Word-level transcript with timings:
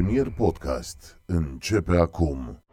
Premier 0.00 0.32
Podcast 0.36 1.20
începe 1.26 1.96
acum. 1.96 2.64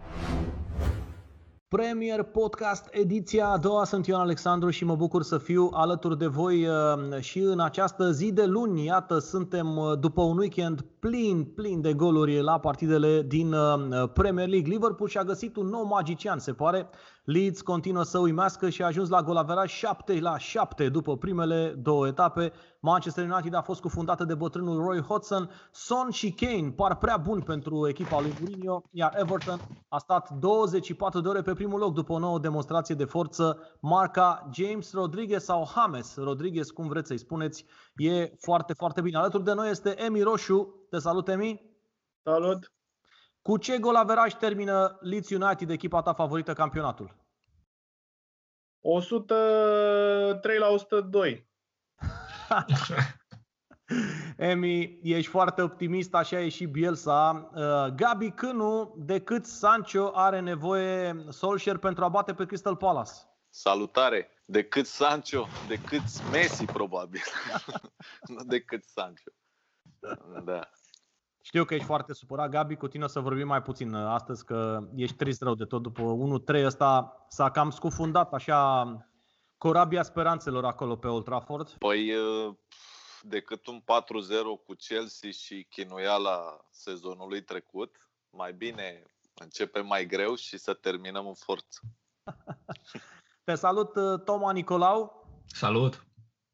Premier 1.67 2.23
Podcast, 2.23 2.87
ediția 2.91 3.47
a 3.47 3.57
doua. 3.57 3.83
Sunt 3.83 4.05
Ion 4.05 4.19
Alexandru 4.19 4.69
și 4.69 4.85
mă 4.85 4.95
bucur 4.95 5.23
să 5.23 5.37
fiu 5.37 5.69
alături 5.73 6.17
de 6.17 6.25
voi 6.25 6.67
uh, 6.67 7.19
și 7.19 7.39
în 7.39 7.59
această 7.59 8.11
zi 8.11 8.31
de 8.31 8.45
luni. 8.45 8.85
Iată, 8.85 9.19
suntem 9.19 9.77
uh, 9.77 9.99
după 9.99 10.21
un 10.21 10.37
weekend 10.37 10.85
plin, 10.99 11.43
plin 11.43 11.81
de 11.81 11.93
goluri 11.93 12.41
la 12.41 12.59
partidele 12.59 13.21
din 13.21 13.53
uh, 13.53 14.09
Premier 14.13 14.47
League. 14.47 14.71
Liverpool 14.71 15.09
și-a 15.09 15.23
găsit 15.23 15.55
un 15.55 15.67
nou 15.67 15.83
magician, 15.83 16.39
se 16.39 16.53
pare. 16.53 16.89
Leeds 17.27 17.61
continuă 17.61 18.03
să 18.03 18.19
uimească 18.19 18.69
și 18.69 18.81
a 18.81 18.85
ajuns 18.85 19.09
la 19.09 19.21
golaveraj 19.21 19.71
7 19.71 20.19
la 20.19 20.37
7 20.37 20.89
după 20.89 21.17
primele 21.17 21.73
două 21.77 22.07
etape. 22.07 22.51
Manchester 22.79 23.29
United 23.31 23.53
a 23.53 23.61
fost 23.61 23.81
cufundată 23.81 24.23
de 24.23 24.35
bătrânul 24.35 24.83
Roy 24.83 25.01
Hodgson. 25.01 25.49
Son 25.71 26.09
și 26.09 26.31
Kane 26.31 26.71
par 26.75 26.97
prea 26.97 27.17
buni 27.17 27.43
pentru 27.43 27.87
echipa 27.87 28.21
lui 28.21 28.33
Mourinho, 28.39 28.81
iar 28.91 29.13
Everton 29.17 29.59
a 29.87 29.97
stat 29.97 30.29
24 30.29 31.21
de 31.21 31.27
ore 31.27 31.41
pe 31.41 31.53
primul 31.53 31.79
loc 31.79 31.93
după 31.93 32.13
o 32.13 32.19
nouă 32.19 32.39
demonstrație 32.39 32.95
de 32.95 33.05
forță. 33.05 33.57
Marca 33.81 34.49
James 34.53 34.93
Rodriguez 34.93 35.43
sau 35.43 35.67
James 35.75 36.15
Rodriguez, 36.15 36.69
cum 36.69 36.87
vreți 36.87 37.07
să-i 37.07 37.17
spuneți, 37.17 37.65
e 37.95 38.31
foarte, 38.39 38.73
foarte 38.73 39.01
bine. 39.01 39.17
Alături 39.17 39.43
de 39.43 39.53
noi 39.53 39.69
este 39.69 40.03
Emi 40.03 40.21
Roșu. 40.21 40.85
Te 40.89 40.99
salut, 40.99 41.27
Emi! 41.27 41.61
Salut! 42.23 42.76
Cu 43.47 43.57
ce 43.57 43.77
gol 43.77 43.95
averaj 43.95 44.33
termină 44.33 44.97
Leeds 45.01 45.29
United, 45.29 45.69
echipa 45.69 46.01
ta 46.01 46.13
favorită, 46.13 46.53
campionatul? 46.53 47.15
103 48.81 50.57
la 50.57 50.67
102. 50.67 51.49
Emi, 54.37 54.99
ești 55.01 55.31
foarte 55.31 55.61
optimist, 55.61 56.13
așa 56.13 56.39
e 56.39 56.49
și 56.49 56.65
Bielsa. 56.65 57.49
Uh, 57.53 57.93
Gabi 57.95 58.31
Cânu, 58.31 58.95
de 58.97 59.21
cât 59.21 59.45
Sancho 59.45 60.11
are 60.13 60.39
nevoie 60.39 61.25
Solskjaer 61.29 61.77
pentru 61.77 62.03
a 62.03 62.09
bate 62.09 62.33
pe 62.33 62.45
Crystal 62.45 62.75
Palace? 62.75 63.11
Salutare! 63.49 64.31
De 64.45 64.63
cât 64.63 64.85
Sancho, 64.85 65.47
de 65.67 65.75
cât 65.75 66.31
Messi 66.31 66.65
probabil. 66.65 67.21
nu 68.35 68.43
de 68.43 68.59
cât 68.59 68.83
Sancho. 68.83 69.31
Da. 70.43 70.69
Știu 71.47 71.65
că 71.65 71.73
ești 71.73 71.85
foarte 71.85 72.13
supărat, 72.13 72.49
Gabi, 72.49 72.75
cu 72.75 72.87
tine 72.87 73.03
o 73.03 73.07
să 73.07 73.19
vorbim 73.19 73.47
mai 73.47 73.61
puțin 73.61 73.93
uh, 73.93 74.07
astăzi, 74.07 74.45
că 74.45 74.87
ești 74.95 75.15
trist 75.15 75.41
rău 75.41 75.55
de 75.55 75.65
tot. 75.65 75.81
După 75.81 76.17
1-3 76.59 76.65
ăsta 76.65 77.25
s-a 77.27 77.51
cam 77.51 77.69
scufundat 77.69 78.33
așa 78.33 78.85
corabia 79.57 80.03
speranțelor 80.03 80.65
acolo 80.65 80.95
pe 80.95 81.07
Old 81.07 81.23
Trafford. 81.23 81.69
Păi 81.69 82.15
uh, 82.15 82.55
decât 83.21 83.67
un 83.67 83.79
4-0 83.79 83.83
cu 84.65 84.73
Chelsea 84.73 85.31
și 85.31 85.67
chinuiala 85.69 86.57
sezonului 86.69 87.43
trecut, 87.43 88.09
mai 88.29 88.53
bine 88.53 89.03
începem 89.33 89.85
mai 89.85 90.05
greu 90.05 90.35
și 90.35 90.57
să 90.57 90.73
terminăm 90.73 91.27
în 91.27 91.35
forță. 91.35 91.79
Te 93.45 93.55
salut, 93.55 93.95
uh, 93.95 94.19
Toma 94.23 94.51
Nicolau. 94.51 95.27
Salut! 95.45 96.05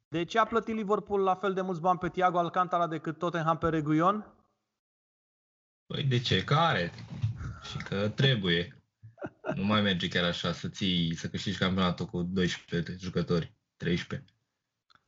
De 0.07 0.25
ce 0.25 0.39
a 0.39 0.45
plătit 0.45 0.75
Liverpool 0.75 1.21
la 1.21 1.35
fel 1.35 1.53
de 1.53 1.61
mulți 1.61 1.81
bani 1.81 1.99
pe 1.99 2.09
Thiago 2.09 2.37
Alcantara 2.37 2.87
decât 2.87 3.17
Tottenham 3.17 3.57
pe 3.57 3.69
Reguion? 3.69 4.42
Păi 5.93 6.03
de 6.03 6.19
ce? 6.19 6.43
Care? 6.43 6.91
Și 7.69 7.77
că 7.77 8.09
trebuie. 8.15 8.77
Nu 9.55 9.63
mai 9.63 9.81
merge 9.81 10.07
chiar 10.07 10.23
așa 10.23 10.51
să 10.51 10.67
ții, 10.67 11.15
să 11.15 11.27
câștigi 11.27 11.57
campionatul 11.57 12.05
cu 12.05 12.21
12 12.21 12.95
jucători, 12.99 13.53
13. 13.77 14.29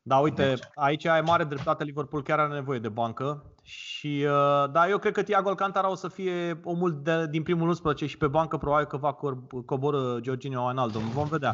Da, 0.01 0.17
uite, 0.17 0.47
deci. 0.47 0.59
aici 0.75 1.05
ai 1.05 1.21
mare 1.21 1.43
dreptate, 1.43 1.83
Liverpool 1.83 2.23
chiar 2.23 2.39
are 2.39 2.53
nevoie 2.53 2.79
de 2.79 2.89
bancă 2.89 3.53
și 3.61 4.25
uh, 4.27 4.71
da, 4.71 4.89
eu 4.89 4.97
cred 4.97 5.13
că 5.13 5.23
Thiago 5.23 5.49
Alcantara 5.49 5.89
o 5.91 5.95
să 5.95 6.07
fie 6.07 6.59
omul 6.63 7.01
de, 7.01 7.27
din 7.27 7.43
primul 7.43 7.67
11 7.67 8.05
și 8.05 8.17
pe 8.17 8.27
bancă 8.27 8.57
probabil 8.57 8.85
că 8.85 8.97
va 8.97 9.17
coboră 9.65 10.19
Georginio 10.19 10.61
Wijnaldum. 10.61 11.09
Vom 11.09 11.27
vedea 11.27 11.53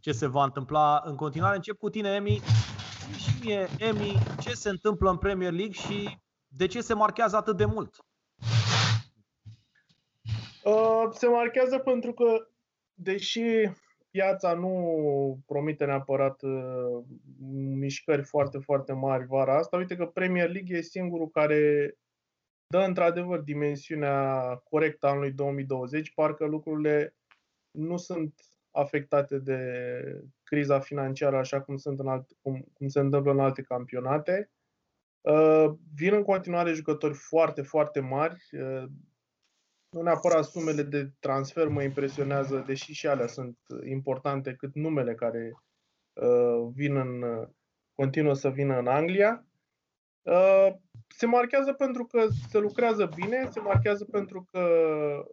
ce 0.00 0.12
se 0.12 0.26
va 0.26 0.44
întâmpla 0.44 1.02
în 1.04 1.16
continuare. 1.16 1.56
Încep 1.56 1.78
cu 1.78 1.90
tine, 1.90 2.08
Emi. 2.08 2.40
Și 3.16 3.30
mie, 3.42 3.68
Emi, 3.78 4.18
ce 4.40 4.52
se 4.52 4.68
întâmplă 4.68 5.10
în 5.10 5.16
Premier 5.16 5.52
League 5.52 5.74
și 5.74 6.18
de 6.48 6.66
ce 6.66 6.80
se 6.80 6.94
marchează 6.94 7.36
atât 7.36 7.56
de 7.56 7.64
mult? 7.64 8.04
Uh, 10.64 11.08
se 11.10 11.26
marchează 11.26 11.78
pentru 11.78 12.12
că, 12.12 12.48
deși 12.94 13.42
piața 14.10 14.54
nu 14.54 15.42
promite 15.46 15.84
neapărat 15.84 16.42
uh, 16.42 17.04
mișcări 17.54 18.22
foarte, 18.22 18.58
foarte 18.58 18.92
mari 18.92 19.26
vara 19.26 19.56
asta, 19.56 19.76
uite 19.76 19.96
că 19.96 20.06
Premier 20.06 20.50
League 20.50 20.76
e 20.76 20.80
singurul 20.80 21.28
care 21.28 21.94
dă 22.66 22.78
într-adevăr 22.78 23.40
dimensiunea 23.40 24.40
corectă 24.64 25.06
a 25.06 25.10
anului 25.10 25.32
2020, 25.32 26.12
parcă 26.14 26.44
lucrurile 26.44 27.14
nu 27.70 27.96
sunt 27.96 28.34
afectate 28.70 29.38
de 29.38 29.60
criza 30.42 30.80
financiară 30.80 31.36
așa 31.36 31.60
cum, 31.60 31.76
sunt 31.76 31.98
în 31.98 32.08
alte, 32.08 32.34
cum, 32.42 32.64
cum 32.72 32.88
se 32.88 33.00
întâmplă 33.00 33.32
în 33.32 33.40
alte 33.40 33.62
campionate. 33.62 34.50
Uh, 35.20 35.72
vin 35.94 36.14
în 36.14 36.22
continuare 36.22 36.72
jucători 36.72 37.14
foarte, 37.14 37.62
foarte 37.62 38.00
mari. 38.00 38.48
Uh, 38.52 38.84
nu 39.92 40.02
neapărat 40.02 40.44
sumele 40.44 40.82
de 40.82 41.10
transfer 41.20 41.68
mă 41.68 41.82
impresionează, 41.82 42.62
deși 42.66 42.92
și 42.92 43.06
alea 43.06 43.26
sunt 43.26 43.58
importante, 43.88 44.54
cât 44.54 44.74
numele 44.74 45.14
care 45.14 45.52
uh, 46.12 46.70
vin 46.74 46.96
în, 46.96 47.24
continuă 47.94 48.34
să 48.34 48.50
vină 48.50 48.78
în 48.78 48.86
Anglia. 48.86 49.46
Uh, 50.22 50.68
se 51.08 51.26
marchează 51.26 51.72
pentru 51.72 52.04
că 52.04 52.26
se 52.48 52.58
lucrează 52.58 53.10
bine, 53.14 53.48
se 53.50 53.60
marchează 53.60 54.04
pentru 54.04 54.48
că 54.50 54.60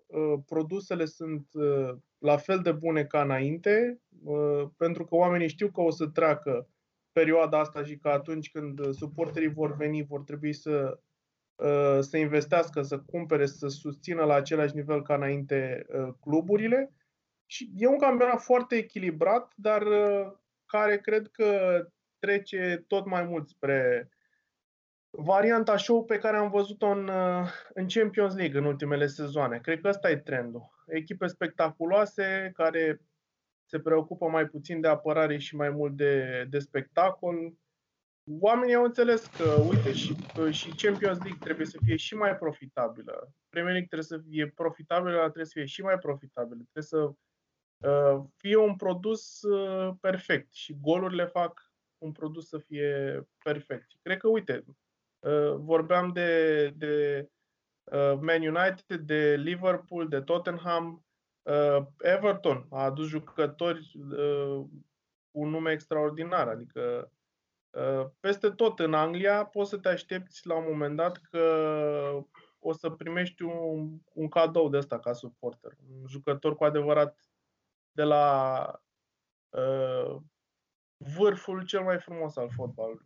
uh, 0.06 0.40
produsele 0.46 1.06
sunt 1.06 1.48
uh, 1.52 1.96
la 2.18 2.38
fel 2.38 2.60
de 2.60 2.72
bune 2.72 3.04
ca 3.04 3.22
înainte, 3.22 4.02
uh, 4.24 4.64
pentru 4.78 5.06
că 5.06 5.16
oamenii 5.16 5.50
știu 5.50 5.72
că 5.72 5.82
o 5.82 5.92
să 5.92 6.08
treacă 6.08 6.68
perioada 7.12 7.60
asta 7.60 7.84
și 7.84 7.98
că 7.98 8.10
atunci 8.10 8.52
când 8.52 8.94
suporterii 8.94 9.54
vor 9.54 9.76
veni, 9.76 10.04
vor 10.04 10.24
trebui 10.24 10.54
să 10.54 11.00
Uh, 11.00 11.00
să 12.00 12.18
investească, 12.18 12.82
să 12.82 13.00
cumpere, 13.00 13.46
să 13.46 13.68
susțină 13.68 14.24
la 14.24 14.34
același 14.34 14.76
nivel 14.76 15.02
ca 15.02 15.14
înainte 15.16 15.86
uh, 15.88 16.14
cluburile. 16.22 16.94
Și 17.46 17.72
e 17.76 17.88
un 17.88 17.98
campionat 17.98 18.42
foarte 18.42 18.76
echilibrat, 18.76 19.54
dar 19.56 19.82
uh, 19.82 20.32
care 20.66 20.98
cred 20.98 21.28
că 21.28 21.82
trece 22.20 22.84
tot 22.88 23.06
mai 23.06 23.24
mult 23.24 23.48
spre 23.48 24.10
varianta 25.10 25.78
show 25.78 26.06
pe 26.06 26.18
care 26.18 26.38
am 26.38 26.50
văzut-o 26.50 26.88
în, 26.88 27.10
în 27.74 27.88
Champions 27.88 28.36
League 28.36 28.60
în 28.60 28.66
ultimele 28.66 29.08
sezoane. 29.08 29.60
Cred 29.60 29.82
că 29.82 29.88
ăsta 29.88 30.10
e 30.10 30.18
trendul. 30.18 30.70
Echipe 30.88 31.28
spectaculoase 31.28 32.52
care 32.54 33.02
se 33.66 33.80
preocupă 33.80 34.28
mai 34.28 34.46
puțin 34.46 34.82
de 34.82 34.88
apărare 34.88 35.38
și 35.38 35.56
mai 35.56 35.70
mult 35.70 35.96
de, 35.96 36.46
de 36.50 36.60
spectacol, 36.60 37.54
oamenii 38.40 38.76
au 38.76 38.84
înțeles 38.84 39.26
că, 39.26 39.44
uite, 39.70 39.94
și, 39.94 40.16
și 40.52 40.76
Champions 40.76 41.18
League 41.18 41.40
trebuie 41.40 41.66
să 41.66 41.78
fie 41.84 41.96
și 41.96 42.16
mai 42.16 42.38
profitabilă. 42.38 43.34
Premier 43.50 43.74
League 43.74 43.88
trebuie 43.88 44.20
să 44.20 44.28
fie 44.30 44.48
profitabilă, 44.48 45.12
dar 45.12 45.22
trebuie 45.22 45.46
să 45.46 45.54
fie 45.54 45.66
și 45.66 45.82
mai 45.82 45.98
profitabilă. 45.98 46.62
Trebuie 46.72 46.84
să 46.84 47.12
uh, 47.90 48.24
fie 48.38 48.56
un 48.56 48.76
produs 48.76 49.42
uh, 49.42 49.94
perfect 50.00 50.54
și 50.54 50.78
golurile 50.82 51.26
fac 51.26 51.72
un 51.98 52.12
produs 52.12 52.48
să 52.48 52.58
fie 52.58 53.24
perfect. 53.44 53.88
Cred 54.02 54.18
că, 54.18 54.28
uite, 54.28 54.64
uh, 55.20 55.56
vorbeam 55.56 56.12
de, 56.12 56.68
de 56.70 57.28
uh, 57.84 58.20
Man 58.22 58.42
United, 58.42 59.00
de 59.02 59.36
Liverpool, 59.36 60.08
de 60.08 60.22
Tottenham, 60.22 61.06
uh, 61.42 61.86
Everton 61.98 62.68
a 62.70 62.84
adus 62.84 63.08
jucători 63.08 63.92
uh, 64.12 64.66
cu 65.32 65.40
un 65.40 65.50
nume 65.50 65.72
extraordinar, 65.72 66.48
adică 66.48 67.12
Uh, 67.12 67.19
peste 68.20 68.50
tot 68.50 68.80
în 68.80 68.94
Anglia 68.94 69.46
poți 69.46 69.70
să 69.70 69.78
te 69.78 69.90
aștepți 69.90 70.48
la 70.48 70.56
un 70.56 70.66
moment 70.68 70.96
dat 70.96 71.18
că 71.18 72.26
o 72.60 72.74
să 72.74 72.90
primești 72.90 73.42
un, 73.44 74.00
un 74.14 74.28
cadou 74.28 74.70
de 74.70 74.78
ăsta 74.78 75.00
ca 75.00 75.14
suporter. 75.14 75.78
Un 75.90 76.08
jucător 76.08 76.56
cu 76.56 76.64
adevărat 76.64 77.20
de 77.92 78.04
la 78.04 78.66
uh, 79.50 80.16
vârful 80.98 81.66
cel 81.66 81.84
mai 81.84 82.00
frumos 82.00 82.36
al 82.36 82.50
fotbalului. 82.56 83.06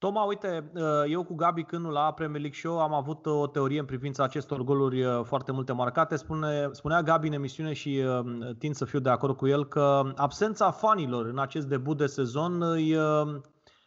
Toma, 0.00 0.22
uite, 0.22 0.70
uh, 0.74 0.82
eu 1.08 1.24
cu 1.24 1.34
Gabi 1.34 1.62
Cânu 1.62 1.90
la 1.90 2.12
Premier 2.12 2.40
League 2.40 2.58
Show 2.58 2.80
am 2.80 2.92
avut 2.94 3.26
o 3.26 3.46
teorie 3.46 3.78
în 3.78 3.84
privința 3.84 4.22
acestor 4.22 4.62
goluri 4.62 5.04
uh, 5.04 5.24
foarte 5.24 5.52
multe 5.52 5.72
marcate. 5.72 6.16
Spune, 6.16 6.68
spunea 6.72 7.02
Gabi 7.02 7.26
în 7.26 7.32
emisiune 7.32 7.72
și 7.72 7.88
uh, 7.88 8.56
tind 8.58 8.74
să 8.74 8.84
fiu 8.84 8.98
de 8.98 9.08
acord 9.08 9.36
cu 9.36 9.46
el 9.46 9.64
că 9.64 10.12
absența 10.16 10.70
fanilor 10.70 11.26
în 11.26 11.38
acest 11.38 11.66
debut 11.66 11.96
de 11.96 12.06
sezon 12.06 12.62
îi 12.62 12.96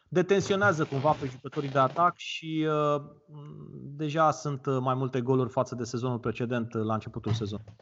detensionează 0.08 0.84
cumva 0.84 1.10
pe 1.10 1.26
jucătorii 1.26 1.70
de 1.70 1.78
atac 1.78 2.16
și 2.16 2.68
deja 3.82 4.30
sunt 4.30 4.80
mai 4.80 4.94
multe 4.94 5.20
goluri 5.20 5.50
față 5.50 5.74
de 5.74 5.84
sezonul 5.84 6.18
precedent 6.18 6.72
la 6.72 6.94
începutul 6.94 7.32
sezonului. 7.32 7.74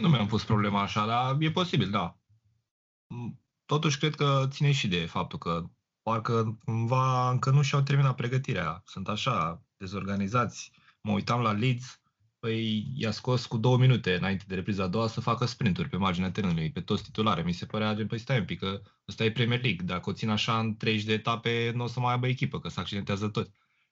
Nu 0.00 0.08
mi-am 0.08 0.26
pus 0.26 0.44
problema 0.44 0.80
așa, 0.80 1.06
dar 1.06 1.36
e 1.38 1.50
posibil, 1.50 1.90
da. 1.90 2.16
Totuși 3.66 3.98
cred 3.98 4.14
că 4.14 4.44
ține 4.48 4.72
și 4.72 4.88
de 4.88 5.06
faptul 5.06 5.38
că 5.38 5.64
parcă 6.06 6.58
cumva 6.64 7.30
încă 7.30 7.50
nu 7.50 7.62
și-au 7.62 7.82
terminat 7.82 8.14
pregătirea. 8.14 8.82
Sunt 8.84 9.08
așa 9.08 9.64
dezorganizați. 9.76 10.72
mă 11.02 11.12
uitam 11.12 11.40
la 11.40 11.52
Leeds, 11.52 12.00
păi 12.38 12.90
i-a 12.94 13.10
scos 13.10 13.46
cu 13.46 13.56
două 13.56 13.78
minute 13.78 14.14
înainte 14.14 14.44
de 14.48 14.54
repriza 14.54 14.82
a 14.82 14.86
doua 14.86 15.06
să 15.06 15.20
facă 15.20 15.44
sprinturi 15.44 15.88
pe 15.88 15.96
marginea 15.96 16.30
terenului, 16.30 16.70
pe 16.70 16.80
toți 16.80 17.02
titulare. 17.02 17.42
Mi 17.42 17.52
se 17.52 17.66
părea, 17.66 17.94
gen, 17.94 18.06
păi 18.06 18.18
stai 18.18 18.38
un 18.38 18.44
pic, 18.44 18.58
că 18.58 18.82
ăsta 19.08 19.24
e 19.24 19.30
Premier 19.32 19.62
League. 19.62 19.86
Dacă 19.86 20.10
o 20.10 20.12
țin 20.12 20.28
așa 20.28 20.58
în 20.58 20.76
30 20.76 21.06
de 21.06 21.12
etape, 21.12 21.72
nu 21.74 21.84
o 21.84 21.86
să 21.86 22.00
mai 22.00 22.12
aibă 22.12 22.26
echipă, 22.26 22.60
că 22.60 22.68
se 22.68 22.80
accidentează 22.80 23.28
tot. 23.28 23.50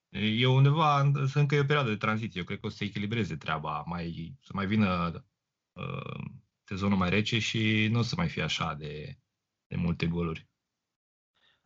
E 0.08 0.46
undeva, 0.46 1.12
să 1.26 1.38
încă 1.38 1.54
e 1.54 1.60
o 1.60 1.64
perioadă 1.64 1.90
de 1.90 1.96
tranziție. 1.96 2.40
Eu 2.40 2.46
cred 2.46 2.60
că 2.60 2.66
o 2.66 2.68
să 2.68 2.76
se 2.76 2.84
echilibreze 2.84 3.36
treaba, 3.36 3.82
mai, 3.86 4.36
să 4.40 4.50
mai 4.54 4.66
vină 4.66 5.24
uh, 5.72 6.24
sezonul 6.64 6.98
mai 6.98 7.10
rece 7.10 7.38
și 7.38 7.88
nu 7.90 7.98
o 7.98 8.02
să 8.02 8.14
mai 8.16 8.28
fie 8.28 8.42
așa 8.42 8.74
de, 8.74 9.18
de 9.66 9.76
multe 9.76 10.06
goluri. 10.06 10.52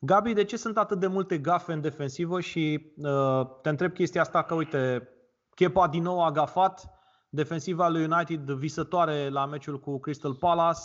Gabi, 0.00 0.32
de 0.32 0.44
ce 0.44 0.56
sunt 0.56 0.78
atât 0.78 0.98
de 0.98 1.06
multe 1.06 1.38
gafe 1.38 1.72
în 1.72 1.80
defensivă 1.80 2.40
și 2.40 2.92
uh, 2.96 3.46
te 3.62 3.68
întreb 3.68 3.92
chestia 3.92 4.20
asta 4.20 4.42
că, 4.42 4.54
uite, 4.54 5.08
Kepa 5.54 5.88
din 5.88 6.02
nou 6.02 6.24
a 6.24 6.30
gafat, 6.30 6.90
defensiva 7.28 7.88
lui 7.88 8.04
United 8.04 8.50
visătoare 8.50 9.28
la 9.28 9.46
meciul 9.46 9.80
cu 9.80 9.98
Crystal 9.98 10.34
Palace, 10.34 10.80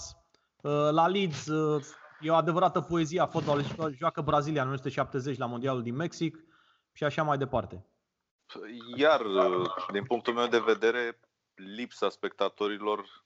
uh, 0.62 0.72
la 0.92 1.08
Leeds 1.08 1.46
uh, 1.46 1.86
e 2.22 2.30
o 2.30 2.36
adevărată 2.36 2.82
poezie 2.82 3.22
a 3.22 3.26
fotbalului, 3.26 3.96
joacă 3.98 4.22
Brazilia 4.22 4.62
în 4.62 4.68
1970 4.68 5.38
la 5.38 5.46
Mondialul 5.46 5.82
din 5.82 5.96
Mexic 5.96 6.38
și 6.92 7.04
așa 7.04 7.24
mai 7.24 7.38
departe. 7.38 7.86
Iar, 8.96 9.22
uh, 9.22 9.68
din 9.92 10.04
punctul 10.04 10.34
meu 10.34 10.48
de 10.48 10.60
vedere, 10.60 11.20
lipsa 11.56 12.10
spectatorilor 12.10 13.26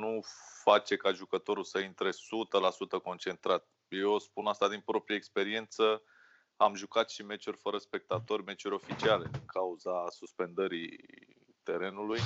nu 0.00 0.20
face 0.62 0.96
ca 0.96 1.12
jucătorul 1.12 1.64
să 1.64 1.78
intre 1.78 2.10
100% 2.10 3.00
concentrat. 3.02 3.66
Eu 3.88 4.18
spun 4.18 4.46
asta 4.46 4.68
din 4.68 4.80
proprie 4.80 5.16
experiență. 5.16 6.02
Am 6.56 6.74
jucat 6.74 7.10
și 7.10 7.22
meciuri 7.22 7.56
fără 7.56 7.78
spectatori, 7.78 8.44
meciuri 8.44 8.74
oficiale, 8.74 9.28
din 9.32 9.44
cauza 9.46 10.06
suspendării 10.10 10.98
terenului. 11.62 12.20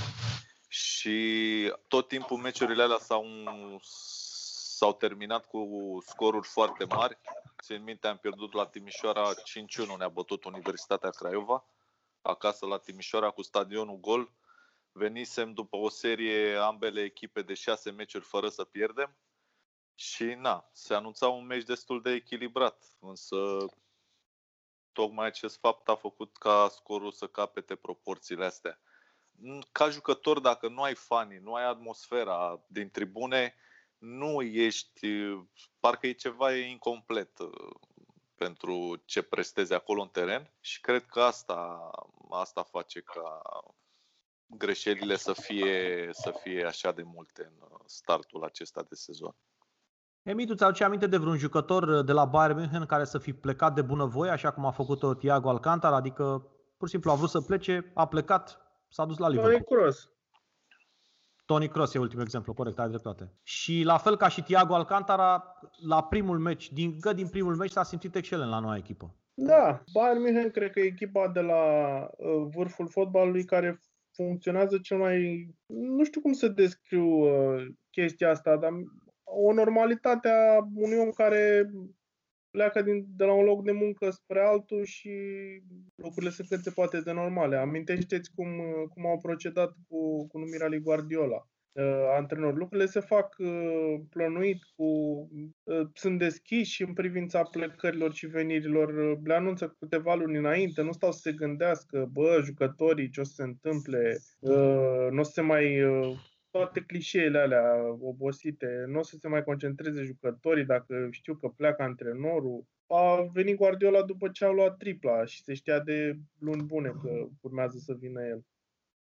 Și 0.68 1.72
tot 1.88 2.08
timpul 2.08 2.36
meciurile 2.36 2.82
alea 2.82 2.98
s-au, 2.98 3.24
s-au 4.76 4.94
terminat 4.94 5.46
cu 5.46 5.68
scoruri 6.06 6.46
foarte 6.46 6.84
mari. 6.84 7.18
Țin 7.62 7.82
minte, 7.82 8.06
am 8.06 8.16
pierdut 8.16 8.52
la 8.52 8.66
Timișoara 8.66 9.30
5-1, 9.34 9.96
ne-a 9.98 10.08
bătut 10.08 10.44
Universitatea 10.44 11.10
Craiova, 11.10 11.64
acasă 12.22 12.66
la 12.66 12.78
Timișoara 12.78 13.30
cu 13.30 13.42
stadionul 13.42 14.00
gol 14.00 14.32
venisem 14.92 15.52
după 15.52 15.76
o 15.76 15.88
serie 15.88 16.56
ambele 16.56 17.02
echipe 17.02 17.42
de 17.42 17.54
șase 17.54 17.90
meciuri 17.90 18.24
fără 18.24 18.48
să 18.48 18.64
pierdem 18.64 19.16
și 20.00 20.24
na, 20.24 20.68
se 20.72 20.94
anunța 20.94 21.28
un 21.28 21.46
meci 21.46 21.64
destul 21.64 22.02
de 22.02 22.10
echilibrat, 22.10 22.96
însă 23.00 23.66
tocmai 24.92 25.26
acest 25.26 25.58
fapt 25.58 25.88
a 25.88 25.94
făcut 25.94 26.36
ca 26.36 26.68
scorul 26.68 27.12
să 27.12 27.26
capete 27.26 27.74
proporțiile 27.74 28.44
astea. 28.44 28.80
Ca 29.72 29.88
jucător, 29.88 30.38
dacă 30.38 30.68
nu 30.68 30.82
ai 30.82 30.94
fani, 30.94 31.38
nu 31.38 31.54
ai 31.54 31.64
atmosfera 31.64 32.64
din 32.66 32.90
tribune, 32.90 33.54
nu 33.98 34.42
ești, 34.42 35.08
parcă 35.80 36.06
e 36.06 36.12
ceva 36.12 36.56
e 36.56 36.68
incomplet 36.68 37.38
uh, 37.38 37.70
pentru 38.34 39.02
ce 39.04 39.22
prestezi 39.22 39.72
acolo 39.72 40.02
în 40.02 40.08
teren 40.08 40.52
și 40.60 40.80
cred 40.80 41.06
că 41.06 41.22
asta, 41.22 41.90
asta 42.30 42.62
face 42.62 43.00
ca 43.00 43.42
greșelile 44.46 45.16
să 45.16 45.32
fie, 45.32 46.08
să 46.12 46.30
fie 46.42 46.64
așa 46.64 46.92
de 46.92 47.02
multe 47.02 47.44
în 47.44 47.68
uh, 47.70 47.80
startul 47.86 48.44
acesta 48.44 48.82
de 48.82 48.94
sezon. 48.94 49.36
Emi, 50.22 50.46
tu 50.46 50.54
ți-aduce 50.54 50.84
aminte 50.84 51.06
de 51.06 51.16
vreun 51.16 51.36
jucător 51.36 51.82
uh, 51.82 52.04
de 52.04 52.12
la 52.12 52.24
Bayern 52.24 52.58
München 52.58 52.86
care 52.86 53.04
să 53.04 53.18
fi 53.18 53.32
plecat 53.32 53.74
de 53.74 53.82
bunăvoie, 53.82 54.30
așa 54.30 54.50
cum 54.50 54.64
a 54.64 54.70
făcut-o 54.70 55.14
Thiago 55.14 55.48
Alcantara, 55.48 55.96
adică 55.96 56.46
pur 56.76 56.86
și 56.86 56.92
simplu 56.92 57.10
a 57.10 57.14
vrut 57.14 57.28
să 57.28 57.40
plece, 57.40 57.90
a 57.94 58.06
plecat, 58.06 58.60
s-a 58.88 59.04
dus 59.04 59.18
la 59.18 59.28
Liverpool. 59.28 59.62
Tony 59.62 59.64
Kroos. 59.64 60.12
Tony 61.44 61.68
Kroos 61.68 61.94
e 61.94 61.98
ultimul 61.98 62.22
exemplu, 62.22 62.54
corect, 62.54 62.78
ai 62.78 62.88
dreptate. 62.88 63.32
Și 63.42 63.82
la 63.84 63.98
fel 63.98 64.16
ca 64.16 64.28
și 64.28 64.42
Thiago 64.42 64.74
Alcantara, 64.74 65.44
la 65.86 66.02
primul 66.02 66.38
meci, 66.38 66.72
din, 66.72 66.96
din 67.14 67.28
primul 67.28 67.56
meci 67.56 67.70
s-a 67.70 67.82
simțit 67.82 68.14
excelent 68.14 68.50
la 68.50 68.58
noua 68.58 68.76
echipă. 68.76 69.14
Da, 69.34 69.82
Bayern 69.92 70.20
München 70.20 70.50
cred 70.50 70.70
că 70.70 70.80
e 70.80 70.84
echipa 70.84 71.28
de 71.28 71.40
la 71.40 71.62
uh, 72.00 72.48
vârful 72.54 72.88
fotbalului 72.88 73.44
care 73.44 73.80
funcționează 74.14 74.78
cel 74.78 74.98
mai... 74.98 75.48
Nu 75.66 76.04
știu 76.04 76.20
cum 76.20 76.32
să 76.32 76.48
descriu 76.48 77.06
uh, 77.06 77.66
chestia 77.90 78.30
asta, 78.30 78.56
dar 78.56 78.70
o 79.30 79.52
normalitate 79.52 80.28
a 80.28 80.68
unui 80.74 80.98
om 80.98 81.10
care 81.10 81.70
pleacă 82.50 82.82
din, 82.82 83.06
de 83.16 83.24
la 83.24 83.32
un 83.32 83.44
loc 83.44 83.64
de 83.64 83.72
muncă 83.72 84.10
spre 84.10 84.40
altul 84.40 84.84
și 84.84 85.10
lucrurile 85.94 86.30
sunt 86.30 86.48
cât 86.48 86.62
se 86.62 86.70
poate 86.70 87.00
de 87.00 87.12
normale. 87.12 87.56
Amintește-ți 87.56 88.30
cum, 88.34 88.48
cum 88.94 89.06
au 89.06 89.18
procedat 89.18 89.72
cu, 89.88 90.26
cu 90.26 90.38
numirea 90.38 90.68
lui 90.68 90.80
Guardiola 90.80 91.48
uh, 91.72 92.06
antrenor. 92.16 92.56
Lucrurile 92.56 92.86
se 92.86 93.00
fac 93.00 93.36
uh, 93.38 94.00
plănuit, 94.10 94.58
cu, 94.76 94.84
uh, 95.62 95.86
sunt 95.94 96.18
deschiși 96.18 96.82
în 96.82 96.92
privința 96.92 97.42
plecărilor 97.42 98.12
și 98.12 98.26
venirilor. 98.26 98.88
Uh, 98.88 99.18
le 99.24 99.34
anunță 99.34 99.76
câteva 99.78 100.14
luni 100.14 100.36
înainte, 100.36 100.82
nu 100.82 100.92
stau 100.92 101.12
să 101.12 101.20
se 101.22 101.32
gândească, 101.32 102.08
bă, 102.12 102.40
jucătorii, 102.44 103.10
ce 103.10 103.20
o 103.20 103.24
să 103.24 103.32
se 103.34 103.42
întâmple, 103.42 104.16
uh, 104.38 105.08
nu 105.10 105.20
o 105.20 105.22
să 105.22 105.30
se 105.32 105.40
mai... 105.40 105.82
Uh, 106.50 106.60
toate 106.60 106.80
clișeele 106.80 107.38
alea 107.38 107.96
obosite, 108.00 108.84
nu 108.86 108.98
o 108.98 109.02
să 109.02 109.16
se 109.16 109.28
mai 109.28 109.44
concentreze 109.44 110.02
jucătorii 110.02 110.64
dacă 110.64 111.08
știu 111.10 111.34
că 111.34 111.48
pleacă 111.48 111.82
antrenorul. 111.82 112.64
A 112.86 113.30
venit 113.32 113.56
Guardiola 113.56 114.02
după 114.02 114.28
ce 114.28 114.44
au 114.44 114.52
luat 114.52 114.76
tripla 114.76 115.24
și 115.24 115.42
se 115.42 115.54
știa 115.54 115.80
de 115.80 116.18
luni 116.38 116.62
bune 116.62 116.92
că 117.02 117.28
urmează 117.40 117.78
să 117.78 117.94
vină 117.98 118.22
el. 118.22 118.44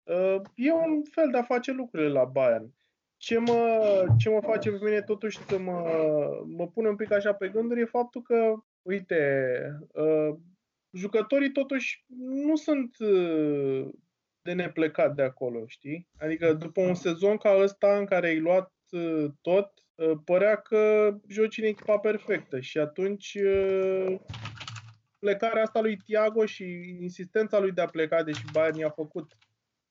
Uh, 0.03 0.41
e 0.55 0.73
un 0.73 1.03
fel 1.03 1.29
de 1.31 1.37
a 1.37 1.43
face 1.43 1.71
lucrurile 1.71 2.09
la 2.09 2.23
Bayern. 2.23 2.73
Ce 3.17 3.37
mă, 3.37 4.05
ce 4.17 4.29
mă 4.29 4.39
face 4.41 4.69
pe 4.69 4.79
mine 4.83 5.01
totuși 5.01 5.37
să 5.37 5.57
mă, 5.57 5.81
mă 6.45 6.67
pune 6.67 6.87
un 6.87 6.95
pic 6.95 7.11
așa 7.11 7.33
pe 7.33 7.49
gânduri 7.49 7.81
e 7.81 7.85
faptul 7.85 8.21
că, 8.21 8.55
uite, 8.81 9.61
uh, 9.93 10.35
jucătorii 10.91 11.51
totuși 11.51 12.05
nu 12.17 12.55
sunt 12.55 12.97
uh, 12.99 13.89
de 14.49 14.61
neplecat 14.61 15.15
de 15.15 15.21
acolo, 15.21 15.63
știi? 15.67 16.07
Adică 16.17 16.53
după 16.53 16.81
un 16.81 16.93
sezon 16.93 17.37
ca 17.37 17.55
ăsta 17.61 17.97
în 17.97 18.05
care 18.05 18.27
ai 18.27 18.39
luat 18.39 18.71
tot, 19.41 19.71
părea 20.25 20.55
că 20.55 21.13
joci 21.27 21.57
în 21.57 21.63
echipa 21.63 21.99
perfectă 21.99 22.59
și 22.59 22.77
atunci 22.77 23.37
plecarea 25.19 25.63
asta 25.63 25.81
lui 25.81 25.97
Tiago 25.97 26.45
și 26.45 26.63
insistența 27.01 27.59
lui 27.59 27.71
de 27.71 27.81
a 27.81 27.85
pleca, 27.85 28.23
deși 28.23 28.51
Bayern 28.53 28.77
i-a 28.77 28.89
făcut 28.89 29.37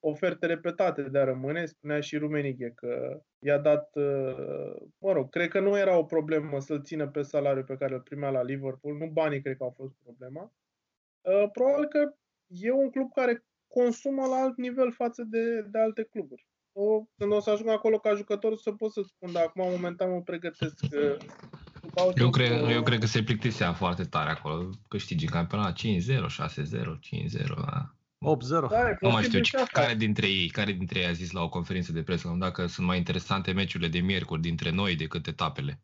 oferte 0.01 0.47
repetate 0.47 1.03
de 1.03 1.19
a 1.19 1.25
rămâne, 1.25 1.65
spunea 1.65 2.01
și 2.01 2.17
Rumeniche 2.17 2.73
că 2.77 3.23
i-a 3.39 3.59
dat, 3.59 3.91
uh, 3.95 4.77
mă 4.99 5.13
rog, 5.13 5.31
cred 5.31 5.49
că 5.49 5.61
nu 5.61 5.79
era 5.79 5.99
o 5.99 6.05
problemă 6.05 6.61
să-l 6.61 6.83
țină 6.83 7.09
pe 7.09 7.23
salariul 7.23 7.65
pe 7.65 7.77
care 7.77 7.95
îl 7.95 8.01
primea 8.01 8.31
la 8.31 8.43
Liverpool, 8.43 8.97
nu 8.97 9.07
banii 9.07 9.43
cred 9.43 9.57
că 9.57 9.63
au 9.63 9.75
fost 9.77 9.95
problema. 10.05 10.53
Uh, 11.21 11.51
probabil 11.53 11.87
că 11.89 12.13
e 12.47 12.73
un 12.73 12.91
club 12.91 13.13
care 13.13 13.45
consumă 13.69 14.27
la 14.27 14.37
alt 14.37 14.57
nivel 14.57 14.93
față 14.93 15.23
de, 15.23 15.63
de 15.71 15.79
alte 15.79 16.03
cluburi. 16.11 16.47
O, 16.73 17.05
când 17.17 17.33
o 17.33 17.41
să 17.41 17.51
ajung 17.51 17.69
acolo 17.69 17.99
ca 17.99 18.15
jucător 18.15 18.57
să 18.57 18.73
pot 18.73 18.93
să 18.93 19.01
spun, 19.07 19.33
dar 19.33 19.43
acum 19.43 19.71
momentan 19.71 20.11
mă 20.11 20.21
pregătesc 20.21 20.75
că 20.91 21.17
eu 22.15 22.31
cred, 22.31 22.69
eu 22.71 22.83
cred 22.83 22.99
că 23.01 23.07
se 23.07 23.23
plictisea 23.23 23.73
foarte 23.73 24.05
tare 24.05 24.31
acolo. 24.31 24.71
Câștigi 24.89 25.27
campionat 25.27 25.79
5-0, 25.79 25.83
6-0, 25.83 26.99
5-0. 27.35 27.47
Da. 27.47 27.95
8-0. 28.67 28.69
Da, 28.71 28.97
nu 29.01 29.11
mai 29.11 29.23
știu 29.23 29.41
ce, 29.41 29.65
care 29.73 29.95
dintre 29.95 30.27
ei, 30.27 30.49
care 30.49 30.73
dintre 30.73 30.99
ei 30.99 31.07
a 31.07 31.13
zis 31.13 31.31
la 31.31 31.43
o 31.43 31.49
conferință 31.49 31.93
de 31.93 32.03
presă 32.03 32.37
dacă 32.39 32.67
sunt 32.67 32.87
mai 32.87 32.97
interesante 32.97 33.53
meciurile 33.53 33.89
de 33.89 33.99
miercuri 33.99 34.41
dintre 34.41 34.71
noi 34.71 34.97
decât 34.97 35.27
etapele. 35.27 35.81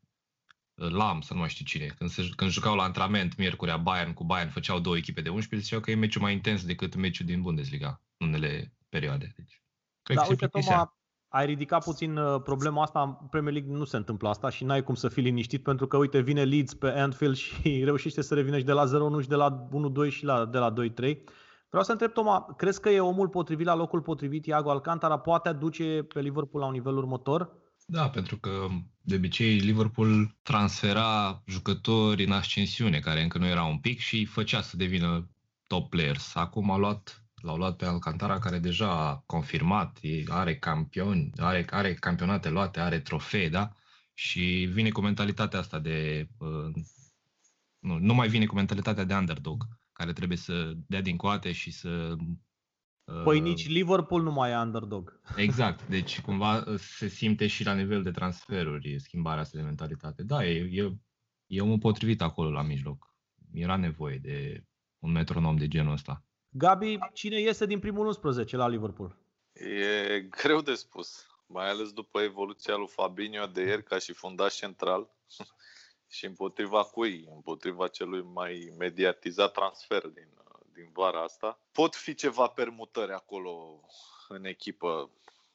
Lam, 0.75 1.21
să 1.21 1.33
nu 1.33 1.38
mai 1.38 1.49
știu 1.49 1.64
cine. 1.64 1.87
Când, 1.87 2.11
se, 2.11 2.28
când 2.37 2.50
jucau 2.50 2.75
la 2.75 2.83
antrenament 2.83 3.37
miercurea 3.37 3.76
Bayern 3.76 4.12
cu 4.12 4.25
Bayern, 4.25 4.50
făceau 4.50 4.78
două 4.78 4.97
echipe 4.97 5.21
de 5.21 5.28
11, 5.28 5.69
ziceau 5.69 5.81
că 5.81 5.90
e 5.90 5.95
meciul 5.95 6.23
mai 6.23 6.33
intens 6.33 6.64
decât 6.64 6.95
meciul 6.95 7.26
din 7.26 7.43
Bundesliga 7.43 8.00
în 8.16 8.26
unele 8.26 8.75
perioade. 8.88 9.33
Deci, 9.37 9.62
cred 10.02 10.16
da, 10.16 10.23
că 10.23 10.28
uite, 10.31 10.47
Toma, 10.47 10.99
ai 11.28 11.47
ridicat 11.47 11.85
puțin 11.85 12.16
uh, 12.16 12.43
problema 12.43 12.83
asta, 12.83 13.19
în 13.21 13.26
Premier 13.26 13.52
League 13.52 13.73
nu 13.73 13.85
se 13.85 13.97
întâmplă 13.97 14.28
asta 14.28 14.50
și 14.50 14.64
n-ai 14.64 14.83
cum 14.83 14.95
să 14.95 15.09
fii 15.09 15.23
liniștit 15.23 15.62
pentru 15.62 15.87
că, 15.87 15.97
uite, 15.97 16.21
vine 16.21 16.45
Leeds 16.45 16.75
pe 16.75 16.88
Anfield 16.88 17.37
și 17.37 17.61
reușește 17.85 18.23
să 18.23 18.35
revină 18.35 18.59
și 18.59 18.64
de 18.64 18.73
la 18.73 18.85
0-1 19.19 19.23
și 19.23 19.28
de 19.28 19.35
la 19.35 19.69
1-2 20.07 20.11
și 20.11 20.25
la, 20.25 20.45
de 20.45 20.59
la 20.59 20.73
2-3. 20.73 20.75
Vreau 21.69 21.85
să 21.85 21.93
întreb, 21.93 22.12
Toma, 22.12 22.54
crezi 22.57 22.81
că 22.81 22.88
e 22.88 23.00
omul 23.00 23.28
potrivit 23.28 23.66
la 23.66 23.75
locul 23.75 24.00
potrivit, 24.00 24.47
Iago 24.47 24.71
Alcantara, 24.71 25.19
poate 25.19 25.49
aduce 25.49 26.02
pe 26.02 26.21
Liverpool 26.21 26.62
la 26.62 26.66
un 26.66 26.73
nivel 26.73 26.97
următor? 26.97 27.50
Da, 27.87 28.09
pentru 28.09 28.37
că 28.37 28.50
de 29.06 29.14
obicei 29.14 29.58
Liverpool 29.58 30.37
transfera 30.42 31.42
jucători 31.46 32.25
în 32.25 32.32
ascensiune, 32.32 32.99
care 32.99 33.23
încă 33.23 33.38
nu 33.38 33.46
erau 33.46 33.70
un 33.70 33.78
pic 33.78 33.99
și 33.99 34.25
făcea 34.25 34.62
să 34.62 34.76
devină 34.76 35.30
top 35.66 35.90
players. 35.90 36.34
Acum 36.34 36.70
a 36.70 36.76
luat, 36.76 37.25
l-au 37.34 37.56
luat 37.56 37.76
pe 37.76 37.84
Alcantara, 37.84 38.38
care 38.38 38.58
deja 38.58 39.08
a 39.08 39.23
confirmat, 39.26 40.00
are 40.28 40.56
campioni, 40.56 41.30
are, 41.37 41.66
are 41.70 41.94
campionate 41.94 42.50
luate, 42.50 42.80
are 42.80 43.00
trofee, 43.00 43.49
da? 43.49 43.73
Și 44.14 44.68
vine 44.73 44.90
cu 44.90 45.00
mentalitatea 45.00 45.58
asta 45.58 45.78
de... 45.78 46.28
Uh, 46.38 46.82
nu, 47.78 47.99
nu 47.99 48.14
mai 48.14 48.28
vine 48.28 48.46
cu 48.46 48.54
mentalitatea 48.54 49.04
de 49.04 49.14
underdog 49.14 49.66
care 49.92 50.12
trebuie 50.12 50.38
să 50.38 50.73
dea 50.87 51.00
din 51.00 51.16
coate 51.16 51.52
și 51.52 51.70
să 51.70 52.16
Păi 53.25 53.40
nici 53.40 53.68
Liverpool 53.68 54.23
nu 54.23 54.32
mai 54.32 54.50
e 54.50 54.56
underdog. 54.56 55.20
Exact, 55.37 55.88
deci 55.88 56.20
cumva 56.20 56.64
se 56.76 57.08
simte 57.08 57.46
și 57.46 57.64
la 57.64 57.75
nivel 57.75 58.02
de 58.02 58.11
transferuri 58.11 59.00
schimbarea 59.00 59.40
asta 59.40 59.58
de 59.58 59.64
mentalitate. 59.64 60.23
Da, 60.23 60.44
e, 60.46 60.68
e, 60.73 60.92
e 61.46 61.61
omul 61.61 61.78
potrivit 61.78 62.23
acolo 62.23 62.50
la 62.50 62.62
mijloc. 62.62 63.14
Era 63.52 63.76
nevoie 63.76 64.18
de 64.18 64.64
un 64.99 65.12
metronom 65.12 65.56
de 65.56 65.68
genul 65.68 65.92
ăsta. 65.92 66.25
Gabi, 66.49 66.99
cine 67.12 67.40
iese 67.40 67.66
din 67.66 67.78
primul 67.78 68.06
11 68.06 68.56
la 68.56 68.68
Liverpool? 68.68 69.18
E 69.52 70.20
greu 70.20 70.61
de 70.61 70.75
spus, 70.75 71.26
mai 71.46 71.68
ales 71.68 71.92
după 71.92 72.20
evoluția 72.20 72.76
lui 72.76 72.88
Fabinho 72.88 73.46
de 73.46 73.62
ieri 73.62 73.82
ca 73.82 73.99
și 73.99 74.12
fundaș 74.12 74.54
central 74.54 75.11
și 76.16 76.26
împotriva 76.26 76.82
cui? 76.82 77.28
Împotriva 77.34 77.88
celui 77.88 78.23
mai 78.23 78.75
mediatizat 78.78 79.52
transfer 79.52 80.06
din, 80.06 80.28
din 80.75 80.90
vara 80.93 81.23
asta. 81.23 81.59
Pot 81.73 81.95
fi 81.95 82.14
ceva 82.14 82.47
permutări 82.47 83.12
acolo 83.12 83.81
în 84.28 84.45
echipă. 84.45 85.11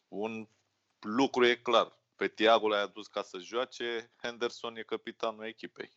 Un 0.08 0.48
lucru 1.00 1.46
e 1.46 1.56
clar. 1.56 1.98
Pe 2.16 2.28
Tiago 2.28 2.68
l-ai 2.68 2.82
adus 2.82 3.08
ca 3.08 3.22
să 3.22 3.38
joace, 3.38 4.12
Henderson 4.22 4.76
e 4.76 4.82
capitanul 4.82 5.46
echipei. 5.46 5.92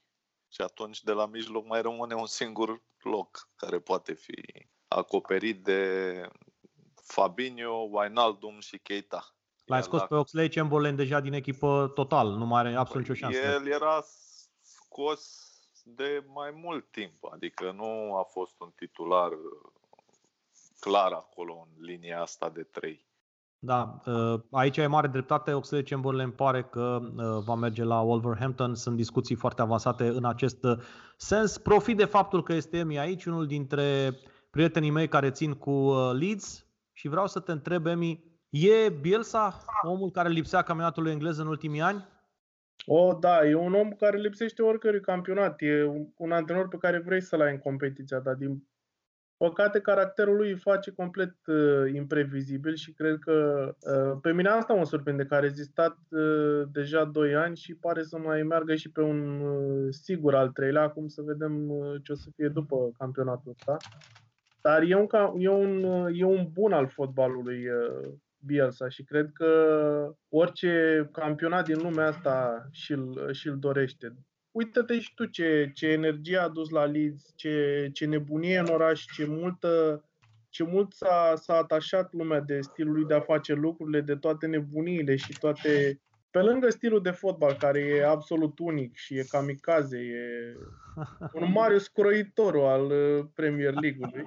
Și 0.49 0.61
atunci 0.61 1.03
de 1.03 1.13
la 1.13 1.27
mijloc 1.27 1.67
mai 1.67 1.83
rămâne 1.83 2.15
un 2.15 2.27
singur 2.27 2.83
loc 3.03 3.49
care 3.57 3.79
poate 3.81 4.13
fi 4.13 4.67
acoperit 4.89 5.63
de 5.63 6.31
Fabinho, 6.95 7.89
Wijnaldum 7.91 8.61
și 8.61 8.79
Keita. 8.79 9.35
L-ai 9.65 9.83
scos 9.83 10.03
pe 10.03 10.15
Oxley 10.15 10.49
Chamberlain 10.49 10.97
deja 10.97 11.21
din 11.21 11.33
echipă 11.33 11.93
total, 11.95 12.29
nu 12.29 12.47
mai 12.47 12.61
are 12.61 12.75
absolut 12.75 13.09
nicio 13.09 13.21
șansă. 13.21 13.39
El 13.39 13.67
era 13.67 14.05
scos 14.61 15.52
de 15.83 16.25
mai 16.35 16.51
mult 16.63 16.91
timp, 16.91 17.25
adică 17.33 17.73
nu 17.77 18.17
a 18.17 18.23
fost 18.23 18.61
un 18.61 18.71
titular 18.77 19.31
clar 20.81 21.13
acolo 21.13 21.67
în 21.67 21.85
linia 21.85 22.21
asta 22.21 22.49
de 22.49 22.63
trei. 22.63 23.11
Da, 23.65 24.01
uh, 24.07 24.41
aici 24.51 24.77
e 24.77 24.87
mare 24.87 25.07
dreptate. 25.07 25.53
Oxlade 25.53 25.85
Chamberlain 25.85 26.31
pare 26.31 26.63
că 26.63 27.01
uh, 27.03 27.45
va 27.45 27.55
merge 27.55 27.85
la 27.85 28.01
Wolverhampton. 28.01 28.75
Sunt 28.75 28.97
discuții 28.97 29.35
foarte 29.35 29.63
avansate 29.63 30.07
în 30.07 30.25
acest 30.25 30.65
uh, 30.65 30.79
sens. 31.17 31.59
Profit 31.59 31.97
de 31.97 32.05
faptul 32.05 32.43
că 32.43 32.53
este 32.53 32.79
Emi 32.79 32.99
aici, 32.99 33.25
unul 33.25 33.47
dintre 33.47 34.17
prietenii 34.51 34.91
mei 34.91 35.09
care 35.09 35.31
țin 35.31 35.55
cu 35.55 35.93
Leeds 36.13 36.67
și 36.93 37.09
vreau 37.09 37.27
să 37.27 37.41
te 37.41 37.53
întreb, 37.53 37.87
Emi, 37.87 38.25
e 38.51 38.89
Bielsa 38.89 39.65
omul 39.83 40.11
care 40.11 40.29
lipsea 40.29 40.63
campionatul 40.63 41.07
englez 41.07 41.39
în 41.39 41.47
ultimii 41.47 41.81
ani? 41.81 42.07
O, 42.87 43.15
da, 43.15 43.47
e 43.47 43.55
un 43.55 43.75
om 43.75 43.91
care 43.91 44.17
lipsește 44.17 44.63
oricărui 44.63 45.01
campionat. 45.01 45.61
E 45.63 45.85
un 46.17 46.33
antrenor 46.33 46.69
pe 46.69 46.77
care 46.77 46.99
vrei 46.99 47.21
să-l 47.21 47.41
ai 47.41 47.53
în 47.53 47.59
competiția 47.59 48.19
ta. 48.21 48.35
Din 48.35 48.69
păcate, 49.37 49.81
caracterul 49.81 50.37
lui 50.37 50.51
îi 50.51 50.59
face 50.59 50.91
complet 50.91 51.35
uh, 51.47 51.93
imprevizibil 51.95 52.75
și 52.75 52.93
cred 52.93 53.19
că 53.19 53.69
uh, 53.81 54.19
pe 54.23 54.33
mine 54.33 54.49
asta 54.49 54.75
mă 54.75 54.85
surprinde, 54.85 55.25
că 55.25 55.35
a 55.35 55.39
rezistat 55.39 55.99
uh, 56.11 56.63
deja 56.73 57.05
2 57.05 57.35
ani 57.35 57.57
și 57.57 57.75
pare 57.75 58.03
să 58.03 58.19
mai 58.19 58.43
meargă 58.43 58.75
și 58.75 58.91
pe 58.91 59.01
un 59.01 59.41
uh, 59.41 59.87
sigur 59.91 60.35
al 60.35 60.49
treilea, 60.49 60.83
acum 60.83 61.09
să 61.09 61.23
vedem 61.23 61.71
uh, 61.71 61.95
ce 62.03 62.13
o 62.13 62.15
să 62.15 62.29
fie 62.35 62.49
după 62.49 62.91
campionatul 62.99 63.51
ăsta. 63.51 63.77
Dar 64.61 64.83
e 64.83 64.97
un, 64.97 65.07
e 65.39 65.49
un, 65.49 65.85
uh, 65.85 66.21
e 66.21 66.25
un 66.25 66.49
bun 66.53 66.73
al 66.73 66.89
fotbalului 66.89 67.69
uh, 67.69 68.13
Bielsa 68.47 68.89
și 68.89 69.03
cred 69.03 69.31
că 69.33 70.15
orice 70.29 71.09
campionat 71.13 71.65
din 71.65 71.79
lumea 71.79 72.07
asta 72.07 72.67
și-l, 72.71 73.33
și-l 73.33 73.59
dorește. 73.59 74.17
Uită-te 74.51 75.01
și 75.01 75.15
tu 75.15 75.25
ce, 75.25 75.71
ce 75.75 75.87
energie 75.87 76.37
a 76.37 76.49
dus 76.49 76.71
la 76.71 76.85
Leeds, 76.85 77.33
ce, 77.35 77.89
ce 77.93 78.07
nebunie 78.07 78.59
în 78.59 78.67
oraș, 78.67 79.05
ce 79.05 79.27
multă 79.27 80.03
ce 80.53 80.65
mult 80.65 80.93
s-a, 80.93 81.35
s-a 81.37 81.57
atașat 81.57 82.13
lumea 82.13 82.41
de 82.41 82.61
stilul 82.61 82.95
lui 82.95 83.05
de 83.05 83.15
a 83.15 83.21
face 83.21 83.53
lucrurile, 83.53 84.01
de 84.01 84.17
toate 84.17 84.47
nebuniile 84.47 85.17
și 85.17 85.39
toate... 85.39 86.01
Pe 86.31 86.41
lângă 86.41 86.71
stilul 86.71 87.03
de 87.03 87.11
fotbal, 87.11 87.53
care 87.53 87.81
e 87.81 88.07
absolut 88.07 88.59
unic 88.59 88.97
și 88.97 89.19
e 89.19 89.25
kamikaze, 89.29 89.99
e 89.99 90.57
un 91.41 91.51
mare 91.53 91.79
scroitor 91.79 92.57
al 92.57 92.85
uh, 92.85 93.25
Premier 93.35 93.73
League-ului. 93.73 94.25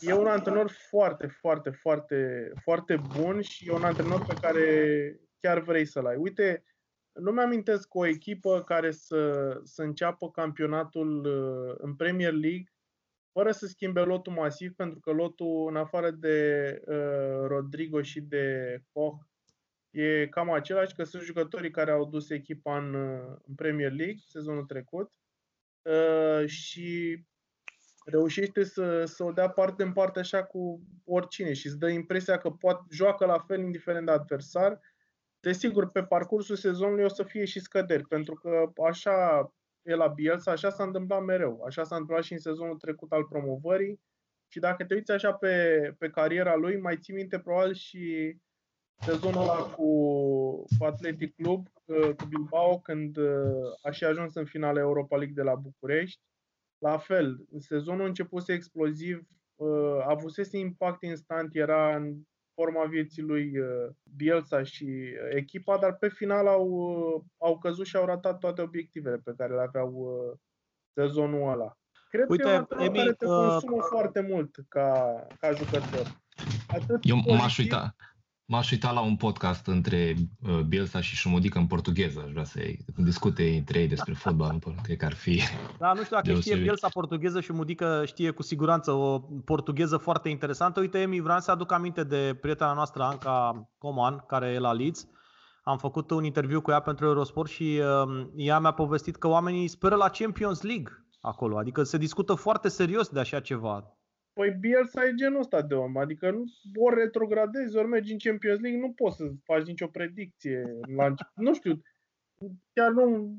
E 0.00 0.12
un 0.12 0.26
antrenor 0.26 0.70
foarte, 0.70 1.26
foarte, 1.26 1.70
foarte, 1.70 2.50
foarte 2.62 2.96
bun 3.16 3.40
și 3.40 3.68
e 3.68 3.72
un 3.72 3.84
antrenor 3.84 4.24
pe 4.24 4.34
care 4.40 5.20
chiar 5.40 5.60
vrei 5.60 5.84
să-l 5.84 6.06
ai. 6.06 6.16
Uite, 6.16 6.64
nu 7.12 7.30
mi-amintesc 7.30 7.94
o 7.94 8.06
echipă 8.06 8.62
care 8.62 8.90
să, 8.90 9.52
să 9.62 9.82
înceapă 9.82 10.30
campionatul 10.30 11.24
uh, 11.24 11.74
în 11.78 11.94
Premier 11.94 12.32
League 12.32 12.70
fără 13.32 13.50
să 13.50 13.66
schimbe 13.66 14.00
lotul 14.00 14.32
masiv, 14.32 14.74
pentru 14.74 15.00
că 15.00 15.10
lotul, 15.10 15.66
în 15.68 15.76
afară 15.76 16.10
de 16.10 16.68
uh, 16.86 17.46
Rodrigo 17.46 18.02
și 18.02 18.20
de 18.20 18.78
Koch, 18.92 19.24
e 19.90 20.26
cam 20.28 20.50
același, 20.50 20.94
că 20.94 21.04
sunt 21.04 21.22
jucătorii 21.22 21.70
care 21.70 21.90
au 21.90 22.04
dus 22.04 22.30
echipa 22.30 22.78
în, 22.78 22.94
uh, 22.94 23.36
în 23.46 23.54
Premier 23.54 23.92
League 23.92 24.18
sezonul 24.28 24.64
trecut 24.64 25.12
uh, 25.82 26.46
și 26.46 27.18
reușește 28.06 28.64
să, 28.64 29.04
să 29.04 29.24
o 29.24 29.32
dea 29.32 29.48
parte 29.48 29.82
în 29.82 29.92
parte 29.92 30.18
așa 30.18 30.44
cu 30.44 30.80
oricine 31.04 31.52
și 31.52 31.66
îți 31.66 31.78
dă 31.78 31.88
impresia 31.88 32.38
că 32.38 32.50
poate, 32.50 32.84
joacă 32.90 33.26
la 33.26 33.38
fel 33.38 33.60
indiferent 33.60 34.06
de 34.06 34.12
adversar. 34.12 34.80
Desigur, 35.40 35.90
pe 35.90 36.02
parcursul 36.02 36.56
sezonului 36.56 37.04
o 37.04 37.08
să 37.08 37.22
fie 37.22 37.44
și 37.44 37.60
scăderi, 37.60 38.06
pentru 38.06 38.34
că 38.34 38.70
așa 38.88 39.50
e 39.82 39.94
la 39.94 40.06
Bielsa, 40.06 40.50
așa 40.50 40.70
s-a 40.70 40.84
întâmplat 40.84 41.22
mereu. 41.22 41.62
Așa 41.66 41.84
s-a 41.84 41.96
întâmplat 41.96 42.24
și 42.24 42.32
în 42.32 42.38
sezonul 42.38 42.76
trecut 42.76 43.12
al 43.12 43.24
promovării. 43.24 44.00
Și 44.48 44.58
dacă 44.58 44.84
te 44.84 44.94
uiți 44.94 45.12
așa 45.12 45.32
pe, 45.32 45.94
pe 45.98 46.08
cariera 46.08 46.54
lui, 46.54 46.80
mai 46.80 46.98
ții 46.98 47.14
minte 47.14 47.38
probabil 47.38 47.74
și 47.74 48.36
sezonul 49.00 49.42
ăla 49.42 49.62
cu, 49.62 50.08
cu 50.78 50.84
Athletic 50.84 51.34
Club, 51.34 51.68
cu 52.16 52.26
Bilbao, 52.28 52.78
când 52.78 53.18
a 53.82 53.90
și 53.90 54.04
ajuns 54.04 54.34
în 54.34 54.44
finala 54.44 54.80
Europa 54.80 55.16
League 55.16 55.34
de 55.34 55.42
la 55.42 55.54
București 55.54 56.20
la 56.78 56.98
fel, 56.98 57.46
sezonul 57.58 58.06
începuse 58.06 58.52
exploziv, 58.52 59.26
uh, 59.54 60.04
avusese 60.06 60.58
impact 60.58 61.02
instant, 61.02 61.54
era 61.54 61.96
în 61.96 62.14
forma 62.54 62.84
vieții 62.84 63.22
lui 63.22 63.58
uh, 63.58 63.88
Bielsa 64.16 64.62
și 64.62 64.88
echipa, 65.30 65.78
dar 65.78 65.96
pe 65.96 66.08
final 66.08 66.46
au, 66.46 66.68
uh, 66.68 67.22
au 67.38 67.58
căzut 67.58 67.86
și 67.86 67.96
au 67.96 68.04
ratat 68.04 68.38
toate 68.38 68.62
obiectivele 68.62 69.16
pe 69.16 69.34
care 69.36 69.54
le 69.54 69.60
aveau 69.60 70.18
sezonul 70.92 71.50
ăla. 71.50 71.76
Cred 72.08 72.28
Uite, 72.28 72.42
că 72.42 72.48
e 72.48 72.58
un 72.58 72.84
Emi, 72.84 72.96
care 72.96 73.12
te 73.12 73.24
consumă 73.24 73.76
uh... 73.76 73.86
foarte 73.90 74.20
mult 74.20 74.56
ca, 74.68 75.20
ca 75.40 75.52
jucător. 75.52 76.20
Atât 76.68 77.00
Eu 77.02 77.16
m-aș 77.16 77.58
uita, 77.58 77.94
M-aș 78.48 78.70
uita 78.70 78.90
la 78.90 79.00
un 79.00 79.16
podcast 79.16 79.66
între 79.66 80.14
uh, 80.42 80.60
Bielsa 80.60 81.00
și 81.00 81.14
Șumudică 81.14 81.58
în 81.58 81.66
portugheză. 81.66 82.22
Aș 82.24 82.30
vrea 82.30 82.44
să 82.44 82.60
discute 82.96 83.56
între 83.56 83.78
ei 83.78 83.88
despre 83.88 84.12
fotbal. 84.12 84.58
Cred 84.82 84.96
că 84.96 85.04
ar 85.04 85.14
fi 85.14 85.42
Da, 85.78 85.92
nu 85.92 86.02
știu 86.02 86.16
dacă 86.16 86.26
deosebit. 86.26 86.52
știe 86.52 86.62
Bielsa 86.62 86.88
portugheză 86.88 87.40
și 87.40 87.52
Mudică 87.52 88.02
știe 88.06 88.30
cu 88.30 88.42
siguranță 88.42 88.92
o 88.92 89.18
portugheză 89.44 89.96
foarte 89.96 90.28
interesantă. 90.28 90.80
Uite, 90.80 90.98
Emi, 90.98 91.20
vreau 91.20 91.38
să 91.38 91.50
aduc 91.50 91.72
aminte 91.72 92.04
de 92.04 92.38
prietena 92.40 92.72
noastră, 92.72 93.02
Anca 93.02 93.68
Coman, 93.78 94.24
care 94.26 94.46
e 94.46 94.58
la 94.58 94.72
Leeds. 94.72 95.06
Am 95.62 95.78
făcut 95.78 96.10
un 96.10 96.24
interviu 96.24 96.60
cu 96.60 96.70
ea 96.70 96.80
pentru 96.80 97.06
Eurosport 97.06 97.50
și 97.50 97.80
uh, 98.04 98.26
ea 98.36 98.58
mi-a 98.58 98.72
povestit 98.72 99.16
că 99.16 99.28
oamenii 99.28 99.68
speră 99.68 99.94
la 99.94 100.08
Champions 100.08 100.62
League 100.62 101.06
acolo. 101.20 101.58
Adică 101.58 101.82
se 101.82 101.98
discută 101.98 102.34
foarte 102.34 102.68
serios 102.68 103.08
de 103.08 103.20
așa 103.20 103.40
ceva. 103.40 103.95
Păi 104.36 104.50
Bielsa 104.50 105.04
e 105.04 105.14
genul 105.14 105.40
ăsta 105.40 105.62
de 105.62 105.74
om, 105.74 105.96
adică 105.96 106.30
nu, 106.30 106.44
ori 106.74 106.94
retrogradezi, 106.94 107.76
ori 107.76 107.88
mergi 107.88 108.12
în 108.12 108.18
Champions 108.18 108.60
League, 108.60 108.80
nu 108.80 108.92
poți 108.92 109.16
să 109.16 109.30
faci 109.44 109.66
nicio 109.66 109.86
predicție. 109.86 110.78
La, 110.96 111.14
nu 111.34 111.54
știu, 111.54 111.82
chiar 112.72 112.90
nu, 112.90 113.36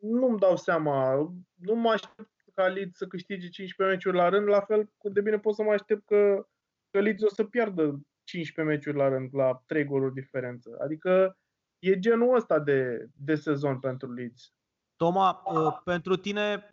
nu-mi 0.00 0.38
dau 0.38 0.56
seama, 0.56 1.14
nu 1.54 1.74
mă 1.74 1.90
aștept 1.90 2.30
ca 2.54 2.66
Leeds 2.66 2.96
să 2.96 3.06
câștige 3.06 3.48
15 3.48 3.96
meciuri 3.96 4.16
la 4.16 4.28
rând, 4.28 4.48
la 4.48 4.60
fel 4.60 4.90
de 5.02 5.20
bine 5.20 5.38
pot 5.38 5.54
să 5.54 5.62
mă 5.62 5.72
aștept 5.72 6.06
că, 6.06 6.46
că 6.90 7.00
Leeds 7.00 7.22
o 7.22 7.28
să 7.28 7.44
piardă 7.44 8.00
15 8.24 8.74
meciuri 8.74 8.96
la 8.96 9.08
rând, 9.08 9.30
la 9.32 9.62
3 9.66 9.84
goluri 9.84 10.14
diferență. 10.14 10.76
Adică 10.80 11.38
e 11.78 11.98
genul 11.98 12.36
ăsta 12.36 12.58
de, 12.58 13.08
de 13.14 13.34
sezon 13.34 13.78
pentru 13.78 14.12
Leeds. 14.12 14.52
Toma, 14.96 15.42
uh, 15.44 15.78
pentru 15.84 16.16
tine 16.16 16.64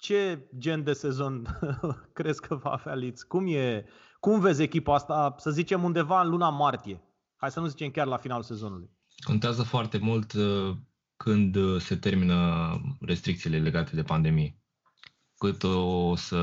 ce 0.00 0.48
gen 0.58 0.84
de 0.84 0.92
sezon 0.92 1.58
crezi 2.12 2.40
că 2.40 2.54
va 2.54 2.70
avea 2.70 2.94
Leeds? 2.94 3.22
Cum, 3.22 3.46
e, 3.46 3.84
cum 4.20 4.40
vezi 4.40 4.62
echipa 4.62 4.94
asta, 4.94 5.34
să 5.38 5.50
zicem, 5.50 5.84
undeva 5.84 6.20
în 6.20 6.28
luna 6.28 6.48
martie? 6.48 7.00
Hai 7.36 7.50
să 7.50 7.60
nu 7.60 7.66
zicem 7.66 7.90
chiar 7.90 8.06
la 8.06 8.16
finalul 8.16 8.42
sezonului. 8.42 8.90
Contează 9.24 9.62
foarte 9.62 9.98
mult 9.98 10.32
uh, 10.32 10.76
când 11.16 11.56
uh, 11.56 11.80
se 11.80 11.96
termină 11.96 12.70
restricțiile 13.00 13.58
legate 13.58 13.94
de 13.94 14.02
pandemie. 14.02 14.58
Cât 15.38 15.62
o 15.62 16.14
să, 16.16 16.36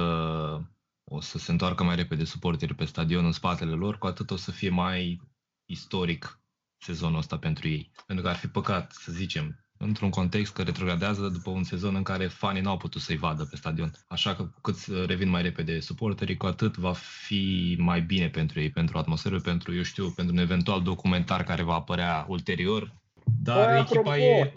o 1.03 1.21
să 1.21 1.37
se 1.37 1.51
întoarcă 1.51 1.83
mai 1.83 1.95
repede 1.95 2.23
suporterii 2.23 2.75
pe 2.75 2.85
stadion 2.85 3.25
în 3.25 3.31
spatele 3.31 3.71
lor, 3.71 3.97
cu 3.97 4.07
atât 4.07 4.31
o 4.31 4.35
să 4.35 4.51
fie 4.51 4.69
mai 4.69 5.21
istoric 5.65 6.39
sezonul 6.77 7.17
ăsta 7.17 7.37
pentru 7.37 7.67
ei. 7.67 7.91
Pentru 8.05 8.25
că 8.25 8.31
ar 8.31 8.37
fi 8.37 8.47
păcat, 8.47 8.91
să 8.91 9.11
zicem, 9.11 9.66
într-un 9.77 10.09
context 10.09 10.53
că 10.53 10.61
retrogradează 10.61 11.27
după 11.27 11.49
un 11.49 11.63
sezon 11.63 11.95
în 11.95 12.03
care 12.03 12.27
fanii 12.27 12.61
n-au 12.61 12.77
putut 12.77 13.01
să-i 13.01 13.17
vadă 13.17 13.45
pe 13.45 13.55
stadion. 13.55 13.91
Așa 14.07 14.35
că 14.35 14.43
cu 14.43 14.61
cât 14.61 14.75
revin 15.05 15.29
mai 15.29 15.41
repede 15.41 15.79
suporterii, 15.79 16.37
cu 16.37 16.45
atât 16.45 16.75
va 16.75 16.93
fi 16.93 17.75
mai 17.79 18.01
bine 18.01 18.29
pentru 18.29 18.59
ei, 18.59 18.69
pentru 18.69 18.97
atmosferă, 18.97 19.39
pentru, 19.39 19.75
eu 19.75 19.81
știu, 19.81 20.09
pentru 20.09 20.33
un 20.33 20.41
eventual 20.41 20.81
documentar 20.81 21.43
care 21.43 21.63
va 21.63 21.73
apărea 21.73 22.25
ulterior. 22.27 22.93
Dar 23.41 23.65
Bă, 23.65 23.77
echipa, 23.77 24.17
e, 24.17 24.53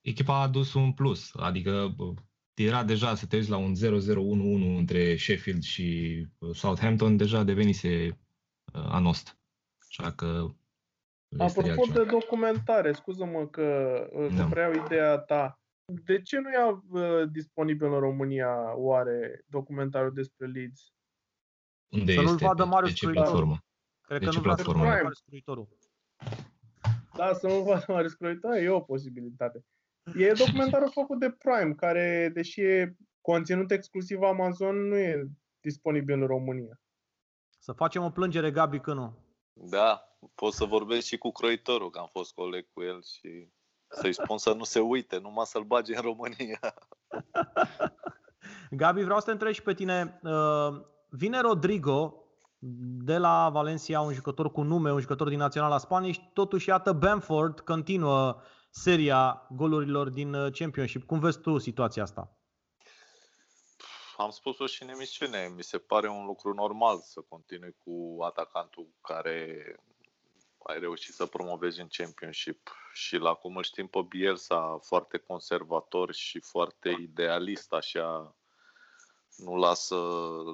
echipa 0.00 0.34
a 0.34 0.42
adus 0.42 0.74
un 0.74 0.92
plus, 0.92 1.30
adică 1.36 1.96
era 2.54 2.84
deja 2.84 3.14
să 3.14 3.26
te 3.26 3.36
uiți 3.36 3.50
la 3.50 3.56
un 3.56 3.74
0-0-1-1 3.74 4.76
între 4.76 5.16
Sheffield 5.16 5.62
și 5.62 6.26
Southampton, 6.52 7.16
deja 7.16 7.44
devenise 7.44 8.18
uh, 8.72 8.86
anost. 8.88 9.38
Așa 9.88 10.12
că 10.12 10.54
Apropo 11.36 11.84
de 11.92 12.04
documentare, 12.04 12.92
scuză-mă 12.92 13.46
că 13.46 13.62
uh, 14.12 14.36
da. 14.36 14.44
vreau 14.44 14.72
ideea 14.72 15.18
ta. 15.18 15.58
De 16.04 16.22
ce 16.22 16.38
nu 16.38 16.50
e 16.50 16.80
uh, 16.90 17.30
disponibil 17.30 17.92
în 17.92 17.98
România 17.98 18.76
oare 18.76 19.44
documentarul 19.46 20.12
despre 20.12 20.46
Leeds? 20.46 20.92
Unde 21.88 22.12
să 22.12 22.20
nu-l 22.20 22.36
vadă 22.36 22.64
Marius 22.64 22.98
Platformă? 22.98 23.58
Cred 24.00 24.20
de 24.20 24.26
că 24.26 24.32
nu 24.32 24.40
platformă? 24.40 24.84
Marius 24.84 25.20
Cruitorul. 25.20 25.68
Da, 27.16 27.32
să 27.32 27.46
nu 27.46 27.62
vadă 27.62 27.84
Marius 27.88 28.12
Cruitorul, 28.12 28.56
e 28.56 28.68
o 28.68 28.80
posibilitate. 28.80 29.64
E 30.16 30.32
documentarul 30.32 30.90
făcut 30.90 31.18
de 31.18 31.30
Prime, 31.30 31.74
care, 31.74 32.30
deși 32.34 32.60
e 32.60 32.96
conținut 33.20 33.70
exclusiv 33.70 34.22
Amazon, 34.22 34.76
nu 34.76 34.96
e 34.96 35.28
disponibil 35.60 36.20
în 36.20 36.26
România. 36.26 36.80
Să 37.58 37.72
facem 37.72 38.02
o 38.02 38.10
plângere, 38.10 38.50
Gabi, 38.50 38.80
că 38.80 38.92
nu. 38.92 39.18
Da, 39.52 40.07
pot 40.34 40.52
să 40.52 40.64
vorbesc 40.64 41.06
și 41.06 41.18
cu 41.18 41.32
croitorul, 41.32 41.90
că 41.90 41.98
am 41.98 42.08
fost 42.12 42.34
coleg 42.34 42.66
cu 42.72 42.82
el 42.82 43.02
și 43.02 43.48
să-i 43.88 44.12
spun 44.12 44.38
să 44.38 44.52
nu 44.52 44.64
se 44.64 44.80
uite, 44.80 45.18
numai 45.18 45.46
să-l 45.46 45.62
bage 45.62 45.96
în 45.96 46.02
România. 46.02 46.60
Gabi, 48.70 49.02
vreau 49.02 49.18
să 49.18 49.24
te 49.24 49.30
întreb 49.30 49.52
și 49.52 49.62
pe 49.62 49.74
tine. 49.74 50.20
Uh, 50.22 50.80
vine 51.08 51.40
Rodrigo 51.40 52.22
de 53.04 53.18
la 53.18 53.48
Valencia, 53.52 54.00
un 54.00 54.12
jucător 54.12 54.50
cu 54.50 54.62
nume, 54.62 54.92
un 54.92 55.00
jucător 55.00 55.28
din 55.28 55.38
Naționala 55.38 55.78
Spaniei 55.78 56.12
și 56.12 56.30
totuși, 56.32 56.68
iată, 56.68 56.92
Bamford 56.92 57.60
continuă 57.60 58.40
seria 58.70 59.46
golurilor 59.50 60.08
din 60.08 60.34
uh, 60.34 60.52
Championship. 60.52 61.06
Cum 61.06 61.18
vezi 61.18 61.40
tu 61.40 61.58
situația 61.58 62.02
asta? 62.02 62.32
Am 64.16 64.30
spus-o 64.30 64.66
și 64.66 64.82
în 64.82 64.88
emisiune. 64.88 65.52
Mi 65.56 65.62
se 65.62 65.78
pare 65.78 66.08
un 66.08 66.24
lucru 66.24 66.54
normal 66.54 67.00
să 67.00 67.20
continui 67.28 67.76
cu 67.84 68.22
atacantul 68.22 68.88
care 69.00 69.56
ai 70.58 70.78
reușit 70.78 71.14
să 71.14 71.26
promovezi 71.26 71.80
în 71.80 71.88
Championship 71.90 72.70
și 72.92 73.16
la 73.16 73.34
cum 73.34 73.56
îl 73.56 73.62
știm 73.62 73.86
pe 73.86 74.02
Bielsa, 74.08 74.78
foarte 74.82 75.18
conservator 75.18 76.12
și 76.12 76.40
foarte 76.40 76.96
idealist, 77.00 77.72
așa 77.72 78.36
nu 79.36 79.56
lasă 79.56 79.96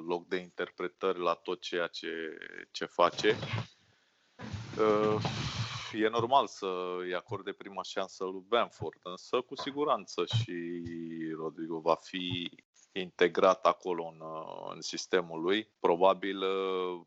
loc 0.07 0.29
de 0.29 0.37
interpretări 0.37 1.19
la 1.19 1.35
tot 1.35 1.61
ceea 1.61 1.87
ce, 1.87 2.39
ce 2.71 2.85
face. 2.85 3.37
Uh, 4.79 5.23
e 5.93 6.09
normal 6.09 6.47
să 6.47 6.97
îi 6.99 7.15
acorde 7.15 7.53
prima 7.53 7.83
șansă 7.83 8.25
lui 8.25 8.45
Bamford, 8.49 9.01
însă 9.03 9.41
cu 9.41 9.55
siguranță 9.55 10.25
și 10.25 10.81
Rodrigo 11.37 11.79
va 11.81 11.95
fi 11.95 12.51
integrat 12.93 13.67
acolo 13.67 14.05
în, 14.05 14.23
în 14.75 14.81
sistemul 14.81 15.41
lui. 15.41 15.71
Probabil 15.81 16.39
uh, 16.39 17.01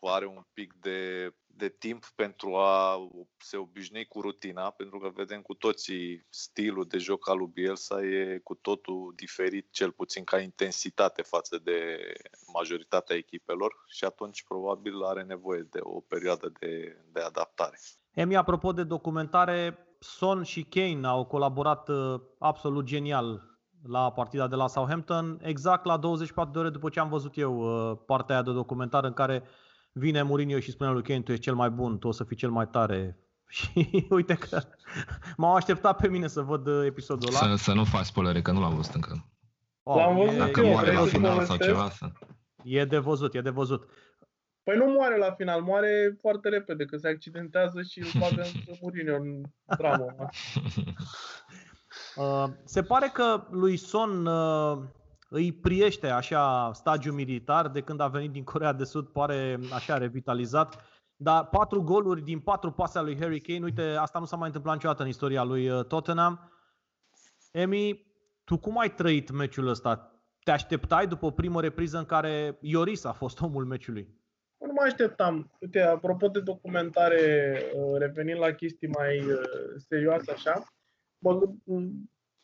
are 0.00 0.26
un 0.26 0.44
pic 0.52 0.72
de, 0.72 1.32
de 1.56 1.68
timp 1.68 2.04
pentru 2.14 2.54
a 2.54 2.96
se 3.38 3.56
obișnui 3.56 4.04
cu 4.04 4.20
rutina, 4.20 4.70
pentru 4.70 4.98
că 4.98 5.10
vedem 5.14 5.40
cu 5.42 5.54
toții 5.54 6.26
stilul 6.28 6.86
de 6.88 6.98
joc 6.98 7.28
al 7.28 7.38
lui 7.38 7.50
Bielsa 7.52 8.02
e 8.02 8.40
cu 8.44 8.54
totul 8.54 9.12
diferit, 9.16 9.66
cel 9.70 9.90
puțin 9.90 10.24
ca 10.24 10.38
intensitate 10.38 11.22
față 11.22 11.60
de 11.64 11.98
majoritatea 12.52 13.16
echipelor 13.16 13.84
și 13.88 14.04
atunci 14.04 14.44
probabil 14.44 15.02
are 15.02 15.22
nevoie 15.22 15.66
de 15.70 15.78
o 15.82 16.00
perioadă 16.00 16.52
de, 16.60 16.96
de 17.12 17.20
adaptare. 17.20 17.78
Emi, 18.12 18.36
apropo 18.36 18.72
de 18.72 18.84
documentare, 18.84 19.78
Son 19.98 20.42
și 20.42 20.62
Kane 20.62 21.06
au 21.06 21.24
colaborat 21.24 21.88
uh, 21.88 22.20
absolut 22.38 22.84
genial 22.84 23.56
la 23.88 24.12
partida 24.12 24.46
de 24.46 24.54
la 24.54 24.66
Southampton, 24.66 25.38
exact 25.42 25.84
la 25.84 25.96
24 25.96 26.52
de 26.52 26.58
ore 26.58 26.70
după 26.70 26.88
ce 26.88 27.00
am 27.00 27.08
văzut 27.08 27.36
eu 27.36 27.58
uh, 27.58 27.98
partea 28.06 28.34
aia 28.34 28.44
de 28.44 28.52
documentar 28.52 29.04
în 29.04 29.12
care 29.12 29.42
vine 29.98 30.22
Mourinho 30.22 30.58
și 30.58 30.70
spune 30.70 30.90
lui 30.90 31.02
Kane, 31.02 31.20
tu 31.20 31.30
ești 31.30 31.44
cel 31.44 31.54
mai 31.54 31.70
bun, 31.70 31.98
tu 31.98 32.08
o 32.08 32.12
să 32.12 32.24
fii 32.24 32.36
cel 32.36 32.50
mai 32.50 32.68
tare. 32.68 33.18
Și 33.56 34.06
uite 34.10 34.34
că 34.34 34.62
m-au 35.36 35.54
așteptat 35.54 35.96
pe 35.96 36.08
mine 36.08 36.26
să 36.26 36.40
văd 36.40 36.66
uh, 36.66 36.84
episodul 36.84 37.28
ăla. 37.28 37.38
Să, 37.38 37.62
să 37.62 37.72
nu 37.72 37.84
faci 37.84 38.04
spoilere, 38.04 38.42
că 38.42 38.52
nu 38.52 38.60
l-am 38.60 38.74
văzut 38.74 38.94
încă. 38.94 39.24
Oh, 39.82 39.96
l-am 39.96 40.16
văzut 40.16 40.38
Dacă 40.38 40.60
eu, 40.60 40.72
moare 40.72 40.92
la 40.92 41.04
final 41.04 41.44
sau 41.44 41.56
ceva. 41.56 41.90
Să... 41.90 42.06
E 42.62 42.84
de 42.84 42.98
văzut, 42.98 43.34
e 43.34 43.40
de 43.40 43.50
văzut. 43.50 43.88
Păi 44.62 44.76
nu 44.76 44.84
moare 44.84 45.16
la 45.16 45.32
final, 45.32 45.62
moare 45.62 46.16
foarte 46.20 46.48
repede, 46.48 46.84
că 46.84 46.96
se 46.96 47.08
accidentează 47.08 47.82
și 47.82 47.98
îl 47.98 48.20
bagă 48.20 48.42
în 48.42 48.74
Mourinho 48.80 49.14
în 49.14 49.42
dramă. 49.76 50.14
Uh, 52.16 52.44
se 52.64 52.82
pare 52.82 53.10
că 53.12 53.46
lui 53.50 53.76
Son 53.76 54.26
uh, 54.26 54.78
îi 55.28 55.52
priește 55.52 56.08
așa 56.08 56.72
stagiul 56.72 57.14
militar 57.14 57.68
de 57.68 57.80
când 57.80 58.00
a 58.00 58.08
venit 58.08 58.30
din 58.30 58.44
Corea 58.44 58.72
de 58.72 58.84
Sud, 58.84 59.06
pare 59.06 59.58
așa 59.74 59.98
revitalizat. 59.98 60.84
Dar 61.16 61.46
patru 61.46 61.82
goluri 61.82 62.22
din 62.22 62.40
patru 62.40 62.72
pase 62.72 62.98
ale 62.98 63.10
lui 63.10 63.20
Harry 63.20 63.40
Kane, 63.40 63.64
uite, 63.64 63.82
asta 63.82 64.18
nu 64.18 64.24
s-a 64.24 64.36
mai 64.36 64.46
întâmplat 64.46 64.74
niciodată 64.74 65.02
în 65.02 65.08
istoria 65.08 65.44
lui 65.44 65.68
uh, 65.68 65.84
Tottenham. 65.84 66.50
Emi, 67.52 68.06
tu 68.44 68.58
cum 68.58 68.78
ai 68.78 68.94
trăit 68.94 69.30
meciul 69.30 69.68
ăsta? 69.68 70.10
Te 70.44 70.50
așteptai 70.50 71.06
după 71.06 71.26
o 71.26 71.30
primă 71.30 71.60
repriză 71.60 71.98
în 71.98 72.04
care 72.04 72.58
Ioris 72.60 73.04
a 73.04 73.12
fost 73.12 73.40
omul 73.40 73.64
meciului? 73.64 74.08
Nu 74.58 74.72
mă 74.72 74.82
așteptam. 74.84 75.50
Uite, 75.60 75.80
apropo 75.80 76.28
de 76.28 76.40
documentare, 76.40 77.62
revenind 77.98 78.38
la 78.38 78.50
chestii 78.50 78.88
mai 78.88 79.22
serioase 79.76 80.30
așa, 80.30 80.64
mă, 81.18 81.40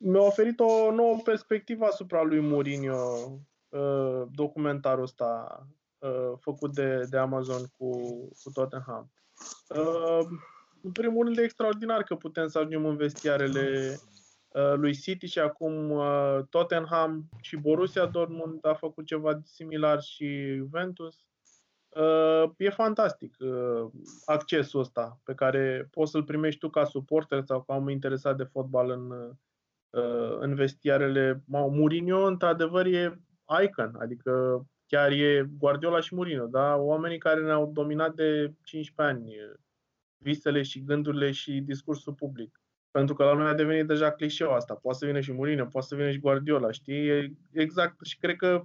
mi-a 0.02 0.20
oferit 0.20 0.60
o 0.60 0.94
nouă 0.94 1.18
perspectivă 1.24 1.84
asupra 1.84 2.22
lui 2.22 2.40
Mourinho 2.40 3.32
uh, 3.68 4.22
documentarul 4.32 5.02
ăsta 5.02 5.62
uh, 5.98 6.32
făcut 6.40 6.74
de, 6.74 7.06
de 7.10 7.16
Amazon 7.16 7.62
cu, 7.78 7.90
cu 8.42 8.50
Tottenham. 8.52 9.12
Uh, 9.68 10.26
în 10.82 10.92
primul 10.92 11.24
rând, 11.24 11.38
e 11.38 11.42
extraordinar 11.42 12.02
că 12.02 12.14
putem 12.14 12.48
să 12.48 12.58
ajungem 12.58 12.86
în 12.86 12.96
vestiarele 12.96 13.96
lui 14.74 14.94
City 14.94 15.26
și 15.26 15.38
acum 15.38 16.00
Tottenham 16.50 17.28
și 17.40 17.56
Borussia 17.56 18.06
Dortmund 18.06 18.66
a 18.66 18.74
făcut 18.74 19.06
ceva 19.06 19.40
similar 19.44 20.00
și 20.00 20.54
Juventus. 20.56 21.26
E 22.56 22.70
fantastic 22.70 23.36
accesul 24.24 24.80
ăsta 24.80 25.20
pe 25.24 25.34
care 25.34 25.88
poți 25.90 26.10
să-l 26.10 26.24
primești 26.24 26.58
tu 26.58 26.70
ca 26.70 26.84
suporter 26.84 27.42
sau 27.44 27.62
ca 27.62 27.74
om 27.74 27.88
interesat 27.88 28.36
de 28.36 28.44
fotbal 28.44 28.90
în, 28.90 29.10
Uh, 29.10 29.36
în 30.40 30.55
vestiarele 30.55 31.42
Mourinho, 31.46 32.26
într-adevăr, 32.26 32.87
e 32.87 33.20
icon, 33.62 33.96
adică 33.98 34.62
chiar 34.87 35.11
e 35.11 35.50
Guardiola 35.59 36.00
și 36.00 36.14
Mourinho, 36.14 36.46
da? 36.46 36.76
Oamenii 36.76 37.18
care 37.18 37.40
ne-au 37.40 37.70
dominat 37.72 38.14
de 38.14 38.52
15 38.62 39.14
ani 39.14 39.35
visele 40.22 40.62
și 40.62 40.85
gândurile 40.85 41.31
și 41.31 41.61
discursul 41.61 42.12
public. 42.12 42.61
Pentru 42.90 43.14
că 43.14 43.24
la 43.24 43.35
noi 43.35 43.48
a 43.48 43.55
devenit 43.55 43.87
deja 43.87 44.11
clișeu 44.11 44.50
asta. 44.50 44.74
Poate 44.74 44.98
să 44.98 45.07
vină 45.07 45.20
și 45.20 45.33
Mourinho, 45.33 45.64
poate 45.64 45.87
să 45.87 45.94
vină 45.94 46.11
și 46.11 46.18
Guardiola, 46.18 46.70
știi? 46.70 47.09
E 47.09 47.33
exact. 47.52 48.05
Și 48.05 48.18
cred 48.18 48.37
că 48.37 48.62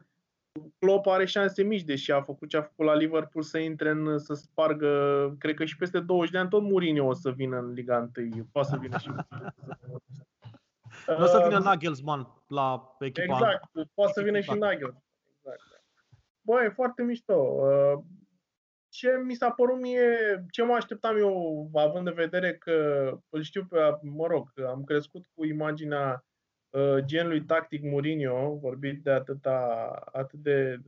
Klopp 0.80 1.08
are 1.08 1.26
șanse 1.26 1.64
mici, 1.64 1.84
deși 1.84 2.12
a 2.12 2.22
făcut 2.22 2.50
ce 2.50 2.58
a 2.58 2.62
făcut 2.62 2.86
la 2.86 2.96
Liverpool 2.96 3.44
să 3.44 3.58
intre 3.58 3.90
în, 3.90 4.18
să 4.18 4.34
spargă, 4.34 5.36
cred 5.40 5.56
că 5.56 5.66
și 5.66 5.78
peste 5.78 6.00
20 6.00 6.32
de 6.32 6.38
ani 6.38 6.50
tot 6.50 6.62
Mourinho 6.62 7.06
o 7.06 7.14
să 7.14 7.32
vină 7.32 7.58
în 7.58 7.72
Liga 7.72 8.10
1, 8.18 8.48
poate 8.52 8.70
să 8.70 8.78
vină 8.78 8.98
și 8.98 9.10
nu 11.08 11.24
o 11.24 11.26
să 11.26 11.44
vină 11.48 11.60
Nagelsmann 11.60 12.28
la 12.48 12.96
echipa. 13.00 13.34
Exact, 13.34 13.70
poate 13.94 14.12
să 14.12 14.22
vină 14.22 14.40
și 14.40 14.54
Nagelsmann. 14.54 15.04
Exact. 15.38 15.62
Băi, 16.42 16.66
e 16.66 16.70
foarte 16.70 17.04
mișto. 17.04 17.34
Uh, 17.34 18.04
ce 18.90 19.22
mi 19.24 19.34
s-a 19.34 19.52
părut 19.52 19.80
mie, 19.80 20.46
ce 20.52 20.64
mă 20.64 20.74
așteptam 20.74 21.18
eu, 21.18 21.70
având 21.74 22.08
în 22.08 22.14
vedere 22.14 22.54
că 22.54 23.10
îl 23.30 23.42
știu 23.42 23.66
pe, 23.66 23.78
mă 24.02 24.28
rog, 24.28 24.52
am 24.68 24.84
crescut 24.84 25.26
cu 25.34 25.46
imaginea 25.46 26.26
uh, 26.70 26.98
genului 27.06 27.44
tactic 27.44 27.84
Mourinho, 27.84 28.58
vorbit 28.62 29.04
de 29.04 29.12
atâta, 29.12 29.90
atât 30.12 30.40
de 30.40 30.80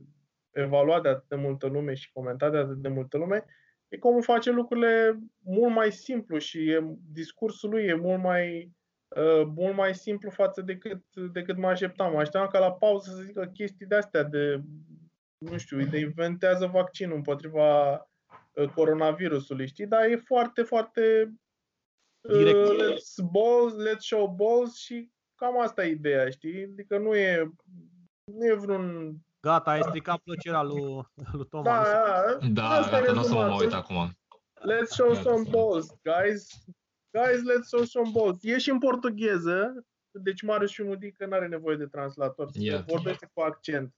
evaluat 0.50 1.02
de 1.02 1.08
atât 1.08 1.28
de 1.28 1.36
multă 1.36 1.66
lume 1.66 1.94
și 1.94 2.12
comentat 2.12 2.50
de 2.50 2.56
atât 2.56 2.76
de 2.76 2.88
multă 2.88 3.16
lume, 3.16 3.44
e 3.88 3.98
cum 3.98 4.20
face 4.20 4.50
lucrurile 4.50 5.18
mult 5.38 5.74
mai 5.74 5.92
simplu 5.92 6.38
și 6.38 6.70
e, 6.70 6.96
discursul 7.12 7.70
lui 7.70 7.84
e 7.84 7.94
mult 7.94 8.22
mai 8.22 8.62
Uh, 8.62 8.79
mult 9.54 9.76
mai 9.76 9.94
simplu 9.94 10.30
față 10.30 10.62
decât, 10.62 11.02
decât 11.32 11.56
mă 11.56 11.66
așteptam. 11.66 12.12
Mă 12.12 12.18
așteptam 12.18 12.48
ca 12.48 12.58
la 12.58 12.72
pauză 12.72 13.10
să 13.10 13.22
zică 13.22 13.44
chestii 13.54 13.86
de 13.86 13.94
astea, 13.96 14.22
de, 14.22 14.62
nu 15.38 15.58
știu, 15.58 15.84
de 15.84 15.98
inventează 15.98 16.66
vaccinul 16.66 17.16
împotriva 17.16 17.92
uh, 18.54 18.68
coronavirusului, 18.74 19.66
știi? 19.66 19.86
Dar 19.86 20.02
e 20.04 20.16
foarte, 20.16 20.62
foarte 20.62 21.32
Direct. 22.28 22.68
Uh, 22.68 22.76
let's 22.76 23.30
balls, 23.32 23.74
let's 23.88 23.98
show 23.98 24.26
balls 24.28 24.76
și 24.76 25.10
cam 25.34 25.60
asta 25.60 25.84
e 25.84 25.90
ideea, 25.90 26.30
știi? 26.30 26.62
Adică 26.72 26.98
nu 26.98 27.14
e, 27.14 27.50
nu 28.32 28.46
e 28.46 28.54
vreun... 28.54 29.16
Gata, 29.40 29.70
ai 29.70 29.82
stricat 29.82 30.18
plăcerea 30.18 30.62
lui, 30.62 30.80
lui 31.32 31.46
Toma. 31.50 31.62
Da, 31.62 31.82
da, 32.40 32.46
Da, 32.48 32.68
asta 32.68 32.96
e 32.98 33.00
gata, 33.00 33.12
nu 33.12 33.20
o 33.20 33.22
să 33.22 33.32
mă 33.32 33.40
rezumatul. 33.40 33.64
uit 33.64 33.72
acum. 33.74 34.10
Let's 34.60 34.86
show 34.88 35.08
Gata, 35.08 35.20
some 35.20 35.44
să- 35.44 35.50
balls, 35.50 35.86
guys. 36.02 36.64
Guys, 37.12 37.40
let's 37.40 37.66
show 37.66 37.82
some 37.84 38.10
balls. 38.12 38.42
E 38.42 38.58
și 38.58 38.70
în 38.70 38.78
portugheză, 38.78 39.86
deci 40.10 40.42
Marius 40.42 40.70
și 40.70 40.82
Mudică 40.82 41.26
nu 41.26 41.32
are 41.32 41.46
nevoie 41.46 41.76
de 41.76 41.86
translator. 41.86 42.48
Ia. 42.52 42.84
Vorbește 42.86 43.30
cu 43.34 43.40
accent, 43.40 43.94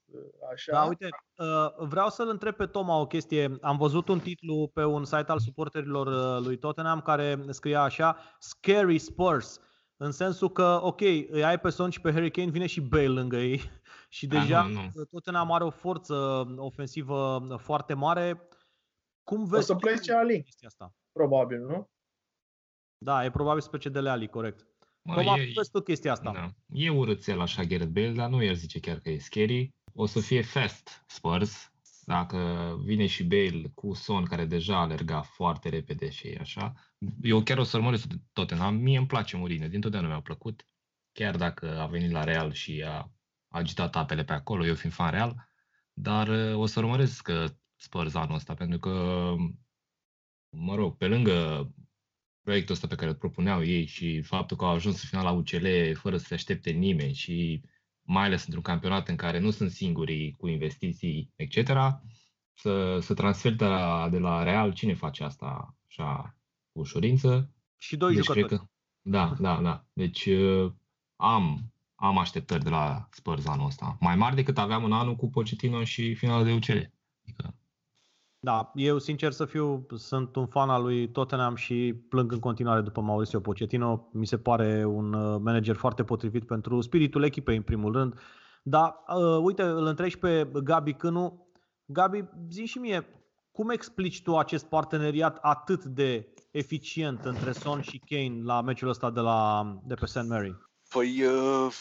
așa. 0.53 0.73
Da, 0.73 0.83
uite, 0.85 1.09
uh, 1.37 1.87
vreau 1.89 2.09
să-l 2.09 2.29
întreb 2.29 2.55
pe 2.55 2.67
Toma 2.67 3.01
o 3.01 3.07
chestie. 3.07 3.57
Am 3.61 3.77
văzut 3.77 4.09
un 4.09 4.21
titlu 4.21 4.71
pe 4.75 4.85
un 4.85 5.05
site 5.05 5.31
al 5.31 5.39
suporterilor 5.39 6.07
uh, 6.07 6.45
lui 6.47 6.59
Tottenham 6.59 7.01
care 7.01 7.45
scria 7.49 7.83
așa 7.83 8.17
Scary 8.39 8.99
Spurs. 8.99 9.61
În 9.97 10.13
sensul 10.13 10.51
că, 10.51 10.79
ok, 10.83 11.01
îi 11.01 11.45
ai 11.45 11.61
pe 11.61 11.71
Son 11.71 11.91
și 11.91 12.01
pe 12.01 12.13
Harry 12.13 12.31
Kane, 12.31 12.51
vine 12.51 12.67
și 12.67 12.81
Bale 12.81 13.07
lângă 13.07 13.37
ei 13.37 13.61
și 14.09 14.27
Da, 14.27 14.39
deja 14.39 14.63
nu, 14.63 14.81
nu. 14.95 15.05
Tottenham 15.05 15.53
are 15.53 15.65
o 15.65 15.71
forță 15.71 16.15
ofensivă 16.57 17.47
foarte 17.61 17.95
mare. 17.95 18.49
Cum 19.23 19.43
O 19.43 19.47
vezi 19.47 19.67
să 19.67 19.73
tu 19.73 19.79
plece 19.79 20.13
Ali, 20.13 20.43
chestia 20.43 20.69
asta? 20.69 20.95
probabil, 21.13 21.59
nu? 21.59 21.91
Da, 23.03 23.25
e 23.25 23.31
probabil 23.31 23.61
să 23.61 23.69
plece 23.69 23.89
de 23.89 24.01
la 24.01 24.11
Ali, 24.11 24.29
corect. 24.29 24.67
Mă, 25.03 25.15
Toma, 25.15 25.37
e- 25.37 25.45
cum 25.45 25.53
vezi 25.57 25.71
tu 25.71 25.81
chestia 25.81 26.13
asta? 26.13 26.33
Da. 26.33 26.55
E 26.73 26.91
urâțel 26.91 27.41
așa 27.41 27.63
Gareth 27.63 27.91
Bale, 27.91 28.13
dar 28.13 28.29
nu 28.29 28.43
el 28.43 28.55
zice 28.55 28.81
chiar 28.81 28.99
că 28.99 29.11
e 29.11 29.19
scary. 29.19 29.69
O 29.95 30.07
să 30.07 30.21
fie 30.21 30.43
fast 30.43 31.05
Spurs, 31.07 31.73
dacă 32.05 32.39
vine 32.85 33.07
și 33.07 33.25
Bale 33.25 33.71
cu 33.75 33.95
Son, 33.95 34.25
care 34.25 34.45
deja 34.45 34.81
alerga 34.81 35.23
foarte 35.23 35.69
repede 35.69 36.11
și 36.11 36.27
e 36.27 36.39
așa. 36.41 36.73
Eu 37.23 37.43
chiar 37.43 37.59
o 37.59 37.63
să 37.63 37.77
urmăresc 37.77 38.07
Tottenham. 38.33 38.75
Mie 38.75 38.99
îmi 38.99 39.07
place 39.07 39.37
Mourinho, 39.37 39.67
din 39.67 39.81
totdeauna 39.81 40.09
mi-a 40.09 40.21
plăcut. 40.21 40.67
Chiar 41.13 41.37
dacă 41.37 41.81
a 41.81 41.87
venit 41.87 42.11
la 42.11 42.25
Real 42.25 42.53
și 42.53 42.85
a 42.87 43.11
agitat 43.49 43.97
apele 43.97 44.25
pe 44.25 44.33
acolo, 44.33 44.67
eu 44.67 44.75
fiind 44.75 44.95
fan 44.95 45.11
Real. 45.11 45.49
Dar 45.93 46.29
uh, 46.29 46.55
o 46.57 46.67
să 46.67 46.79
urmăresc 46.79 47.29
uh, 47.29 47.45
Spurs 47.77 48.15
anul 48.15 48.35
ăsta, 48.35 48.55
pentru 48.55 48.79
că, 48.79 49.35
mă 50.57 50.75
rog, 50.75 50.97
pe 50.97 51.07
lângă 51.07 51.69
proiectul 52.43 52.75
ăsta 52.75 52.87
pe 52.87 52.95
care 52.95 53.11
îl 53.11 53.17
propuneau 53.17 53.65
ei 53.65 53.87
și 53.87 54.23
faptul 54.23 54.57
că 54.57 54.65
au 54.65 54.75
ajuns 54.75 55.03
în 55.03 55.09
final 55.09 55.25
la 55.25 55.31
UCL 55.31 55.67
fără 55.95 56.17
să 56.17 56.25
se 56.25 56.35
aștepte 56.35 56.71
nimeni 56.71 57.15
și 57.15 57.63
mai 58.03 58.25
ales 58.25 58.45
într-un 58.45 58.63
campionat 58.63 59.09
în 59.09 59.17
care 59.17 59.39
nu 59.39 59.51
sunt 59.51 59.71
singurii 59.71 60.33
cu 60.33 60.49
investiții, 60.49 61.33
etc., 61.37 61.71
să, 62.55 62.99
să 63.01 63.15
transfer 63.15 63.53
de 63.53 63.65
la, 63.65 64.09
de 64.11 64.19
la 64.19 64.43
Real, 64.43 64.73
cine 64.73 64.95
face 64.95 65.25
asta 65.25 65.77
așa 65.89 66.37
cu 66.73 66.81
ușurință? 66.81 67.55
Și 67.79 67.97
doi 67.97 68.15
deci 68.15 68.25
jucători. 68.25 68.47
cred 68.47 68.59
că, 68.59 68.67
da, 69.01 69.37
da, 69.39 69.61
da. 69.63 69.87
Deci 69.93 70.27
uh, 70.27 70.73
am, 71.17 71.73
am 71.95 72.19
așteptări 72.19 72.65
de 72.65 72.71
la 72.71 73.09
Spurs 73.11 73.47
anul 73.47 73.67
ăsta. 73.67 73.97
Mai 74.01 74.17
mari 74.17 74.35
decât 74.35 74.59
aveam 74.59 74.85
în 74.85 74.93
anul 74.93 75.17
cu 75.17 75.31
Pochettino 75.31 75.85
și 75.85 76.15
finalul 76.15 76.45
de 76.45 76.53
UCL. 76.53 76.91
Adică, 77.23 77.57
Da, 78.45 78.73
eu 78.75 78.99
sincer 78.99 79.33
să 79.33 79.45
fiu, 79.45 79.87
sunt 79.97 80.37
un 80.37 80.47
fan 80.47 80.71
al 80.71 80.83
lui 80.83 81.11
Tottenham 81.11 81.55
și 81.55 81.95
plâng 82.09 82.33
în 82.33 82.39
continuare 82.39 82.81
după 82.81 83.01
Mauricio 83.01 83.41
Pochettino. 83.41 84.09
Mi 84.13 84.27
se 84.27 84.39
pare 84.39 84.85
un 84.85 85.13
uh, 85.13 85.41
manager 85.41 85.77
foarte 85.77 86.05
potrivit 86.05 86.47
pentru 86.47 86.81
spiritul 86.81 87.23
echipei 87.23 87.57
în 87.57 87.63
primul 87.63 87.93
rând. 87.93 88.21
Dar 88.63 88.95
uh, 89.09 89.39
uite, 89.43 89.63
îl 89.63 89.87
întreb 89.87 90.09
și 90.09 90.19
pe 90.19 90.51
Gabi 90.65 90.93
Cânu. 90.93 91.47
Gabi, 91.85 92.25
zi 92.51 92.65
și 92.65 92.79
mie, 92.79 93.07
cum 93.53 93.71
explici 93.71 94.23
tu 94.23 94.37
acest 94.37 94.67
parteneriat 94.67 95.39
atât 95.41 95.85
de 95.85 96.35
eficient 96.51 97.25
între 97.25 97.53
Son 97.53 97.81
și 97.81 98.03
Kane 98.07 98.43
la 98.43 98.61
meciul 98.61 98.89
ăsta 98.89 99.11
de, 99.11 99.21
la, 99.21 99.67
de 99.85 99.95
pe 99.95 100.07
St. 100.07 100.29
Mary? 100.29 100.57
Păi, 100.89 101.25
uh, 101.25 101.73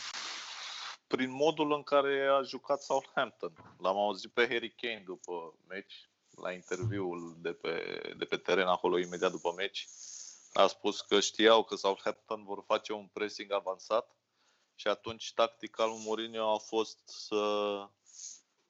prin 1.08 1.32
modul 1.32 1.74
în 1.74 1.84
care 1.84 2.28
a 2.40 2.42
jucat 2.42 2.82
Southampton. 2.82 3.54
L-am 3.78 3.98
auzit 3.98 4.32
pe 4.32 4.48
Harry 4.50 4.76
Kane 4.82 5.04
după 5.06 5.32
meci, 5.68 6.11
la 6.36 6.52
interviul 6.52 7.38
de 7.42 7.54
pe, 7.54 8.02
de 8.18 8.26
pe 8.26 8.38
teren 8.38 8.68
acolo 8.68 9.00
imediat 9.00 9.32
după 9.32 9.54
meci. 9.56 9.88
A 10.54 10.68
spus 10.68 11.02
că 11.02 11.20
știau 11.20 11.64
că 11.64 11.76
Southampton 11.76 12.44
vor 12.44 12.64
face 12.68 12.94
un 12.94 13.08
pressing 13.14 13.52
avansat 13.52 14.16
și 14.76 14.88
atunci 14.88 15.34
tactica 15.34 15.86
lui 15.86 16.02
Mourinho 16.06 16.54
a 16.54 16.58
fost 16.58 17.00
să 17.06 17.44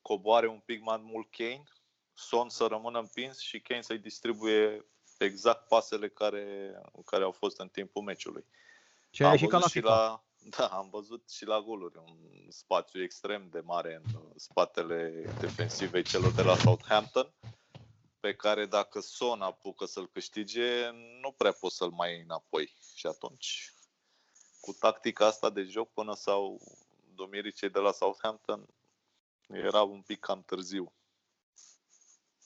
coboare 0.02 0.48
un 0.48 0.60
pic 0.60 0.82
mai 0.82 0.98
mult 0.98 1.32
Kane, 1.32 1.64
Son 2.14 2.50
să 2.50 2.66
rămână 2.66 3.00
împins 3.00 3.40
și 3.40 3.62
Kane 3.62 3.82
să-i 3.82 3.98
distribuie 3.98 4.86
exact 5.18 5.68
pasele 5.68 6.10
care, 6.10 6.74
care 7.06 7.24
au 7.24 7.32
fost 7.32 7.60
în 7.60 7.68
timpul 7.68 8.02
meciului. 8.02 8.46
Ce 9.10 9.24
ai 9.24 9.30
Am 9.30 9.36
ieșit 9.36 9.50
ca 9.50 9.58
la 9.58 9.62
văzut 9.62 9.72
și 9.72 9.80
FIFA. 9.80 9.96
la, 9.96 10.24
da, 10.58 10.66
am 10.68 10.90
văzut 10.92 11.30
și 11.30 11.46
la 11.46 11.62
goluri 11.62 11.98
un 11.98 12.18
spațiu 12.50 13.02
extrem 13.02 13.48
de 13.52 13.60
mare 13.60 14.02
în 14.04 14.22
spatele 14.36 15.30
defensivei 15.40 16.04
celor 16.04 16.32
de 16.32 16.42
la 16.42 16.56
Southampton, 16.56 17.34
pe 18.20 18.36
care 18.36 18.66
dacă 18.66 19.00
Son 19.00 19.42
apucă 19.42 19.86
să-l 19.86 20.10
câștige, 20.14 20.90
nu 21.22 21.32
prea 21.38 21.52
poți 21.52 21.76
să-l 21.76 21.90
mai 21.90 22.12
iei 22.12 22.22
înapoi. 22.22 22.76
Și 22.96 23.08
atunci, 23.08 23.74
cu 24.60 24.72
tactica 24.80 25.26
asta 25.26 25.50
de 25.50 25.64
joc, 25.64 25.94
până 25.94 26.14
sau 26.14 26.62
domirii 27.16 27.52
cei 27.52 27.70
de 27.70 27.80
la 27.80 27.92
Southampton, 27.92 28.66
era 29.48 29.82
un 29.82 30.02
pic 30.02 30.20
cam 30.20 30.44
târziu. 30.46 30.94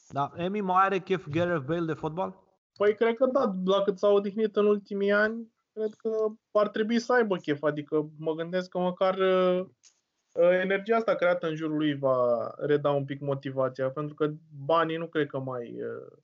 Da, 0.08 0.32
Emi 0.36 0.62
mai 0.62 0.86
are 0.86 1.00
chef 1.00 1.28
Gareth 1.30 1.66
Bale 1.66 1.86
de 1.86 1.94
fotbal? 1.94 2.44
Păi 2.78 2.96
cred 2.96 3.16
că 3.16 3.26
da, 3.26 3.56
la 3.66 3.82
cât 3.82 3.98
s-a 3.98 4.08
odihnit 4.08 4.56
în 4.56 4.66
ultimii 4.66 5.12
ani, 5.12 5.55
cred 5.76 5.94
că 5.94 6.10
ar 6.52 6.70
trebui 6.70 7.00
să 7.00 7.14
aibă 7.14 7.38
chef. 7.38 7.64
Adică 7.64 8.10
mă 8.18 8.34
gândesc 8.34 8.70
că 8.70 8.80
măcar 8.80 9.18
uh, 9.18 9.66
uh, 10.32 10.60
energia 10.62 10.96
asta 10.96 11.16
creată 11.16 11.48
în 11.48 11.56
jurul 11.56 11.78
lui 11.78 11.96
va 11.96 12.52
reda 12.58 12.92
un 12.92 13.06
pic 13.06 13.20
motivația, 13.22 13.90
pentru 13.90 14.16
că 14.16 14.32
banii 14.66 14.98
nu 14.98 15.08
cred 15.08 15.28
că 15.28 15.40
mai, 15.40 15.82
uh, 15.82 16.18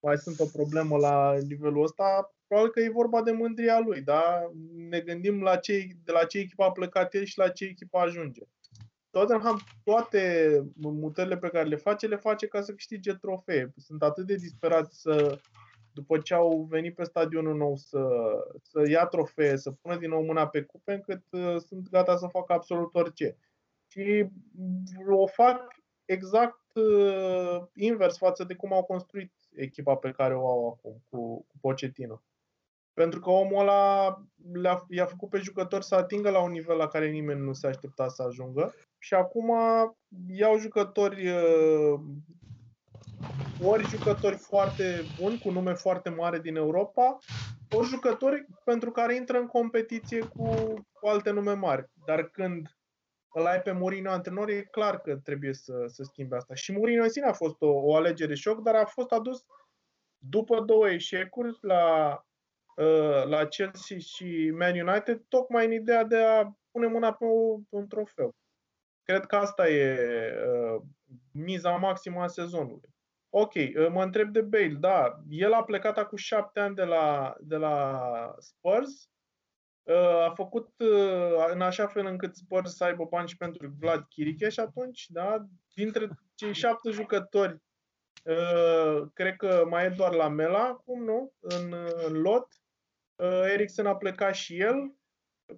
mai 0.00 0.18
sunt 0.18 0.38
o 0.38 0.44
problemă 0.52 0.96
la 0.96 1.38
nivelul 1.48 1.82
ăsta. 1.82 2.34
Probabil 2.46 2.72
că 2.72 2.80
e 2.80 2.90
vorba 2.90 3.22
de 3.22 3.30
mândria 3.30 3.78
lui, 3.78 4.00
da? 4.00 4.50
Ne 4.74 5.00
gândim 5.00 5.42
la 5.42 5.56
ce, 5.56 5.88
de 6.04 6.12
la 6.12 6.24
ce 6.24 6.38
echipă 6.38 6.64
a 6.64 6.72
plecat 6.72 7.14
el 7.14 7.24
și 7.24 7.38
la 7.38 7.48
ce 7.48 7.64
echipă 7.64 7.98
ajunge. 7.98 8.42
Tottenham, 9.10 9.60
toate 9.84 10.62
mutările 10.74 11.36
pe 11.38 11.48
care 11.48 11.68
le 11.68 11.76
face, 11.76 12.06
le 12.06 12.16
face 12.16 12.46
ca 12.46 12.60
să 12.60 12.72
câștige 12.72 13.14
trofee. 13.14 13.72
Sunt 13.76 14.02
atât 14.02 14.26
de 14.26 14.34
disperați 14.34 15.00
să, 15.00 15.40
după 15.92 16.18
ce 16.18 16.34
au 16.34 16.66
venit 16.70 16.94
pe 16.94 17.04
stadionul 17.04 17.56
nou 17.56 17.76
să, 17.76 18.08
să 18.62 18.88
ia 18.88 19.06
trofee, 19.06 19.56
să 19.56 19.70
pună 19.70 19.96
din 19.96 20.08
nou 20.08 20.22
mâna 20.22 20.48
pe 20.48 20.62
cupe, 20.62 20.92
încât 20.92 21.22
uh, 21.30 21.56
sunt 21.56 21.88
gata 21.90 22.16
să 22.16 22.26
facă 22.26 22.52
absolut 22.52 22.94
orice. 22.94 23.36
Și 23.86 24.26
o 25.08 25.26
fac 25.26 25.74
exact 26.04 26.74
uh, 26.74 27.62
invers 27.74 28.18
față 28.18 28.44
de 28.44 28.54
cum 28.54 28.72
au 28.72 28.84
construit 28.84 29.32
echipa 29.54 29.94
pe 29.94 30.10
care 30.10 30.34
o 30.34 30.48
au 30.48 30.68
acum, 30.68 31.02
cu, 31.08 31.46
cu 31.46 31.58
Pochettino. 31.60 32.22
Pentru 32.92 33.20
că 33.20 33.30
omul 33.30 33.60
ăla 33.60 34.16
le-a, 34.52 34.86
i-a 34.88 35.06
făcut 35.06 35.28
pe 35.28 35.38
jucători 35.38 35.84
să 35.84 35.94
atingă 35.94 36.30
la 36.30 36.42
un 36.42 36.50
nivel 36.50 36.76
la 36.76 36.88
care 36.88 37.10
nimeni 37.10 37.40
nu 37.40 37.52
se 37.52 37.66
aștepta 37.66 38.08
să 38.08 38.22
ajungă. 38.22 38.74
Și 38.98 39.14
acum 39.14 39.52
iau 40.28 40.58
jucători 40.58 41.28
uh, 41.28 42.00
ori 43.62 43.86
jucători 43.86 44.36
foarte 44.36 45.02
buni, 45.20 45.38
cu 45.38 45.50
nume 45.50 45.74
foarte 45.74 46.08
mare 46.08 46.38
din 46.38 46.56
Europa, 46.56 47.18
ori 47.70 47.86
jucători 47.86 48.46
pentru 48.64 48.90
care 48.90 49.14
intră 49.14 49.38
în 49.38 49.46
competiție 49.46 50.20
cu, 50.20 50.54
cu 50.92 51.06
alte 51.06 51.30
nume 51.30 51.52
mari. 51.52 51.90
Dar 52.06 52.24
când 52.24 52.78
îl 53.32 53.46
ai 53.46 53.60
pe 53.60 53.72
Mourinho 53.72 54.10
antrenor, 54.10 54.48
e 54.48 54.68
clar 54.70 55.00
că 55.00 55.16
trebuie 55.16 55.52
să, 55.52 55.84
să 55.86 56.02
schimbe 56.02 56.36
asta. 56.36 56.54
Și 56.54 56.72
Mourinho 56.72 57.02
în 57.02 57.10
sine 57.10 57.26
a 57.26 57.32
fost 57.32 57.62
o, 57.62 57.68
o 57.68 57.96
alegere 57.96 58.34
șoc, 58.34 58.62
dar 58.62 58.74
a 58.74 58.84
fost 58.84 59.10
adus 59.10 59.44
după 60.18 60.60
două 60.60 60.90
eșecuri 60.90 61.58
la, 61.60 62.14
uh, 62.76 63.24
la 63.24 63.46
Chelsea 63.46 63.98
și 63.98 64.52
Man 64.58 64.88
United, 64.88 65.22
tocmai 65.28 65.64
în 65.64 65.72
ideea 65.72 66.04
de 66.04 66.16
a 66.16 66.52
pune 66.70 66.86
mâna 66.86 67.12
pe, 67.12 67.24
o, 67.24 67.56
pe 67.56 67.76
un 67.76 67.86
trofeu. 67.86 68.34
Cred 69.02 69.26
că 69.26 69.36
asta 69.36 69.68
e 69.68 69.98
uh, 70.46 70.82
miza 71.32 71.70
maximă 71.70 72.22
a 72.22 72.26
sezonului. 72.26 72.88
Ok, 73.32 73.54
uh, 73.54 73.88
mă 73.90 74.02
întreb 74.02 74.32
de 74.32 74.40
Bale. 74.40 74.76
Da, 74.80 75.22
el 75.28 75.52
a 75.52 75.64
plecat 75.64 75.98
acum 75.98 76.16
șapte 76.16 76.60
ani 76.60 76.74
de 76.74 76.84
la, 76.84 77.34
de 77.40 77.56
la 77.56 78.34
Spurs. 78.38 79.10
Uh, 79.82 80.24
a 80.28 80.32
făcut 80.34 80.68
uh, 80.78 81.50
în 81.52 81.60
așa 81.60 81.86
fel 81.86 82.06
încât 82.06 82.36
Spurs 82.36 82.76
să 82.76 82.84
aibă 82.84 83.04
bani 83.04 83.28
și 83.28 83.36
pentru 83.36 83.74
Vlad 83.78 84.06
Chiricheș 84.08 84.52
și 84.52 84.60
atunci, 84.60 85.06
da, 85.08 85.44
dintre 85.74 86.08
cei 86.34 86.52
șapte 86.52 86.90
jucători, 86.90 87.62
uh, 88.24 89.02
cred 89.14 89.36
că 89.36 89.64
mai 89.68 89.84
e 89.84 89.88
doar 89.88 90.14
la 90.14 90.28
Mela 90.28 90.64
acum, 90.64 91.04
nu? 91.04 91.32
În, 91.38 91.74
în 92.06 92.20
lot. 92.20 92.46
Uh, 93.16 93.42
Eriksen 93.52 93.86
a 93.86 93.96
plecat 93.96 94.34
și 94.34 94.60
el. 94.60 94.94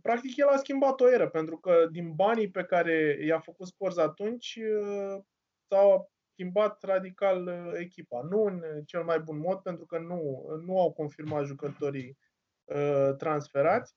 Practic 0.03 0.37
el 0.37 0.49
a 0.49 0.57
schimbat 0.57 1.01
o 1.01 1.11
eră, 1.11 1.29
pentru 1.29 1.59
că 1.59 1.87
din 1.91 2.15
banii 2.15 2.51
pe 2.51 2.65
care 2.65 3.19
i-a 3.25 3.41
făcut 3.41 3.67
Spurs 3.67 3.97
atunci, 3.97 4.57
uh, 4.57 5.23
s-au 5.69 6.12
schimbat 6.43 6.83
radical 6.83 7.49
echipa. 7.79 8.23
Nu 8.31 8.45
în 8.45 8.63
cel 8.85 9.05
mai 9.05 9.19
bun 9.19 9.39
mod, 9.39 9.59
pentru 9.59 9.87
că 9.87 9.99
nu, 9.99 10.47
nu 10.65 10.81
au 10.81 10.93
confirmat 10.93 11.45
jucătorii 11.45 12.19
uh, 12.65 13.17
transferați, 13.17 13.97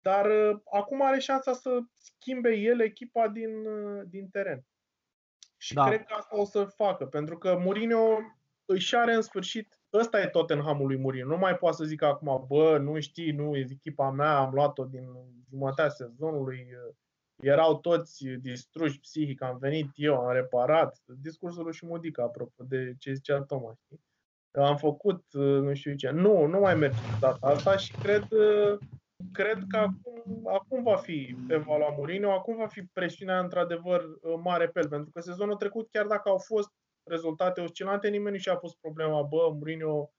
dar 0.00 0.26
uh, 0.26 0.60
acum 0.72 1.02
are 1.02 1.18
șansa 1.18 1.52
să 1.52 1.78
schimbe 1.92 2.54
el 2.54 2.80
echipa 2.80 3.28
din, 3.28 3.66
uh, 3.66 4.02
din 4.06 4.28
teren. 4.28 4.64
Și 5.56 5.74
da. 5.74 5.86
cred 5.86 6.04
că 6.04 6.14
asta 6.14 6.36
o 6.36 6.44
să 6.44 6.64
facă, 6.64 7.06
pentru 7.06 7.38
că 7.38 7.58
Mourinho 7.58 8.18
își 8.64 8.96
are 8.96 9.14
în 9.14 9.22
sfârșit, 9.22 9.78
ăsta 9.92 10.20
e 10.20 10.26
Tottenhamul 10.26 10.86
lui 10.86 10.98
Mourinho. 10.98 11.28
Nu 11.28 11.36
mai 11.36 11.56
poate 11.56 11.76
să 11.76 11.84
zică 11.84 12.06
acum, 12.06 12.44
bă, 12.48 12.78
nu 12.78 13.00
știi, 13.00 13.30
nu, 13.30 13.56
e 13.56 13.66
echipa 13.70 14.10
mea, 14.10 14.36
am 14.36 14.52
luat-o 14.52 14.84
din 14.84 15.04
jumătatea 15.48 15.88
sezonului, 15.88 16.66
erau 17.42 17.78
toți 17.78 18.26
distruși 18.26 19.00
psihic, 19.00 19.42
am 19.42 19.58
venit 19.58 19.88
eu, 19.94 20.16
am 20.16 20.32
reparat. 20.32 20.98
Discursul 21.20 21.64
lui 21.64 21.78
Modica, 21.82 22.22
apropo 22.22 22.64
de 22.64 22.94
ce 22.98 23.12
zicea 23.12 23.42
Toma, 23.42 23.74
știi? 23.84 24.00
Am 24.50 24.76
făcut, 24.76 25.24
nu 25.32 25.74
știu 25.74 25.94
ce. 25.94 26.10
Nu, 26.10 26.46
nu 26.46 26.58
mai 26.58 26.74
merge 26.74 26.98
data 27.20 27.46
asta 27.46 27.76
și 27.76 27.92
cred, 27.92 28.28
cred 29.32 29.58
că 29.68 29.76
acum, 29.76 30.48
acum 30.48 30.82
va 30.82 30.96
fi 30.96 31.36
evaluat 31.48 31.96
Mourinho, 31.96 32.30
acum 32.30 32.56
va 32.56 32.66
fi 32.66 32.82
presiunea 32.82 33.38
într-adevăr 33.38 34.04
mare 34.42 34.68
pe 34.68 34.80
el, 34.80 34.88
pentru 34.88 35.10
că 35.10 35.20
sezonul 35.20 35.56
trecut, 35.56 35.88
chiar 35.90 36.06
dacă 36.06 36.28
au 36.28 36.38
fost 36.38 36.70
rezultate 37.10 37.60
oscilante, 37.60 38.08
nimeni 38.08 38.34
nu 38.34 38.40
și-a 38.40 38.56
pus 38.56 38.74
problema, 38.74 39.22
bă, 39.22 39.50
Mourinho 39.52 40.10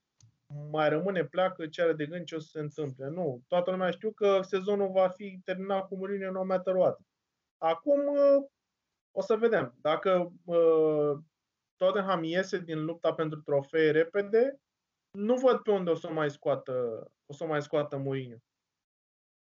mai 0.72 0.90
rămâne, 0.90 1.26
pleacă, 1.26 1.68
ce 1.68 1.82
are 1.82 1.94
de 1.94 2.06
gând, 2.06 2.26
ce 2.26 2.36
o 2.36 2.40
să 2.40 2.48
se 2.52 2.60
întâmple. 2.60 3.10
Nu, 3.10 3.42
toată 3.48 3.72
lumea 3.72 3.92
știu 3.92 4.12
că 4.12 4.40
sezonul 4.42 4.92
va 4.92 5.08
fi 5.08 5.40
terminat 5.44 5.88
cu 5.88 5.96
Mourinho 5.96 6.32
no 6.32 6.44
matter 6.44 6.76
what. 6.76 7.00
Acum 7.60 8.00
o 9.12 9.22
să 9.22 9.36
vedem. 9.36 9.76
Dacă 9.82 10.32
uh, 10.46 11.18
Tottenham 11.76 12.24
iese 12.24 12.60
din 12.60 12.86
lupta 12.86 13.14
pentru 13.14 13.42
trofee 13.42 13.92
repede, 13.92 14.60
nu 15.12 15.36
văd 15.36 15.58
pe 15.58 15.72
unde 15.72 15.90
o 15.90 15.96
să 15.96 16.10
mai 16.10 16.30
scoată, 16.30 16.74
o 17.26 17.34
să 17.34 17.46
mai 17.46 17.62
scoată 17.62 17.98
Mourinho. 17.98 18.38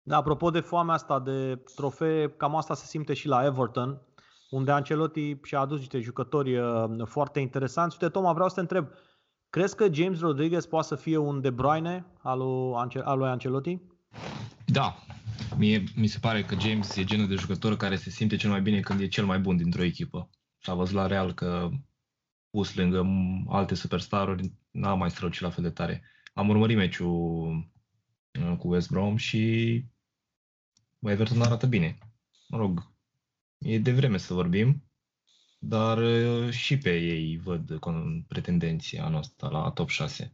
Da, 0.02 0.16
apropo 0.16 0.50
de 0.50 0.60
foamea 0.60 0.94
asta 0.94 1.20
de 1.20 1.62
trofee, 1.74 2.30
cam 2.36 2.56
asta 2.56 2.74
se 2.74 2.86
simte 2.86 3.14
și 3.14 3.28
la 3.28 3.44
Everton, 3.44 4.02
unde 4.50 4.70
Ancelotti 4.70 5.40
și-a 5.42 5.60
adus 5.60 5.78
niște 5.78 6.00
jucători 6.00 6.58
uh, 6.58 6.84
foarte 7.04 7.40
interesanți. 7.40 7.96
Uite, 8.00 8.12
Toma, 8.12 8.32
vreau 8.32 8.48
să 8.48 8.54
te 8.54 8.60
întreb, 8.60 8.88
crezi 9.50 9.76
că 9.76 9.92
James 9.92 10.20
Rodriguez 10.20 10.66
poate 10.66 10.86
să 10.86 10.94
fie 10.94 11.16
un 11.16 11.40
De 11.40 11.50
Bruyne 11.50 12.06
al 12.22 12.38
lui 13.18 13.28
Ancelotti? 13.28 13.82
Da, 14.66 14.94
Mie 15.56 15.84
mi 15.94 16.06
se 16.06 16.18
pare 16.18 16.42
că 16.42 16.56
James 16.60 16.96
e 16.96 17.04
genul 17.04 17.28
de 17.28 17.34
jucător 17.34 17.76
care 17.76 17.96
se 17.96 18.10
simte 18.10 18.36
cel 18.36 18.50
mai 18.50 18.62
bine 18.62 18.80
când 18.80 19.00
e 19.00 19.08
cel 19.08 19.24
mai 19.24 19.38
bun 19.38 19.56
dintr-o 19.56 19.82
echipă. 19.82 20.30
S-a 20.58 20.74
văzut 20.74 20.94
la 20.94 21.06
Real 21.06 21.34
că 21.34 21.70
pus 22.50 22.74
lângă 22.74 23.06
alte 23.48 23.74
superstaruri 23.74 24.52
n-a 24.70 24.94
mai 24.94 25.10
strălucit 25.10 25.40
la 25.40 25.50
fel 25.50 25.64
de 25.64 25.70
tare. 25.70 26.02
Am 26.34 26.48
urmărit 26.48 26.76
meciul 26.76 27.70
uh, 28.40 28.56
cu 28.58 28.68
West 28.68 28.90
Brom 28.90 29.16
și 29.16 29.84
bă, 30.98 31.10
Everton 31.10 31.42
arată 31.42 31.66
bine. 31.66 31.98
Mă 32.48 32.56
rog, 32.56 32.92
e 33.58 33.78
de 33.78 33.92
vreme 33.92 34.16
să 34.16 34.34
vorbim, 34.34 34.84
dar 35.58 35.98
uh, 35.98 36.50
și 36.50 36.78
pe 36.78 37.00
ei 37.00 37.36
văd 37.38 37.78
pretendenția 38.28 39.08
noastră 39.08 39.48
la 39.48 39.70
top 39.70 39.88
6. 39.88 40.32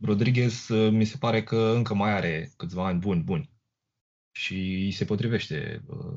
Rodriguez 0.00 0.68
uh, 0.68 0.92
mi 0.92 1.04
se 1.04 1.16
pare 1.16 1.42
că 1.42 1.72
încă 1.74 1.94
mai 1.94 2.10
are 2.10 2.52
câțiva 2.56 2.86
ani 2.86 2.98
buni, 2.98 3.22
buni 3.22 3.53
și 4.34 4.54
îi 4.54 4.92
se 4.92 5.04
potrivește 5.04 5.84
uh, 5.88 6.16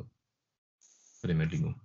Premier 1.21 1.49
League-ul. 1.49 1.75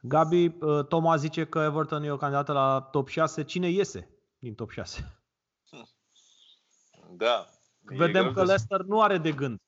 Gabi, 0.00 0.46
uh, 0.46 0.86
Toma 0.86 1.16
zice 1.16 1.46
că 1.46 1.58
Everton 1.58 2.02
e 2.02 2.10
o 2.10 2.16
candidată 2.16 2.52
la 2.52 2.80
top 2.80 3.08
6. 3.08 3.44
Cine 3.44 3.70
iese 3.70 4.10
din 4.38 4.54
top 4.54 4.70
6? 4.70 5.20
Da. 7.10 7.46
Vedem 7.80 8.32
că 8.32 8.44
Leicester 8.44 8.80
nu 8.80 9.02
are 9.02 9.18
de 9.18 9.32
gând. 9.32 9.60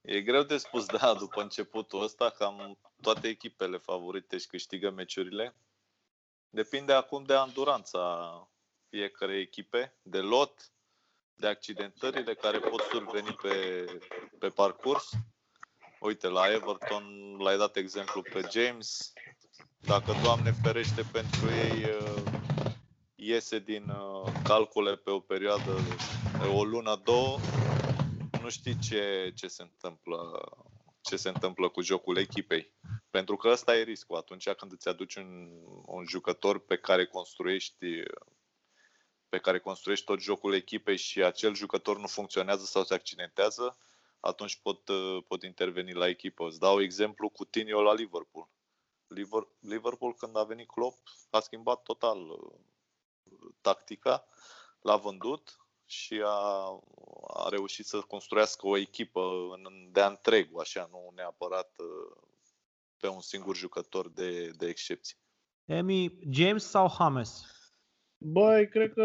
E 0.00 0.20
greu 0.20 0.42
de 0.42 0.56
spus, 0.56 0.86
da, 0.86 1.14
după 1.14 1.42
începutul 1.42 2.02
ăsta, 2.02 2.30
cam 2.30 2.78
toate 3.00 3.28
echipele 3.28 3.76
favorite 3.76 4.38
și 4.38 4.46
câștigă 4.46 4.90
meciurile. 4.90 5.56
Depinde 6.50 6.92
acum 6.92 7.24
de 7.24 7.34
anduranța 7.34 8.30
fiecare 8.88 9.36
echipe, 9.36 9.98
de 10.02 10.20
lot, 10.20 10.71
de 11.42 11.48
accidentările 11.48 12.34
care 12.34 12.58
pot 12.58 12.80
surveni 12.80 13.36
pe, 13.42 13.84
pe 14.38 14.48
parcurs. 14.48 15.10
Uite, 16.00 16.28
la 16.28 16.52
Everton 16.52 17.36
l-ai 17.38 17.56
dat 17.56 17.76
exemplu 17.76 18.22
pe 18.22 18.48
James. 18.52 19.12
Dacă, 19.80 20.14
Doamne 20.22 20.52
ferește 20.62 21.02
pentru 21.12 21.50
ei, 21.50 21.84
uh, 21.84 22.22
iese 23.14 23.58
din 23.58 23.84
uh, 23.88 24.32
calcule 24.44 24.96
pe 24.96 25.10
o 25.10 25.18
perioadă, 25.18 25.78
o 26.54 26.64
lună, 26.64 27.00
două, 27.04 27.38
nu 28.42 28.48
știi 28.48 28.78
ce, 28.78 29.32
ce 29.34 29.46
se 29.46 29.62
întâmplă 29.62 30.40
ce 31.00 31.16
se 31.16 31.28
întâmplă 31.28 31.68
cu 31.68 31.82
jocul 31.82 32.16
echipei. 32.16 32.72
Pentru 33.10 33.36
că 33.36 33.48
ăsta 33.48 33.76
e 33.76 33.82
riscul. 33.82 34.16
Atunci 34.16 34.48
când 34.48 34.72
îți 34.72 34.88
aduci 34.88 35.14
un, 35.14 35.48
un 35.86 36.04
jucător 36.06 36.64
pe 36.64 36.76
care 36.76 37.06
construiești 37.06 37.86
pe 39.32 39.38
care 39.38 39.58
construiești 39.58 40.04
tot 40.04 40.20
jocul 40.20 40.54
echipei 40.54 40.96
și 40.96 41.22
acel 41.22 41.54
jucător 41.54 41.98
nu 41.98 42.06
funcționează 42.06 42.64
sau 42.64 42.84
se 42.84 42.94
accidentează, 42.94 43.78
atunci 44.20 44.56
pot, 44.56 44.88
uh, 44.88 45.24
pot 45.26 45.42
interveni 45.42 45.92
la 45.92 46.08
echipă. 46.08 46.46
Îți 46.46 46.58
dau 46.58 46.80
exemplu 46.80 47.28
cu 47.28 47.44
Tinio 47.44 47.82
la 47.82 47.94
Liverpool. 47.94 48.48
Liverpool, 49.60 50.14
când 50.14 50.36
a 50.36 50.42
venit 50.42 50.66
Klopp, 50.66 50.98
a 51.30 51.40
schimbat 51.40 51.82
total 51.82 52.18
uh, 52.18 52.52
tactica, 53.60 54.24
l-a 54.80 54.96
vândut 54.96 55.56
și 55.86 56.22
a, 56.24 56.38
a 57.34 57.48
reușit 57.48 57.86
să 57.86 58.00
construiască 58.00 58.66
o 58.66 58.76
echipă 58.76 59.30
de 59.92 60.02
întreg, 60.02 60.58
așa, 60.58 60.88
nu 60.90 61.12
neapărat 61.14 61.76
uh, 61.78 62.22
pe 62.96 63.08
un 63.08 63.20
singur 63.20 63.56
jucător 63.56 64.08
de, 64.08 64.50
de 64.50 64.66
excepție. 64.68 65.16
Emi, 65.64 66.18
James 66.30 66.64
sau 66.64 66.94
James? 66.98 67.60
Băi, 68.24 68.68
cred 68.68 68.92
că, 68.92 69.02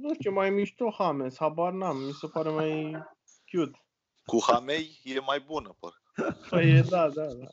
nu 0.00 0.14
știu, 0.14 0.32
mai 0.32 0.50
mișto 0.50 0.94
Hames, 0.98 1.36
habar 1.38 1.72
n-am, 1.72 1.96
mi 1.96 2.12
se 2.12 2.26
pare 2.26 2.50
mai 2.50 3.02
cute. 3.50 3.84
Cu 4.24 4.38
Hamei 4.46 5.00
e 5.04 5.20
mai 5.26 5.44
bună, 5.46 5.76
parcă. 5.80 6.38
Păi 6.50 6.82
da, 6.82 7.08
da, 7.08 7.24
da. 7.24 7.46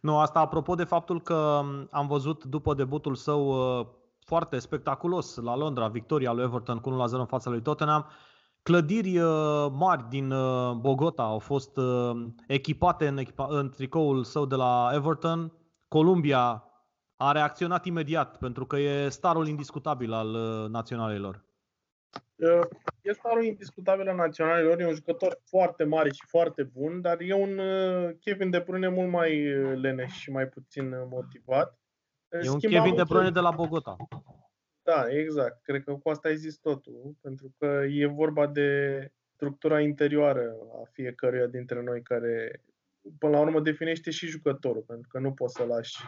Nu, 0.00 0.18
asta 0.18 0.40
apropo 0.40 0.74
de 0.74 0.84
faptul 0.84 1.20
că 1.22 1.62
am 1.90 2.06
văzut 2.06 2.44
după 2.44 2.74
debutul 2.74 3.14
său 3.14 3.48
uh, 3.78 3.86
foarte 4.24 4.58
spectaculos 4.58 5.36
la 5.36 5.56
Londra, 5.56 5.88
victoria 5.88 6.32
lui 6.32 6.42
Everton 6.42 6.78
cu 6.78 6.90
1-0 6.90 6.94
în 7.10 7.26
fața 7.26 7.50
lui 7.50 7.62
Tottenham, 7.62 8.06
clădiri 8.62 9.18
uh, 9.18 9.66
mari 9.72 10.08
din 10.08 10.30
uh, 10.30 10.72
Bogota 10.72 11.22
au 11.22 11.38
fost 11.38 11.78
echipate 12.46 13.06
în, 13.06 13.18
echipa- 13.18 13.48
în 13.48 13.70
tricoul 13.70 14.24
său 14.24 14.46
de 14.46 14.54
la 14.54 14.90
Everton. 14.94 15.52
Columbia 15.88 16.69
a 17.22 17.32
reacționat 17.32 17.84
imediat, 17.84 18.38
pentru 18.38 18.66
că 18.66 18.76
e 18.76 19.08
starul 19.08 19.48
indiscutabil 19.48 20.12
al 20.12 20.34
uh, 20.34 20.68
naționalelor. 20.68 21.44
E 23.02 23.12
starul 23.12 23.44
indiscutabil 23.44 24.08
al 24.08 24.16
naționalelor, 24.16 24.80
e 24.80 24.86
un 24.86 24.94
jucător 24.94 25.40
foarte 25.44 25.84
mare 25.84 26.10
și 26.10 26.24
foarte 26.26 26.62
bun, 26.62 27.00
dar 27.00 27.20
e 27.20 27.34
un 27.34 27.58
uh, 27.58 28.10
Kevin 28.20 28.50
De 28.50 28.58
Bruyne 28.58 28.88
mult 28.88 29.10
mai 29.10 29.54
uh, 29.54 29.78
leneș 29.80 30.12
și 30.12 30.30
mai 30.30 30.46
puțin 30.48 31.08
motivat. 31.10 31.78
E 32.28 32.50
un 32.50 32.58
Schimba 32.58 32.82
Kevin 32.82 32.96
De 32.96 33.02
Bruyne 33.08 33.30
de 33.30 33.40
la 33.40 33.50
Bogota. 33.50 33.96
Da, 34.82 35.04
exact. 35.08 35.62
Cred 35.62 35.84
că 35.84 35.94
cu 35.94 36.08
asta 36.08 36.28
ai 36.28 36.36
zis 36.36 36.56
totul, 36.56 37.16
pentru 37.20 37.54
că 37.58 37.84
e 37.88 38.06
vorba 38.06 38.46
de 38.46 39.12
structura 39.34 39.80
interioară 39.80 40.56
a 40.72 40.88
fiecăruia 40.92 41.46
dintre 41.46 41.82
noi 41.82 42.02
care 42.02 42.64
până 43.18 43.32
la 43.32 43.40
urmă 43.40 43.60
definește 43.60 44.10
și 44.10 44.26
jucătorul, 44.26 44.82
pentru 44.82 45.08
că 45.08 45.18
nu 45.18 45.32
poți 45.32 45.54
să 45.54 45.64
lași 45.64 45.98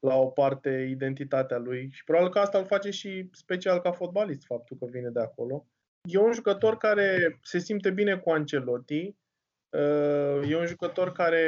la 0.00 0.14
o 0.14 0.26
parte 0.26 0.86
identitatea 0.90 1.58
lui 1.58 1.88
și 1.92 2.04
probabil 2.04 2.30
că 2.30 2.38
asta 2.38 2.58
îl 2.58 2.64
face 2.64 2.90
și 2.90 3.28
special 3.32 3.80
ca 3.80 3.92
fotbalist, 3.92 4.44
faptul 4.44 4.76
că 4.76 4.86
vine 4.86 5.08
de 5.08 5.20
acolo. 5.20 5.66
E 6.02 6.18
un 6.18 6.32
jucător 6.32 6.76
care 6.76 7.38
se 7.42 7.58
simte 7.58 7.90
bine 7.90 8.16
cu 8.16 8.30
Ancelotti, 8.30 9.16
uh, 9.70 10.50
e 10.50 10.56
un 10.56 10.66
jucător 10.66 11.12
care 11.12 11.44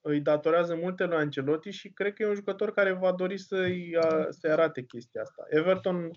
îi 0.00 0.20
datorează 0.20 0.74
multe 0.76 1.04
lui 1.04 1.16
Ancelotti 1.16 1.70
și 1.70 1.92
cred 1.92 2.12
că 2.12 2.22
e 2.22 2.28
un 2.28 2.34
jucător 2.34 2.72
care 2.72 2.92
va 2.92 3.12
dori 3.12 3.38
să-i, 3.38 3.96
să 4.28 4.48
arate 4.48 4.82
chestia 4.82 5.22
asta. 5.22 5.44
Everton 5.48 6.10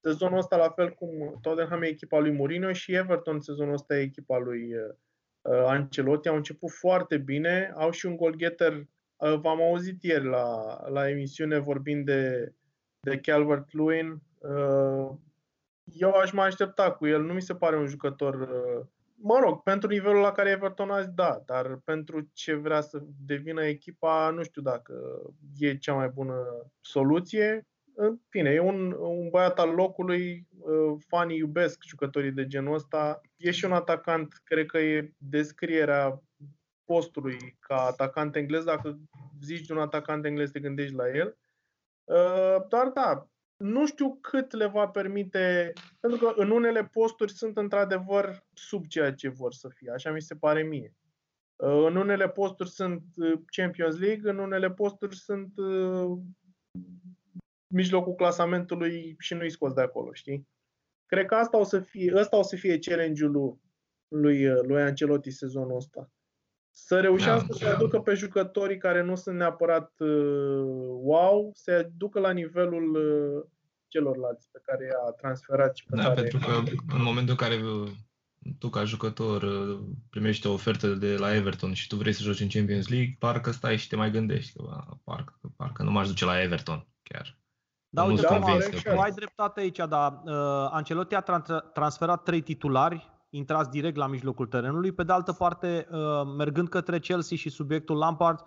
sezonul 0.00 0.38
ăsta, 0.38 0.56
la 0.56 0.70
fel 0.70 0.90
cum 0.90 1.38
Tottenham 1.40 1.82
e 1.82 1.86
echipa 1.86 2.18
lui 2.18 2.32
Mourinho 2.32 2.72
și 2.72 2.94
Everton 2.94 3.40
sezonul 3.40 3.72
ăsta 3.72 3.96
e 3.96 4.02
echipa 4.02 4.38
lui 4.38 4.74
uh, 4.74 5.64
Ancelotti. 5.66 6.28
Au 6.28 6.36
început 6.36 6.70
foarte 6.70 7.18
bine, 7.18 7.72
au 7.76 7.90
și 7.90 8.06
un 8.06 8.16
goalgetter 8.16 8.72
Uh, 8.72 8.93
v-am 9.18 9.62
auzit 9.62 10.02
ieri 10.02 10.24
la, 10.24 10.78
la 10.88 11.08
emisiune 11.08 11.58
vorbind 11.58 12.04
de, 12.04 12.52
de 13.00 13.20
Calvert-Lewin. 13.20 14.22
Uh, 14.38 15.10
eu 15.84 16.10
aș 16.10 16.32
mai 16.32 16.46
aștepta 16.46 16.92
cu 16.92 17.06
el. 17.06 17.22
Nu 17.22 17.32
mi 17.32 17.42
se 17.42 17.54
pare 17.54 17.76
un 17.76 17.86
jucător... 17.86 18.34
Uh, 18.34 18.86
mă 19.14 19.38
rog, 19.42 19.62
pentru 19.62 19.88
nivelul 19.88 20.20
la 20.20 20.32
care 20.32 20.50
Everton 20.50 20.90
azi, 20.90 21.14
da, 21.14 21.42
dar 21.46 21.80
pentru 21.84 22.28
ce 22.32 22.54
vrea 22.54 22.80
să 22.80 23.02
devină 23.26 23.64
echipa, 23.64 24.30
nu 24.30 24.42
știu 24.42 24.62
dacă 24.62 24.94
e 25.58 25.76
cea 25.76 25.94
mai 25.94 26.08
bună 26.08 26.44
soluție. 26.80 27.66
în 27.94 28.18
fine, 28.28 28.50
e 28.50 28.60
un, 28.60 28.92
un 28.98 29.28
băiat 29.30 29.58
al 29.58 29.70
locului, 29.70 30.48
uh, 30.58 30.96
fanii 31.06 31.36
iubesc 31.36 31.82
jucătorii 31.84 32.32
de 32.32 32.46
genul 32.46 32.74
ăsta. 32.74 33.20
E 33.36 33.50
și 33.50 33.64
un 33.64 33.72
atacant, 33.72 34.40
cred 34.44 34.66
că 34.66 34.78
e 34.78 35.12
descrierea 35.18 36.22
postului 36.84 37.56
ca 37.60 37.76
atacant 37.76 38.36
englez. 38.36 38.64
Dacă 38.64 38.98
zici 39.40 39.66
de 39.66 39.72
un 39.72 39.78
atacant 39.78 40.24
englez, 40.24 40.50
te 40.50 40.60
gândești 40.60 40.94
la 40.94 41.08
el. 41.08 41.38
Uh, 42.04 42.68
Doar 42.68 42.88
da, 42.88 43.28
nu 43.56 43.86
știu 43.86 44.18
cât 44.20 44.52
le 44.52 44.66
va 44.66 44.88
permite, 44.88 45.72
pentru 46.00 46.18
că 46.18 46.32
în 46.36 46.50
unele 46.50 46.84
posturi 46.84 47.32
sunt 47.32 47.56
într-adevăr 47.56 48.46
sub 48.52 48.86
ceea 48.86 49.14
ce 49.14 49.28
vor 49.28 49.52
să 49.52 49.68
fie, 49.68 49.90
așa 49.90 50.10
mi 50.10 50.22
se 50.22 50.36
pare 50.36 50.62
mie. 50.62 50.94
Uh, 51.56 51.84
În 51.86 51.96
unele 51.96 52.28
posturi 52.28 52.70
sunt 52.70 53.02
uh, 53.16 53.40
Champions 53.46 53.98
League, 53.98 54.30
în 54.30 54.38
unele 54.38 54.70
posturi 54.70 55.16
sunt 55.16 55.52
uh, 55.56 56.18
mijlocul 57.66 58.14
clasamentului 58.14 59.16
și 59.18 59.34
nu-i 59.34 59.50
scos 59.50 59.72
de 59.72 59.80
acolo, 59.80 60.12
știi? 60.12 60.48
Cred 61.06 61.26
că 61.26 61.34
asta 61.34 61.58
o 61.58 61.64
să 61.64 61.80
fie, 61.80 62.12
ăsta 62.16 62.36
o 62.36 62.42
să 62.42 62.56
fie 62.56 62.78
challenge-ul 62.78 63.30
lui, 63.30 63.60
lui, 64.08 64.48
uh, 64.48 64.62
lui 64.62 64.82
Ancelotti 64.82 65.30
sezonul 65.30 65.76
ăsta. 65.76 66.10
Să 66.76 67.00
reușească 67.00 67.46
Da. 67.48 67.54
să 67.56 67.74
aducă 67.74 67.98
pe 68.00 68.14
jucătorii 68.14 68.78
care 68.78 69.02
nu 69.02 69.14
sunt 69.14 69.36
neapărat 69.36 69.92
uh, 69.98 70.64
wow, 71.02 71.50
să 71.54 71.70
aducă 71.70 72.20
la 72.20 72.30
nivelul 72.30 72.94
uh, 72.94 73.42
celorlalți 73.88 74.48
pe 74.52 74.60
care 74.64 74.84
i-a 74.84 75.10
transferat 75.10 75.76
și 75.76 75.84
pe 75.86 75.96
Da, 75.96 76.02
care... 76.02 76.20
pentru 76.20 76.38
că 76.38 76.52
în 76.94 77.02
momentul 77.02 77.36
în 77.38 77.48
care 77.48 77.62
uh, 77.62 77.90
tu 78.58 78.68
ca 78.68 78.84
jucător 78.84 79.42
uh, 79.42 79.80
primești 80.10 80.46
o 80.46 80.52
ofertă 80.52 80.86
de 80.88 81.16
la 81.16 81.34
Everton 81.34 81.72
și 81.72 81.86
tu 81.86 81.96
vrei 81.96 82.12
să 82.12 82.22
joci 82.22 82.40
în 82.40 82.48
Champions 82.48 82.88
League, 82.88 83.16
parcă 83.18 83.50
stai 83.50 83.76
și 83.76 83.88
te 83.88 83.96
mai 83.96 84.10
gândești 84.10 84.52
că 84.52 84.62
bă, 84.62 84.96
parcă, 85.04 85.34
parcă 85.56 85.82
nu 85.82 85.90
m-aș 85.90 86.06
duce 86.08 86.24
la 86.24 86.42
Everton 86.42 86.86
chiar. 87.02 87.38
Da, 87.88 88.02
Nu 88.02 88.08
uite, 88.08 88.20
sunt 88.20 88.32
acum, 88.32 88.44
convins 88.50 88.70
că 88.70 88.76
tu 88.90 88.94
pot. 88.94 89.04
ai 89.04 89.10
dreptate 89.10 89.60
aici, 89.60 89.76
dar 89.88 90.20
uh, 90.24 90.68
Ancelotti 90.70 91.14
a 91.14 91.22
tran- 91.22 91.72
transferat 91.72 92.22
trei 92.22 92.40
titulari, 92.40 93.12
intrați 93.36 93.70
direct 93.70 93.96
la 93.96 94.06
mijlocul 94.06 94.46
terenului. 94.46 94.92
Pe 94.92 95.02
de 95.02 95.12
altă 95.12 95.32
parte, 95.32 95.86
uh, 95.90 95.98
mergând 96.36 96.68
către 96.68 96.98
Chelsea 96.98 97.36
și 97.36 97.48
subiectul 97.48 97.96
Lampard, 97.96 98.44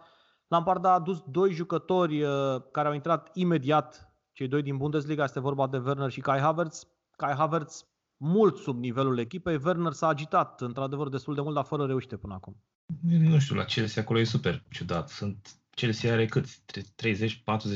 Lampard 0.48 0.86
a 0.86 0.94
adus 0.94 1.24
doi 1.30 1.52
jucători 1.52 2.24
uh, 2.24 2.62
care 2.72 2.88
au 2.88 2.94
intrat 2.94 3.30
imediat, 3.34 4.14
cei 4.32 4.48
doi 4.48 4.62
din 4.62 4.78
Bundesliga, 4.78 5.24
este 5.24 5.40
vorba 5.40 5.68
de 5.68 5.78
Werner 5.78 6.10
și 6.10 6.22
Kai 6.22 6.40
Havertz. 6.40 6.88
Kai 7.16 7.34
Havertz 7.34 7.86
mult 8.18 8.58
sub 8.58 8.80
nivelul 8.80 9.18
echipei, 9.18 9.60
Werner 9.64 9.92
s-a 9.92 10.08
agitat 10.08 10.62
într-adevăr 10.62 11.10
destul 11.10 11.36
de 11.36 11.42
mult, 11.42 11.56
dar 11.56 11.64
fără 11.64 11.86
reușite 11.86 12.18
până 12.18 12.34
acum. 12.34 12.56
Nu 13.04 13.40
știu, 13.40 13.56
la 13.56 13.64
Chelsea 13.64 14.02
acolo 14.02 14.20
e 14.20 14.24
super 14.24 14.64
ciudat. 14.70 15.10
Sunt 15.10 15.60
Chelsea 15.70 16.14
are 16.14 16.26
cât? 16.26 16.46
30-40 16.46 16.50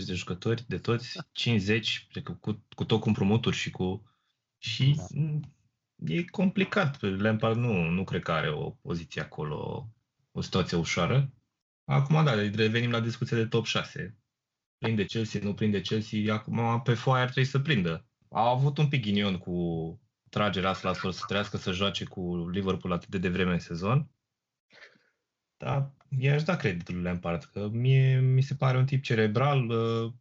de 0.06 0.14
jucători 0.14 0.66
de 0.68 0.78
toți, 0.78 1.20
50, 1.32 2.08
cred 2.12 2.24
că 2.24 2.32
cu, 2.32 2.64
cu 2.76 2.86
tot 2.86 3.00
cu 3.00 3.08
împrumuturi 3.08 3.56
și 3.56 3.72
cu... 3.72 4.04
Și 4.58 4.94
Da. 4.98 5.04
M, 6.02 6.08
e 6.08 6.24
complicat. 6.24 7.02
Lampard 7.02 7.58
nu, 7.58 7.90
nu 7.90 8.04
cred 8.04 8.22
că 8.22 8.32
are 8.32 8.50
o 8.50 8.70
poziție 8.70 9.22
acolo, 9.22 9.90
o 10.32 10.42
situație 10.42 10.78
ușoară. 10.78 11.34
Acum, 11.84 12.24
da, 12.24 12.34
revenim 12.34 12.92
la 12.92 13.00
discuția 13.00 13.38
de 13.38 13.46
top 13.46 13.66
6. 13.66 14.18
Prinde 14.78 15.06
Chelsea, 15.06 15.40
nu 15.44 15.54
prinde 15.54 15.82
Chelsea, 15.82 16.34
acum 16.34 16.82
pe 16.82 16.94
foaie 16.94 17.24
ar 17.24 17.30
trebui 17.30 17.50
să 17.50 17.60
prindă. 17.60 18.06
Au 18.30 18.56
avut 18.56 18.78
un 18.78 18.88
pic 18.88 19.02
ghinion 19.02 19.38
cu 19.38 19.56
tragerea 20.30 20.70
asta 20.70 20.88
la 20.88 20.94
sport 20.94 21.16
să 21.16 21.24
trească 21.28 21.58
să 21.58 21.72
joace 21.72 22.06
cu 22.06 22.50
Liverpool 22.50 22.94
atât 22.94 23.10
de 23.10 23.18
devreme 23.18 23.54
în 23.54 23.60
sezon. 23.60 24.10
Da, 25.58 25.94
i-aș 26.20 26.44
da 26.44 26.56
creditul 26.56 26.96
lui 26.96 27.04
Lampard, 27.04 27.44
că 27.44 27.68
mie 27.68 28.20
mi 28.20 28.42
se 28.42 28.56
pare 28.56 28.78
un 28.78 28.86
tip 28.86 29.04
cerebral 29.04 29.70
uh, 29.70 30.14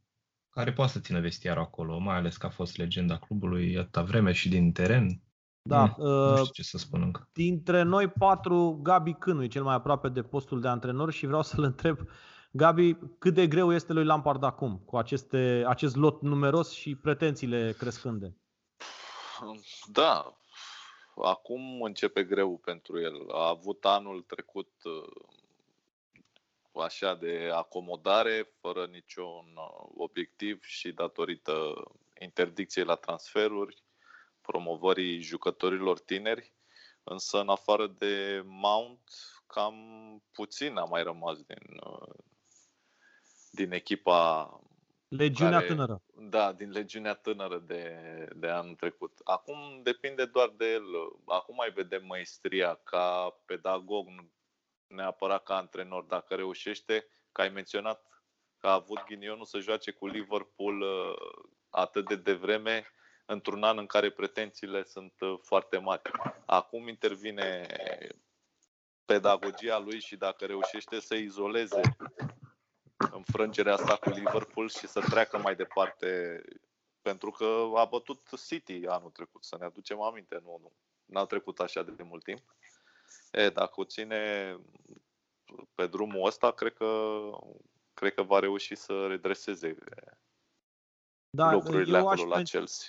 care 0.50 0.72
poate 0.72 0.92
să 0.92 1.00
țină 1.00 1.20
vestiarul 1.20 1.62
acolo, 1.62 1.98
mai 1.98 2.16
ales 2.16 2.36
că 2.36 2.46
a 2.46 2.50
fost 2.50 2.76
legenda 2.76 3.18
clubului 3.18 3.78
atâta 3.78 4.02
vreme 4.02 4.32
și 4.32 4.48
din 4.48 4.72
teren. 4.72 5.22
Da, 5.62 5.94
Mm, 5.98 6.04
Nu 6.06 6.30
uh, 6.30 6.36
știu 6.38 6.52
ce 6.52 6.62
să 6.62 6.78
spun 6.78 7.02
încă. 7.02 7.28
dintre 7.32 7.82
noi 7.82 8.08
patru, 8.08 8.78
Gabi 8.82 9.12
Cânu 9.14 9.42
e 9.42 9.46
cel 9.48 9.62
mai 9.62 9.74
aproape 9.74 10.08
de 10.08 10.22
postul 10.22 10.60
de 10.60 10.68
antrenor 10.68 11.12
și 11.12 11.26
vreau 11.26 11.42
să-l 11.42 11.62
întreb, 11.62 11.98
Gabi, 12.52 12.94
cât 13.18 13.34
de 13.34 13.46
greu 13.46 13.72
este 13.72 13.92
lui 13.92 14.04
Lampard 14.04 14.42
acum, 14.42 14.78
cu 14.78 14.96
aceste, 14.96 15.64
acest 15.66 15.96
lot 15.96 16.22
numeros 16.22 16.72
și 16.72 16.94
pretențiile 16.94 17.74
crescânde? 17.78 18.36
Da, 19.92 20.36
acum 21.22 21.82
începe 21.82 22.24
greu 22.24 22.56
pentru 22.58 23.00
el. 23.00 23.30
A 23.32 23.48
avut 23.48 23.84
anul 23.84 24.22
trecut 24.22 24.70
uh, 24.84 25.24
așa 26.84 27.14
de 27.14 27.50
acomodare, 27.54 28.52
fără 28.60 28.86
niciun 28.90 29.54
uh, 29.56 29.90
obiectiv 29.96 30.62
și 30.62 30.92
datorită 30.92 31.52
interdicției 32.20 32.84
la 32.84 32.94
transferuri, 32.94 33.82
promovării 34.42 35.20
jucătorilor 35.20 35.98
tineri, 35.98 36.54
însă 37.02 37.40
în 37.40 37.48
afară 37.48 37.86
de 37.86 38.42
Mount, 38.44 39.00
cam 39.46 39.74
puțin 40.32 40.76
a 40.76 40.84
mai 40.84 41.02
rămas 41.02 41.36
din, 41.42 41.80
uh, 41.84 42.14
din 43.50 43.72
echipa 43.72 44.50
Legiunea 45.08 45.52
Care- 45.52 45.66
tânără. 45.66 46.02
da, 46.14 46.52
din 46.52 46.70
legiunea 46.70 47.14
tânără 47.14 47.58
de, 47.58 47.94
de 48.36 48.48
anul 48.48 48.74
trecut. 48.74 49.20
Acum 49.24 49.80
depinde 49.82 50.24
doar 50.24 50.48
de 50.56 50.70
el. 50.72 50.84
Acum 51.26 51.54
mai 51.54 51.70
vedem 51.70 52.06
maestria 52.06 52.74
ca 52.74 53.36
pedagog, 53.44 54.08
nu 54.08 54.30
neapărat 54.86 55.42
ca 55.42 55.56
antrenor. 55.56 56.04
Dacă 56.04 56.34
reușește, 56.34 57.06
că 57.32 57.40
ai 57.40 57.48
menționat 57.48 58.06
că 58.58 58.66
a 58.66 58.72
avut 58.72 59.04
ghinionul 59.04 59.44
să 59.44 59.58
joace 59.58 59.90
cu 59.90 60.06
Liverpool 60.06 60.80
uh, 60.80 61.14
atât 61.70 62.08
de 62.08 62.16
devreme, 62.16 62.86
într-un 63.30 63.62
an 63.62 63.78
în 63.78 63.86
care 63.86 64.10
pretențiile 64.10 64.84
sunt 64.84 65.20
uh, 65.20 65.38
foarte 65.42 65.78
mari. 65.78 66.02
Acum 66.46 66.88
intervine 66.88 67.66
pedagogia 69.04 69.78
lui 69.78 70.00
și 70.00 70.16
dacă 70.16 70.46
reușește 70.46 71.00
să 71.00 71.14
izoleze 71.14 71.80
înfrângerea 72.96 73.72
asta 73.72 73.96
cu 73.96 74.08
Liverpool 74.08 74.68
și 74.68 74.86
să 74.86 75.00
treacă 75.00 75.38
mai 75.38 75.56
departe 75.56 76.42
pentru 77.02 77.30
că 77.30 77.70
a 77.74 77.84
bătut 77.84 78.28
City 78.46 78.86
anul 78.86 79.10
trecut, 79.10 79.44
să 79.44 79.56
ne 79.58 79.64
aducem 79.64 80.00
aminte, 80.00 80.40
nu, 80.42 80.58
nu. 80.60 80.72
N-a 81.04 81.24
trecut 81.24 81.60
așa 81.60 81.82
de 81.82 82.02
mult 82.02 82.24
timp. 82.24 82.56
E, 83.30 83.50
dacă 83.50 83.80
o 83.80 83.84
ține 83.84 84.56
pe 85.74 85.86
drumul 85.86 86.26
ăsta, 86.26 86.52
cred 86.52 86.74
că, 86.74 87.20
cred 87.94 88.14
că 88.14 88.22
va 88.22 88.38
reuși 88.38 88.74
să 88.74 89.06
redreseze 89.06 89.76
Da, 91.30 91.52
lucrurile 91.52 91.98
eu 91.98 92.08
aș, 92.08 92.18
acolo 92.18 92.34
la 92.34 92.40
men- 92.40 92.44
Chelsea. 92.44 92.88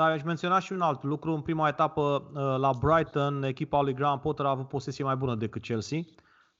Da, 0.00 0.06
aș 0.06 0.22
menționa 0.22 0.58
și 0.58 0.72
un 0.72 0.80
alt 0.80 1.02
lucru. 1.02 1.32
În 1.32 1.42
prima 1.42 1.68
etapă 1.68 2.00
uh, 2.00 2.58
la 2.58 2.70
Brighton, 2.80 3.42
echipa 3.42 3.80
lui 3.80 3.94
Graham 3.94 4.20
Potter 4.20 4.46
a 4.46 4.50
avut 4.50 4.68
posesie 4.68 5.04
mai 5.04 5.16
bună 5.16 5.34
decât 5.34 5.62
Chelsea, 5.62 5.98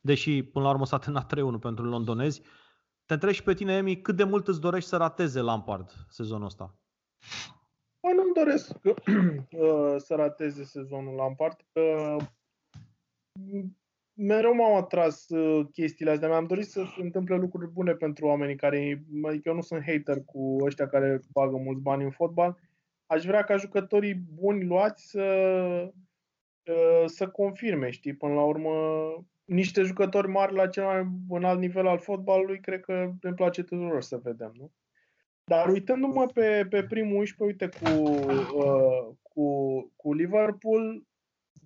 deși 0.01 0.43
până 0.43 0.65
la 0.65 0.71
urmă 0.71 0.87
s-a 0.87 0.99
terminat 0.99 1.33
3-1 1.57 1.61
pentru 1.61 1.85
londonezi. 1.85 2.43
Te 3.07 3.15
întreb 3.15 3.33
și 3.33 3.43
pe 3.43 3.55
tine, 3.55 3.77
Emi, 3.77 4.01
cât 4.01 4.17
de 4.17 4.25
mult 4.25 4.49
îți 4.49 4.61
dorești 4.61 4.89
să 4.89 4.97
rateze 4.97 5.41
Lampard 5.41 5.91
sezonul 6.09 6.47
ăsta? 6.47 6.75
Bă, 8.01 8.09
nu-mi 8.15 8.35
doresc 8.35 8.71
uh, 8.85 9.95
să 9.97 10.15
rateze 10.15 10.65
sezonul 10.65 11.15
Lampard, 11.15 11.57
că 11.73 12.17
mereu 14.13 14.55
m-au 14.55 14.77
atras 14.77 15.29
uh, 15.29 15.67
chestiile 15.73 16.11
astea. 16.11 16.29
Mi-am 16.29 16.47
dorit 16.47 16.67
să 16.67 16.83
se 16.97 17.03
întâmple 17.03 17.37
lucruri 17.37 17.71
bune 17.71 17.93
pentru 17.93 18.27
oamenii 18.27 18.57
care, 18.57 19.05
adică 19.27 19.49
eu 19.49 19.55
nu 19.55 19.61
sunt 19.61 19.83
hater 19.85 20.25
cu 20.25 20.57
ăștia 20.65 20.89
care 20.89 21.21
bagă 21.33 21.57
mulți 21.57 21.83
bani 21.83 22.05
în 22.05 22.11
fotbal. 22.11 22.59
Aș 23.11 23.25
vrea 23.25 23.45
ca 23.45 23.57
jucătorii 23.57 24.15
buni 24.15 24.65
luați 24.65 25.11
să, 25.11 25.23
uh, 26.65 27.05
să 27.07 27.29
confirme, 27.29 27.91
știi, 27.91 28.15
până 28.15 28.35
la 28.35 28.43
urmă 28.43 28.71
niște 29.45 29.83
jucători 29.83 30.29
mari 30.29 30.55
la 30.55 30.67
cel 30.67 30.85
mai 30.85 31.07
înalt 31.29 31.59
nivel 31.59 31.87
al 31.87 31.99
fotbalului, 31.99 32.61
cred 32.61 32.81
că 32.81 33.11
îmi 33.21 33.35
place 33.35 33.63
tuturor 33.63 34.03
să 34.03 34.17
vedem, 34.17 34.53
nu? 34.55 34.73
Dar 35.45 35.69
uitându-mă 35.69 36.27
pe, 36.27 36.67
pe 36.71 36.83
primul 36.85 37.17
11, 37.17 37.45
uite, 37.45 37.79
cu, 37.79 38.11
uh, 38.57 39.15
cu, 39.23 39.83
cu 39.97 40.13
Liverpool, 40.13 41.07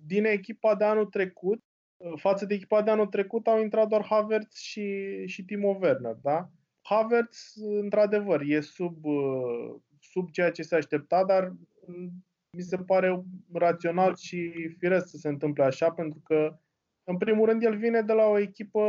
din 0.05 0.25
echipa 0.25 0.75
de 0.75 0.83
anul 0.83 1.05
trecut, 1.05 1.63
uh, 1.97 2.13
față 2.15 2.45
de 2.45 2.53
echipa 2.53 2.81
de 2.81 2.91
anul 2.91 3.07
trecut, 3.07 3.47
au 3.47 3.61
intrat 3.61 3.87
doar 3.87 4.05
Havertz 4.05 4.55
și, 4.55 5.13
și 5.25 5.45
Timo 5.45 5.77
Werner, 5.81 6.15
da? 6.21 6.49
Havertz, 6.81 7.53
într-adevăr, 7.81 8.41
e 8.41 8.59
sub, 8.59 9.05
uh, 9.05 9.75
sub 10.15 10.29
ceea 10.29 10.51
ce 10.51 10.61
se 10.61 10.75
aștepta, 10.75 11.25
dar 11.25 11.53
mm, 11.87 12.25
mi 12.57 12.61
se 12.61 12.77
pare 12.77 13.23
rațional 13.53 14.15
și 14.15 14.69
firesc 14.77 15.07
să 15.07 15.17
se 15.17 15.27
întâmple 15.27 15.63
așa, 15.63 15.91
pentru 15.91 16.21
că, 16.23 16.59
în 17.03 17.17
primul 17.17 17.45
rând, 17.45 17.63
el 17.63 17.77
vine 17.77 18.01
de 18.01 18.13
la 18.13 18.25
o 18.25 18.37
echipă 18.37 18.81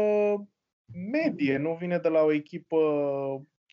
medie, 1.13 1.57
nu 1.57 1.75
vine 1.75 1.99
de 1.99 2.09
la 2.09 2.23
o 2.23 2.33
echipă 2.33 2.77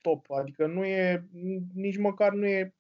top. 0.02 0.32
Adică 0.32 0.68
nu 0.68 0.86
e, 0.86 1.28
nici 1.74 1.98
măcar 1.98 2.34
nu 2.34 2.46
e 2.46 2.76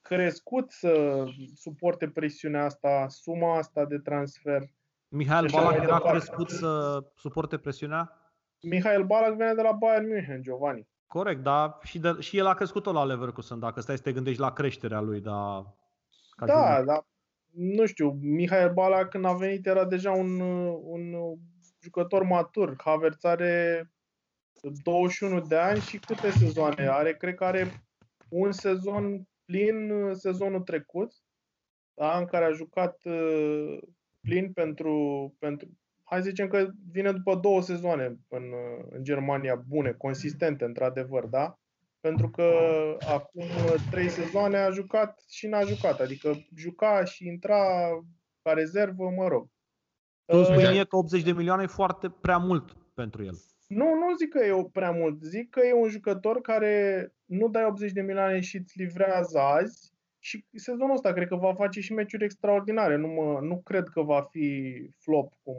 crescut 0.00 0.70
să 0.70 1.24
suporte 1.54 2.08
presiunea 2.08 2.64
asta, 2.64 3.08
suma 3.08 3.56
asta 3.56 3.84
de 3.84 3.98
transfer. 3.98 4.62
Mihail 5.08 5.48
Și 5.48 5.54
așa 5.54 5.64
Ballack 5.64 5.78
mai 5.78 5.86
era 5.86 5.96
departe. 5.96 6.18
crescut 6.18 6.50
să 6.50 7.02
suporte 7.14 7.58
presiunea? 7.58 8.32
Mihail 8.62 9.04
Ballack 9.04 9.36
vine 9.36 9.54
de 9.54 9.62
la 9.62 9.72
Bayern 9.72 10.06
München, 10.06 10.42
Giovanni. 10.42 10.88
Corect, 11.06 11.42
dar 11.42 11.78
și, 11.82 11.98
de, 11.98 12.16
și 12.20 12.38
el 12.38 12.46
a 12.46 12.54
crescut 12.54 12.82
tot 12.82 12.94
la 12.94 13.04
Leverkusen, 13.04 13.58
dacă 13.58 13.80
stai 13.80 13.96
să 13.96 14.02
te 14.02 14.12
gândești 14.12 14.40
la 14.40 14.52
creșterea 14.52 15.00
lui, 15.00 15.20
dar... 15.20 15.74
Ca 16.36 16.46
da, 16.46 16.82
da. 16.82 17.06
Nu 17.50 17.86
știu, 17.86 18.10
Mihai 18.10 18.70
Bala 18.70 19.06
când 19.06 19.24
a 19.24 19.32
venit 19.32 19.66
era 19.66 19.84
deja 19.84 20.10
un, 20.10 20.40
un 20.82 21.14
jucător 21.80 22.22
matur. 22.22 22.74
Havertz 22.84 23.24
are 23.24 23.92
21 24.82 25.40
de 25.40 25.56
ani 25.56 25.80
și 25.80 25.98
câte 25.98 26.30
sezoane 26.30 26.88
are? 26.88 27.14
Cred 27.16 27.34
că 27.34 27.44
are 27.44 27.84
un 28.28 28.52
sezon 28.52 29.28
plin 29.44 29.92
sezonul 30.12 30.60
trecut, 30.60 31.12
da, 31.94 32.18
în 32.18 32.24
care 32.24 32.44
a 32.44 32.52
jucat 32.52 33.04
uh, 33.04 33.78
plin 34.20 34.52
pentru, 34.52 35.34
pentru 35.38 35.68
hai 36.04 36.22
să 36.22 36.28
zicem 36.28 36.48
că 36.48 36.66
vine 36.90 37.12
după 37.12 37.34
două 37.34 37.62
sezoane 37.62 38.04
în, 38.28 38.52
în 38.90 39.04
Germania 39.04 39.64
bune, 39.68 39.92
consistente, 39.92 40.64
într-adevăr, 40.64 41.26
da? 41.26 41.58
Pentru 42.00 42.30
că 42.30 42.50
acum 43.08 43.44
trei 43.90 44.08
sezoane 44.08 44.56
a 44.56 44.70
jucat 44.70 45.22
și 45.28 45.46
n-a 45.46 45.60
jucat, 45.60 46.00
adică 46.00 46.34
juca 46.56 47.04
și 47.04 47.26
intra 47.26 47.88
ca 48.42 48.52
rezervă, 48.52 49.10
mă 49.16 49.28
rog. 49.28 49.48
Tu 50.24 50.42
spui 50.42 50.70
mie 50.70 50.84
că 50.84 50.96
80 50.96 51.22
de 51.22 51.32
milioane 51.32 51.62
e 51.62 51.66
foarte 51.66 52.08
prea 52.20 52.36
mult 52.36 52.76
pentru 52.94 53.24
el. 53.24 53.38
Nu, 53.66 53.84
nu 53.84 54.16
zic 54.16 54.28
că 54.28 54.44
e 54.44 54.68
prea 54.72 54.90
mult. 54.90 55.22
Zic 55.22 55.50
că 55.50 55.60
e 55.60 55.72
un 55.72 55.88
jucător 55.88 56.40
care 56.40 57.12
nu 57.24 57.48
dai 57.48 57.64
80 57.64 57.92
de 57.92 58.00
milioane 58.00 58.40
și 58.40 58.56
îți 58.56 58.78
livrează 58.78 59.38
azi 59.38 59.93
și 60.24 60.44
sezonul 60.54 60.94
ăsta 60.94 61.12
cred 61.12 61.28
că 61.28 61.36
va 61.36 61.54
face 61.54 61.80
și 61.80 61.92
meciuri 61.92 62.24
extraordinare. 62.24 62.96
Nu, 62.96 63.06
mă, 63.06 63.38
nu 63.42 63.60
cred 63.64 63.88
că 63.88 64.02
va 64.02 64.28
fi 64.30 64.72
flop, 64.98 65.32
cum, 65.42 65.56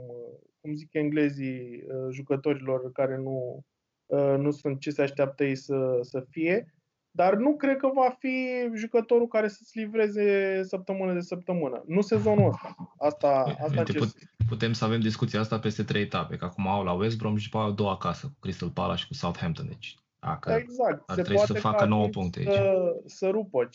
cum 0.62 0.74
zic 0.74 0.94
englezii 0.94 1.84
uh, 1.88 2.12
jucătorilor 2.12 2.92
care 2.92 3.18
nu, 3.18 3.66
uh, 4.06 4.36
nu 4.38 4.52
sunt 4.52 4.80
ce 4.80 4.92
se 4.92 5.02
așteaptă 5.02 5.44
ei 5.44 5.56
să, 5.56 6.00
să 6.02 6.26
fie. 6.30 6.74
Dar 7.12 7.36
nu 7.36 7.56
cred 7.56 7.78
că 7.78 7.90
va 7.94 8.16
fi 8.20 8.48
jucătorul 8.74 9.28
care 9.28 9.48
să-ți 9.48 9.78
livreze 9.78 10.62
săptămână 10.64 11.14
de 11.14 11.22
săptămână. 11.22 11.84
Nu 11.88 12.02
sezonul 12.02 12.48
ăsta. 12.48 12.76
Asta, 12.98 13.42
păi, 13.42 13.56
asta 13.60 13.80
Uite, 13.80 13.98
put, 13.98 14.14
putem 14.48 14.74
să 14.74 14.86
avem 14.86 15.00
discuția 15.00 15.40
asta 15.40 15.60
peste 15.60 15.84
trei 15.84 16.02
etape, 16.02 16.36
că 16.36 16.46
acum 16.46 16.68
au 16.68 16.84
la 16.84 16.94
West 16.94 17.18
Brom 17.18 17.36
și 17.36 17.50
după 17.50 17.64
au 17.64 17.72
două 17.72 17.90
acasă, 17.90 18.28
cu 18.28 18.40
Crystal 18.40 18.70
Palace 18.70 19.02
și 19.02 19.08
cu 19.08 19.14
Southampton. 19.14 19.68
Deci, 19.68 19.96
dacă 20.20 20.52
exact. 20.52 21.04
ar 21.10 21.16
se 21.16 21.22
trebui 21.22 21.46
să 21.46 21.54
facă 21.54 21.86
9 21.86 22.08
puncte 22.08 22.40
aici. 22.40 22.48
Să, 22.48 23.02
să 23.06 23.28
rupă. 23.30 23.68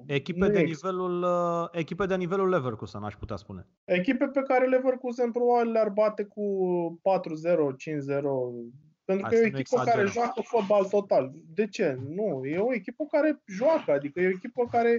Cine 0.00 0.14
Echipe 0.14 0.48
de, 0.48 0.60
nivelul, 0.60 1.22
uh, 1.22 1.68
echipe 1.72 2.06
de 2.06 2.16
nivelul 2.16 2.48
Leverkusen, 2.48 3.02
aș 3.02 3.14
putea 3.14 3.36
spune. 3.36 3.66
Echipe 3.84 4.26
pe 4.26 4.42
care 4.42 4.66
Leverkusen 4.66 5.30
probabil 5.30 5.72
le-ar 5.72 5.88
bate 5.88 6.24
cu 6.24 6.44
4-0, 7.02 7.76
5-0, 7.76 8.22
pentru 9.04 9.26
că 9.28 9.34
e 9.34 9.42
o 9.42 9.46
echipă 9.46 9.82
care 9.84 10.06
joacă 10.06 10.40
fotbal 10.40 10.84
total. 10.84 11.32
De 11.54 11.66
ce? 11.66 11.98
Nu, 12.08 12.44
e 12.44 12.58
o 12.58 12.74
echipă 12.74 13.04
care 13.10 13.42
joacă, 13.46 13.92
adică 13.92 14.20
e 14.20 14.26
o 14.26 14.30
echipă 14.30 14.66
care 14.70 14.98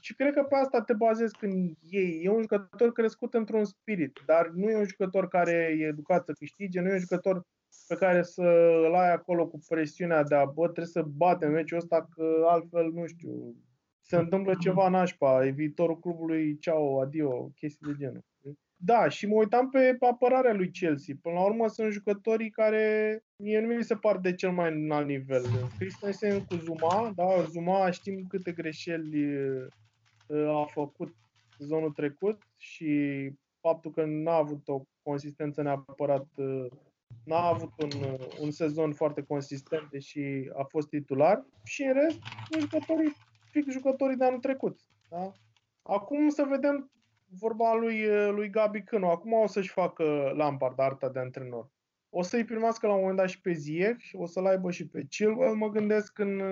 și 0.00 0.14
cred 0.14 0.32
că 0.32 0.42
pe 0.42 0.54
asta 0.54 0.82
te 0.82 0.92
bazezi 0.92 1.36
când 1.36 1.76
ei. 1.90 2.20
E 2.22 2.30
un 2.30 2.40
jucător 2.40 2.92
crescut 2.92 3.34
într-un 3.34 3.64
spirit, 3.64 4.22
dar 4.26 4.50
nu 4.54 4.70
e 4.70 4.76
un 4.76 4.86
jucător 4.86 5.28
care 5.28 5.76
e 5.78 5.86
educat 5.86 6.24
să 6.24 6.32
câștige, 6.38 6.80
nu 6.80 6.88
e 6.88 6.92
un 6.92 6.98
jucător 6.98 7.46
pe 7.86 7.94
care 7.94 8.22
să 8.22 8.42
îl 8.86 8.94
ai 8.94 9.12
acolo 9.12 9.46
cu 9.46 9.58
presiunea 9.68 10.22
de 10.22 10.34
a, 10.34 10.44
bă, 10.44 10.62
trebuie 10.62 10.86
să 10.86 11.02
batem 11.02 11.50
meciul 11.50 11.78
ăsta, 11.78 12.08
că 12.14 12.44
altfel, 12.48 12.90
nu 12.92 13.06
știu, 13.06 13.54
se 14.10 14.16
întâmplă 14.16 14.54
ceva 14.60 14.88
nașpa, 14.88 15.46
e 15.46 15.50
viitorul 15.50 15.98
clubului, 15.98 16.58
ceau, 16.58 17.00
adio, 17.00 17.50
chestii 17.56 17.86
de 17.86 17.94
genul. 17.98 18.24
Da, 18.76 19.08
și 19.08 19.26
mă 19.26 19.34
uitam 19.34 19.68
pe 19.70 19.96
apărarea 20.00 20.52
lui 20.52 20.70
Chelsea. 20.70 21.14
Până 21.22 21.34
la 21.34 21.44
urmă 21.44 21.68
sunt 21.68 21.92
jucătorii 21.92 22.50
care 22.50 22.84
mie 23.36 23.60
nu 23.60 23.74
mi 23.74 23.84
se 23.84 23.94
par 23.94 24.18
de 24.18 24.34
cel 24.34 24.52
mai 24.52 24.72
înalt 24.72 25.06
nivel. 25.06 25.42
Christensen 25.78 26.44
cu 26.44 26.54
Zuma, 26.54 27.12
da, 27.16 27.42
Zuma 27.50 27.90
știm 27.90 28.26
câte 28.28 28.52
greșeli 28.52 29.26
a 30.48 30.64
făcut 30.64 31.14
sezonul 31.58 31.90
trecut 31.90 32.42
și 32.56 32.92
faptul 33.60 33.90
că 33.90 34.04
n-a 34.06 34.34
avut 34.34 34.68
o 34.68 34.82
consistență 35.02 35.62
neapărat, 35.62 36.26
n-a 37.24 37.46
avut 37.46 37.72
un, 37.82 37.90
un 38.40 38.50
sezon 38.50 38.92
foarte 38.92 39.22
consistent, 39.22 39.90
deși 39.90 40.20
a 40.56 40.62
fost 40.62 40.88
titular 40.88 41.44
și 41.64 41.82
în 41.82 41.92
rest, 41.92 42.18
jucătorii 42.58 43.12
fix 43.50 43.72
jucătorii 43.72 44.16
de 44.16 44.24
anul 44.24 44.38
trecut. 44.38 44.80
Da? 45.08 45.32
Acum 45.82 46.28
să 46.28 46.46
vedem 46.48 46.90
vorba 47.38 47.74
lui, 47.74 48.06
lui 48.30 48.50
Gabi 48.50 48.82
Cânu. 48.82 49.10
Acum 49.10 49.32
o 49.32 49.46
să-și 49.46 49.70
facă 49.70 50.32
Lampard 50.34 50.80
arta 50.80 51.08
de 51.08 51.18
antrenor. 51.18 51.70
O 52.08 52.22
să-i 52.22 52.44
primească 52.44 52.86
la 52.86 52.92
un 52.92 53.00
moment 53.00 53.18
dat 53.18 53.28
și 53.28 53.40
pe 53.40 53.52
Ziyech, 53.52 54.08
o 54.12 54.26
să-l 54.26 54.46
aibă 54.46 54.70
și 54.70 54.86
pe 54.86 55.04
Chilwell, 55.08 55.54
mă 55.54 55.68
gândesc 55.68 56.18
în, 56.18 56.42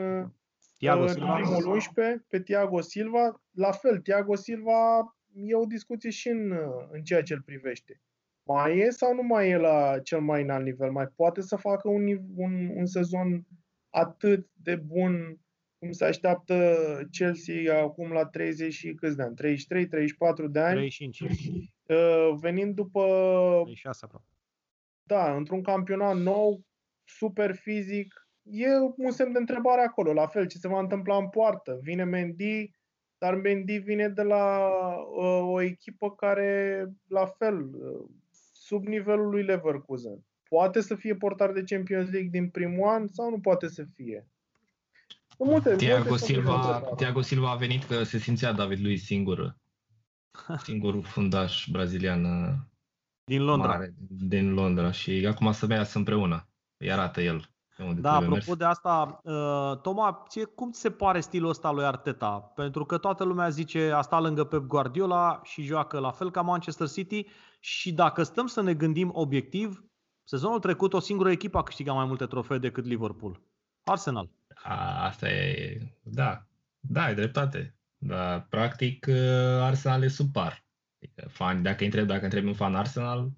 Thiago 0.79 1.03
în 1.03 1.09
Silva. 1.09 1.35
primul 1.35 1.67
11, 1.67 2.25
pe 2.29 2.41
Thiago 2.41 2.81
Silva. 2.81 3.43
La 3.51 3.73
fel, 3.73 4.01
Thiago 4.01 4.35
Silva 4.35 4.99
e 5.33 5.55
o 5.55 5.65
discuție 5.65 6.11
și 6.11 6.29
în, 6.29 6.53
în 6.91 7.03
ceea 7.03 7.23
ce 7.23 7.35
îl 7.35 7.43
privește. 7.43 8.01
Mai 8.43 8.79
e 8.79 8.91
sau 8.91 9.15
nu 9.15 9.23
mai 9.23 9.51
e 9.51 9.57
la 9.57 9.99
cel 9.99 10.21
mai 10.21 10.43
înalt 10.43 10.65
nivel? 10.65 10.91
Mai 10.91 11.07
poate 11.07 11.41
să 11.41 11.57
facă 11.57 11.89
un, 11.89 12.19
un, 12.37 12.69
un 12.75 12.87
sezon 12.87 13.47
atât 13.91 14.49
de 14.53 14.77
bun 14.77 15.39
cum 15.79 15.93
se 15.93 16.05
așteaptă 16.05 16.77
Chelsea 17.11 17.83
acum 17.83 18.13
la 18.13 18.27
30 18.27 18.73
și 18.73 18.95
câți 18.95 19.17
de 19.17 19.23
ani? 19.23 19.35
33, 19.35 19.87
34 19.87 20.49
de 20.49 20.59
ani? 20.59 20.75
35. 20.75 21.31
Uh, 21.89 22.35
venind 22.41 22.75
după... 22.75 23.01
36 23.65 24.05
aproape. 24.05 24.27
Da, 25.03 25.37
într-un 25.37 25.63
campionat 25.63 26.17
nou, 26.17 26.61
super 27.05 27.55
fizic, 27.55 28.29
e 28.43 28.67
un 28.97 29.11
semn 29.11 29.33
de 29.33 29.39
întrebare 29.39 29.81
acolo. 29.81 30.13
La 30.13 30.27
fel, 30.27 30.47
ce 30.47 30.59
se 30.59 30.69
va 30.69 30.79
întâmpla 30.79 31.17
în 31.17 31.29
poartă? 31.29 31.79
Vine 31.83 32.05
Mendy, 32.05 32.71
dar 33.19 33.35
Mendy 33.35 33.79
vine 33.79 34.09
de 34.09 34.23
la 34.23 34.69
uh, 35.17 35.53
o 35.53 35.61
echipă 35.61 36.15
care, 36.15 36.85
la 37.07 37.27
fel, 37.27 37.63
uh, 37.63 38.09
sub 38.53 38.87
nivelul 38.87 39.31
lui 39.31 39.43
Leverkusen. 39.43 40.25
Poate 40.49 40.81
să 40.81 40.95
fie 40.95 41.15
portar 41.15 41.53
de 41.53 41.63
Champions 41.67 42.11
League 42.11 42.29
din 42.31 42.49
primul 42.49 42.89
an 42.89 43.07
sau 43.07 43.31
nu 43.31 43.41
poate 43.41 43.69
să 43.69 43.85
fie? 43.95 44.27
Multe, 45.39 45.77
Tiago, 45.77 46.09
multe 46.09 46.25
Silva, 46.25 46.83
Tiago 46.97 47.21
Silva 47.21 47.51
a 47.51 47.57
venit 47.57 47.85
că 47.85 48.03
se 48.03 48.19
simțea 48.19 48.53
David 48.53 48.81
lui 48.81 48.97
singur, 48.97 49.57
singurul 50.65 51.03
fundaș 51.03 51.67
brazilian 51.71 52.25
uh, 52.25 52.55
din 53.25 53.45
Londra. 53.45 53.69
Mare, 53.69 53.95
din 54.09 54.55
Londra 54.55 54.91
și 54.91 55.27
acum 55.31 55.53
să 55.53 55.67
meargă 55.67 55.91
împreună. 55.95 56.49
Îi 56.77 56.93
arată 56.93 57.21
el 57.21 57.51
unde 57.85 58.01
da, 58.01 58.13
apropo 58.13 58.33
mers. 58.33 58.57
de 58.57 58.65
asta, 58.65 59.21
uh, 59.23 59.81
Toma, 59.81 60.25
ție, 60.29 60.45
cum 60.45 60.71
ți 60.71 60.81
se 60.81 60.91
pare 60.91 61.21
stilul 61.21 61.49
ăsta 61.49 61.71
lui 61.71 61.85
Arteta? 61.85 62.53
Pentru 62.55 62.85
că 62.85 62.99
toată 62.99 63.25
lumea 63.25 63.49
zice 63.49 63.91
a 63.91 64.01
stat 64.01 64.23
lângă 64.23 64.45
Pep 64.45 64.63
Guardiola 64.63 65.41
și 65.45 65.63
joacă 65.63 65.99
la 65.99 66.11
fel 66.11 66.31
ca 66.31 66.43
Manchester 66.43 66.89
City 66.89 67.27
și 67.61 67.93
dacă 67.93 68.23
stăm 68.23 68.47
să 68.47 68.63
ne 68.63 68.75
gândim 68.75 69.11
obiectiv, 69.15 69.85
sezonul 70.25 70.59
trecut 70.59 70.93
o 70.93 71.01
singură 71.01 71.31
echipă 71.31 71.59
a 71.59 71.63
câștigat 71.63 71.95
mai 71.95 72.05
multe 72.05 72.27
trofee 72.27 72.59
decât 72.59 72.85
Liverpool. 72.85 73.41
Arsenal. 73.85 74.31
A, 74.63 75.05
asta 75.05 75.31
e, 75.31 75.81
da, 76.03 76.47
da, 76.81 77.03
ai 77.03 77.15
dreptate. 77.15 77.73
Dar, 77.99 78.47
practic, 78.49 79.07
uh, 79.09 79.63
Arsenal 79.63 80.03
e 80.03 80.09
sub 80.09 80.33
par. 80.33 80.67
Adică, 81.03 81.29
fan, 81.29 81.63
dacă 81.63 81.85
întreb, 81.85 82.07
dacă 82.07 82.25
întreb 82.25 82.47
un 82.47 82.55
fan 82.55 82.75
Arsenal, 82.75 83.31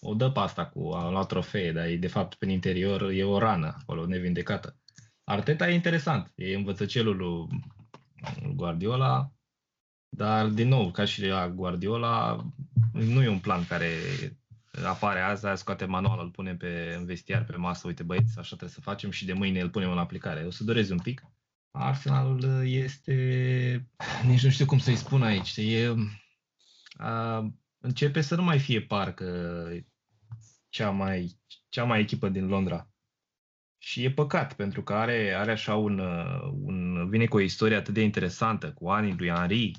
o 0.00 0.14
dă 0.14 0.30
pe 0.30 0.38
asta 0.38 0.66
cu 0.66 0.90
a 0.90 1.10
luat 1.10 1.26
trofee, 1.26 1.72
dar 1.72 1.86
e, 1.86 1.96
de 1.96 2.06
fapt, 2.06 2.34
prin 2.34 2.50
interior 2.50 3.10
e 3.10 3.24
o 3.24 3.38
rană 3.38 3.76
acolo, 3.80 4.06
nevindecată. 4.06 4.78
Arteta 5.24 5.68
e 5.68 5.74
interesant, 5.74 6.32
e 6.34 6.54
învățăcelul 6.54 7.16
lui 7.16 7.48
Guardiola, 8.54 9.32
dar, 10.08 10.46
din 10.46 10.68
nou, 10.68 10.90
ca 10.90 11.04
și 11.04 11.26
la 11.26 11.48
Guardiola, 11.48 12.44
nu 12.92 13.22
e 13.22 13.28
un 13.28 13.38
plan 13.38 13.66
care 13.66 13.88
apare 14.86 15.20
azi, 15.20 15.46
azi 15.46 15.60
scoate 15.60 15.84
manualul, 15.84 16.24
îl 16.24 16.30
punem 16.30 16.56
pe 16.56 16.94
în 16.98 17.04
vestiar, 17.04 17.44
pe 17.44 17.56
masă, 17.56 17.86
uite 17.86 18.02
băieți, 18.02 18.38
așa 18.38 18.48
trebuie 18.48 18.68
să 18.70 18.80
facem 18.80 19.10
și 19.10 19.24
de 19.24 19.32
mâine 19.32 19.60
îl 19.60 19.70
punem 19.70 19.90
în 19.90 19.98
aplicare. 19.98 20.44
O 20.44 20.50
să 20.50 20.64
dorezi 20.64 20.92
un 20.92 20.98
pic. 20.98 21.22
Arsenalul 21.70 22.66
este, 22.66 23.14
nici 24.26 24.42
nu 24.42 24.50
știu 24.50 24.66
cum 24.66 24.78
să-i 24.78 24.96
spun 24.96 25.22
aici, 25.22 25.56
e, 25.56 25.94
a, 26.92 27.46
începe 27.78 28.20
să 28.20 28.34
nu 28.34 28.42
mai 28.42 28.58
fie 28.58 28.80
parcă 28.80 29.26
cea 30.68 30.90
mai, 30.90 31.40
cea 31.68 31.84
mai 31.84 32.00
echipă 32.00 32.28
din 32.28 32.46
Londra. 32.46 32.90
Și 33.82 34.04
e 34.04 34.10
păcat, 34.10 34.54
pentru 34.54 34.82
că 34.82 34.94
are, 34.94 35.34
are 35.34 35.50
așa 35.50 35.76
un, 35.76 35.98
un, 36.52 37.08
vine 37.08 37.26
cu 37.26 37.36
o 37.36 37.40
istorie 37.40 37.76
atât 37.76 37.94
de 37.94 38.02
interesantă, 38.02 38.72
cu 38.72 38.88
anii 38.88 39.16
lui 39.16 39.28
Henry, 39.28 39.72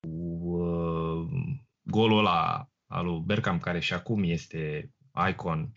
cu 0.00 0.08
uh, 0.08 1.28
golul 1.82 2.18
ăla 2.18 2.70
al 2.86 3.04
lui 3.04 3.22
Bergkamp, 3.24 3.62
care 3.62 3.78
și 3.78 3.94
acum 3.94 4.22
este 4.22 4.90
icon 5.28 5.72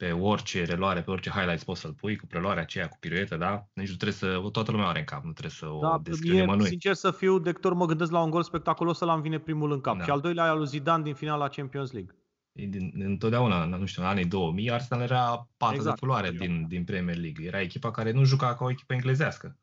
pe 0.00 0.12
orice 0.12 0.64
reluare, 0.64 1.02
pe 1.02 1.10
orice 1.10 1.30
highlights 1.30 1.64
poți 1.64 1.80
să-l 1.80 1.92
pui, 1.92 2.16
cu 2.16 2.26
preluarea 2.26 2.62
aceea, 2.62 2.88
cu 2.88 2.96
piruetă, 3.00 3.36
da? 3.36 3.66
Nici 3.72 3.88
nu 3.88 3.94
trebuie 3.94 4.18
să, 4.18 4.48
toată 4.52 4.70
lumea 4.70 4.86
are 4.86 4.98
în 4.98 5.04
cap, 5.04 5.24
nu 5.24 5.32
trebuie 5.32 5.52
să 5.52 5.66
da, 5.80 5.94
o 5.94 5.98
descrie 6.02 6.40
nimănui. 6.40 6.66
Sincer 6.66 6.94
să 6.94 7.10
fiu, 7.10 7.38
de 7.38 7.52
câte 7.52 7.66
ori 7.66 7.76
mă 7.76 7.86
gândesc 7.86 8.10
la 8.10 8.22
un 8.22 8.30
gol 8.30 8.42
spectaculos, 8.42 8.98
să 8.98 9.04
l-am 9.04 9.20
vine 9.20 9.38
primul 9.38 9.72
în 9.72 9.80
cap. 9.80 9.98
Da. 9.98 10.04
Și 10.04 10.10
al 10.10 10.20
doilea 10.20 10.50
al 10.50 10.58
lui 10.58 10.66
Zidane 10.66 11.02
din 11.02 11.14
finala 11.14 11.48
Champions 11.48 11.92
League. 11.92 12.14
din, 12.52 12.92
întotdeauna, 12.94 13.64
nu 13.64 13.86
știu, 13.86 14.02
în 14.02 14.08
anii 14.08 14.24
2000, 14.24 14.70
Arsenal 14.70 15.02
era 15.02 15.48
pată 15.56 15.74
exact. 15.74 15.94
de 15.94 16.00
culoare 16.00 16.30
din, 16.30 16.66
din 16.68 16.84
Premier 16.84 17.16
League. 17.16 17.46
Era 17.46 17.60
echipa 17.60 17.90
care 17.90 18.10
nu 18.10 18.24
juca 18.24 18.54
ca 18.54 18.64
o 18.64 18.70
echipă 18.70 18.92
englezească. 18.92 19.58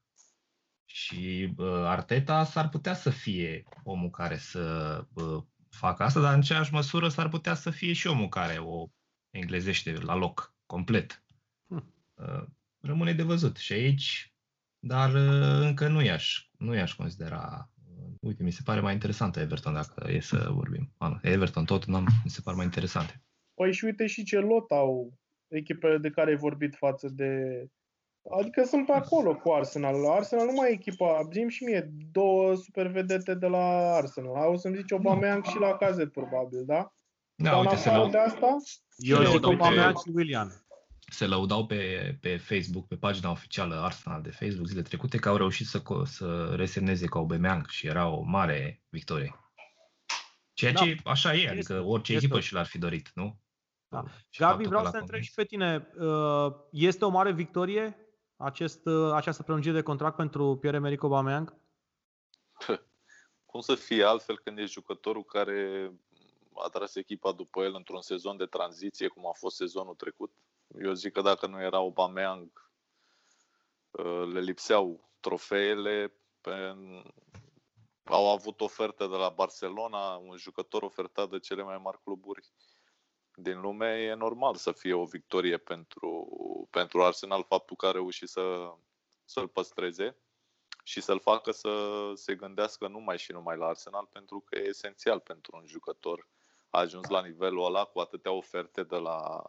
Și 0.86 1.54
uh, 1.58 1.68
Arteta 1.68 2.44
s-ar 2.44 2.70
putea 2.70 2.94
să 2.94 3.10
fie 3.10 3.64
omul 3.84 4.10
care 4.10 4.38
să 4.38 5.04
uh, 5.14 5.44
facă 5.70 6.04
asta, 6.04 6.20
dar 6.20 6.34
în 6.34 6.40
aceeași 6.40 6.74
măsură 6.74 7.08
s-ar 7.08 7.30
putea 7.30 7.54
să 7.54 7.70
fie 7.70 7.94
și 7.94 8.08
omul 8.08 8.28
care 8.28 8.58
o 8.58 8.88
englezește 9.30 9.92
la 9.94 10.16
loc, 10.16 10.56
complet. 10.66 11.24
Hmm. 11.68 11.94
Uh, 12.16 12.44
rămâne 12.82 13.14
de 13.14 13.24
văzut. 13.24 13.58
Și 13.58 13.74
aici, 13.74 14.34
dar 14.80 15.14
uh, 15.14 15.66
încă 15.66 15.88
nu 15.88 16.02
i-aș, 16.02 16.50
nu 16.58 16.76
i-aș 16.76 16.96
considera 16.96 17.70
uite, 18.20 18.44
mi 18.44 18.52
se 18.52 18.62
pare 18.64 18.80
mai 18.80 18.94
interesantă 18.94 19.40
Everton 19.40 19.74
dacă 19.74 20.12
e 20.12 20.20
să 20.20 20.50
vorbim. 20.52 20.94
Anu, 20.98 21.20
Everton, 21.22 21.66
tot 21.66 21.86
mi 21.86 22.06
se 22.26 22.42
pare 22.44 22.56
mai 22.56 22.66
interesante. 22.66 23.22
Păi 23.54 23.74
și 23.74 23.86
uite 23.86 24.08
și 24.08 24.24
ce 24.24 24.40
lot 24.40 24.72
au 24.72 25.14
echipele 25.48 25.98
de 25.98 26.10
care 26.10 26.30
ai 26.30 26.36
vorbit 26.36 26.76
față 26.76 27.10
de... 27.10 27.66
Adică 28.40 28.64
sunt 28.64 28.86
pe 28.86 28.92
acolo 28.92 29.36
cu 29.36 29.52
Arsenal. 29.52 30.10
Arsenal 30.10 30.46
nu 30.46 30.52
mai 30.52 30.70
e 30.70 30.74
echipa. 30.74 31.28
Zim 31.32 31.48
și 31.48 31.64
mie 31.64 31.90
două 32.12 32.56
super 32.56 32.88
vedete 32.88 33.34
de 33.36 33.48
la 33.48 33.94
Arsenal. 33.96 34.36
Au 34.36 34.58
să-mi 34.58 34.76
zici 34.76 34.92
Aubameyang 34.92 35.46
și 35.46 35.60
la 35.60 35.78
Cazet, 35.78 36.12
probabil, 36.12 36.64
da? 36.66 36.94
Da, 37.36 37.50
Dar 37.50 37.60
uite, 37.60 37.76
se 37.76 38.08
de 38.12 38.18
asta? 38.18 38.56
Eu 38.98 39.24
zic 39.24 39.46
Aubameyang 39.46 39.98
și 39.98 40.12
William 40.14 40.62
se 41.10 41.26
lăudau 41.26 41.66
pe, 41.66 42.18
pe 42.22 42.38
Facebook, 42.38 42.88
pe 42.88 42.96
pagina 42.96 43.32
oficială 43.32 43.76
Arsenal 43.76 44.22
de 44.22 44.30
Facebook 44.30 44.68
zile 44.68 44.82
trecute, 44.82 45.18
că 45.18 45.30
au 45.30 45.36
reușit 45.38 45.68
să, 45.68 45.82
să 46.04 46.54
resemneze 46.56 47.06
ca 47.06 47.20
Aubameyang 47.20 47.68
și 47.68 47.88
era 47.88 48.08
o 48.08 48.22
mare 48.22 48.82
victorie. 48.90 49.36
Ceea 50.54 50.72
da. 50.72 50.80
ce 50.80 50.98
așa 51.04 51.36
e, 51.36 51.50
adică 51.50 51.82
orice 51.82 52.14
este. 52.14 52.26
echipă 52.26 52.40
și 52.40 52.54
l-ar 52.54 52.66
fi 52.66 52.78
dorit, 52.78 53.12
nu? 53.14 53.40
Da. 53.88 54.04
Gabi, 54.38 54.68
vreau 54.68 54.86
să 54.86 54.98
întreb 54.98 55.22
și 55.22 55.34
pe 55.34 55.44
tine. 55.44 55.88
Uh, 56.00 56.54
este 56.72 57.06
o 57.06 57.10
mare 57.10 57.32
victorie 57.32 58.07
acest, 58.38 58.86
uh, 58.86 59.12
această 59.14 59.44
prelungire 59.44 59.74
de 59.74 59.82
contract 59.82 60.16
pentru 60.16 60.58
Pierre-Emerick 60.58 61.04
Aubameyang? 61.04 61.56
Cum 63.46 63.62
să 63.62 63.76
fie 63.76 64.04
altfel 64.04 64.40
când 64.40 64.58
e 64.58 64.66
jucătorul 64.66 65.24
care 65.24 65.92
a 66.54 66.68
tras 66.68 66.96
echipa 66.96 67.32
după 67.32 67.64
el 67.64 67.76
într-un 67.76 68.02
sezon 68.02 68.38
de 68.38 68.46
tranziție, 68.46 69.08
cum 69.08 69.28
a 69.28 69.32
fost 69.32 69.56
sezonul 69.56 69.96
trecut? 69.96 70.32
Eu 70.80 70.94
zic 70.94 71.14
că 71.14 71.22
dacă 71.22 71.48
nu 71.48 71.62
era 71.62 71.78
Aubameyang, 71.78 72.72
uh, 73.92 74.30
le 74.32 74.40
lipseau 74.40 75.10
trofeele. 75.20 76.14
Pe... 76.42 76.76
Au 78.04 78.30
avut 78.32 78.62
ofertă 78.62 79.08
de 79.08 79.16
la 79.16 79.30
Barcelona, 79.30 80.16
un 80.16 80.38
jucător 80.38 80.84
ofertat 80.84 81.30
de 81.30 81.40
cele 81.40 81.64
mai 81.64 81.78
mari 81.78 82.02
cluburi 82.04 82.52
din 83.40 83.60
lume. 83.60 84.02
E 84.02 84.14
normal 84.14 84.56
să 84.56 84.72
fie 84.72 84.94
o 84.94 85.06
victorie 85.06 85.58
pentru, 85.58 86.28
pentru 86.72 87.04
Arsenal 87.04 87.44
faptul 87.44 87.76
că 87.76 87.86
a 87.86 87.92
reușit 87.92 88.30
să, 88.30 88.74
să-l 89.26 89.48
păstreze 89.48 90.18
și 90.84 91.02
să-l 91.02 91.20
facă 91.20 91.52
să 91.52 91.72
se 92.16 92.36
gândească 92.36 92.88
numai 92.88 93.18
și 93.18 93.32
numai 93.32 93.58
la 93.58 93.68
Arsenal 93.68 94.06
pentru 94.12 94.40
că 94.40 94.58
e 94.58 94.68
esențial 94.68 95.20
pentru 95.20 95.58
un 95.58 95.66
jucător 95.66 96.28
a 96.70 96.80
ajuns 96.80 97.08
la 97.08 97.22
nivelul 97.22 97.66
ăla 97.66 97.84
cu 97.84 98.00
atâtea 98.00 98.32
oferte 98.32 98.84
de 98.84 98.96
la 98.96 99.44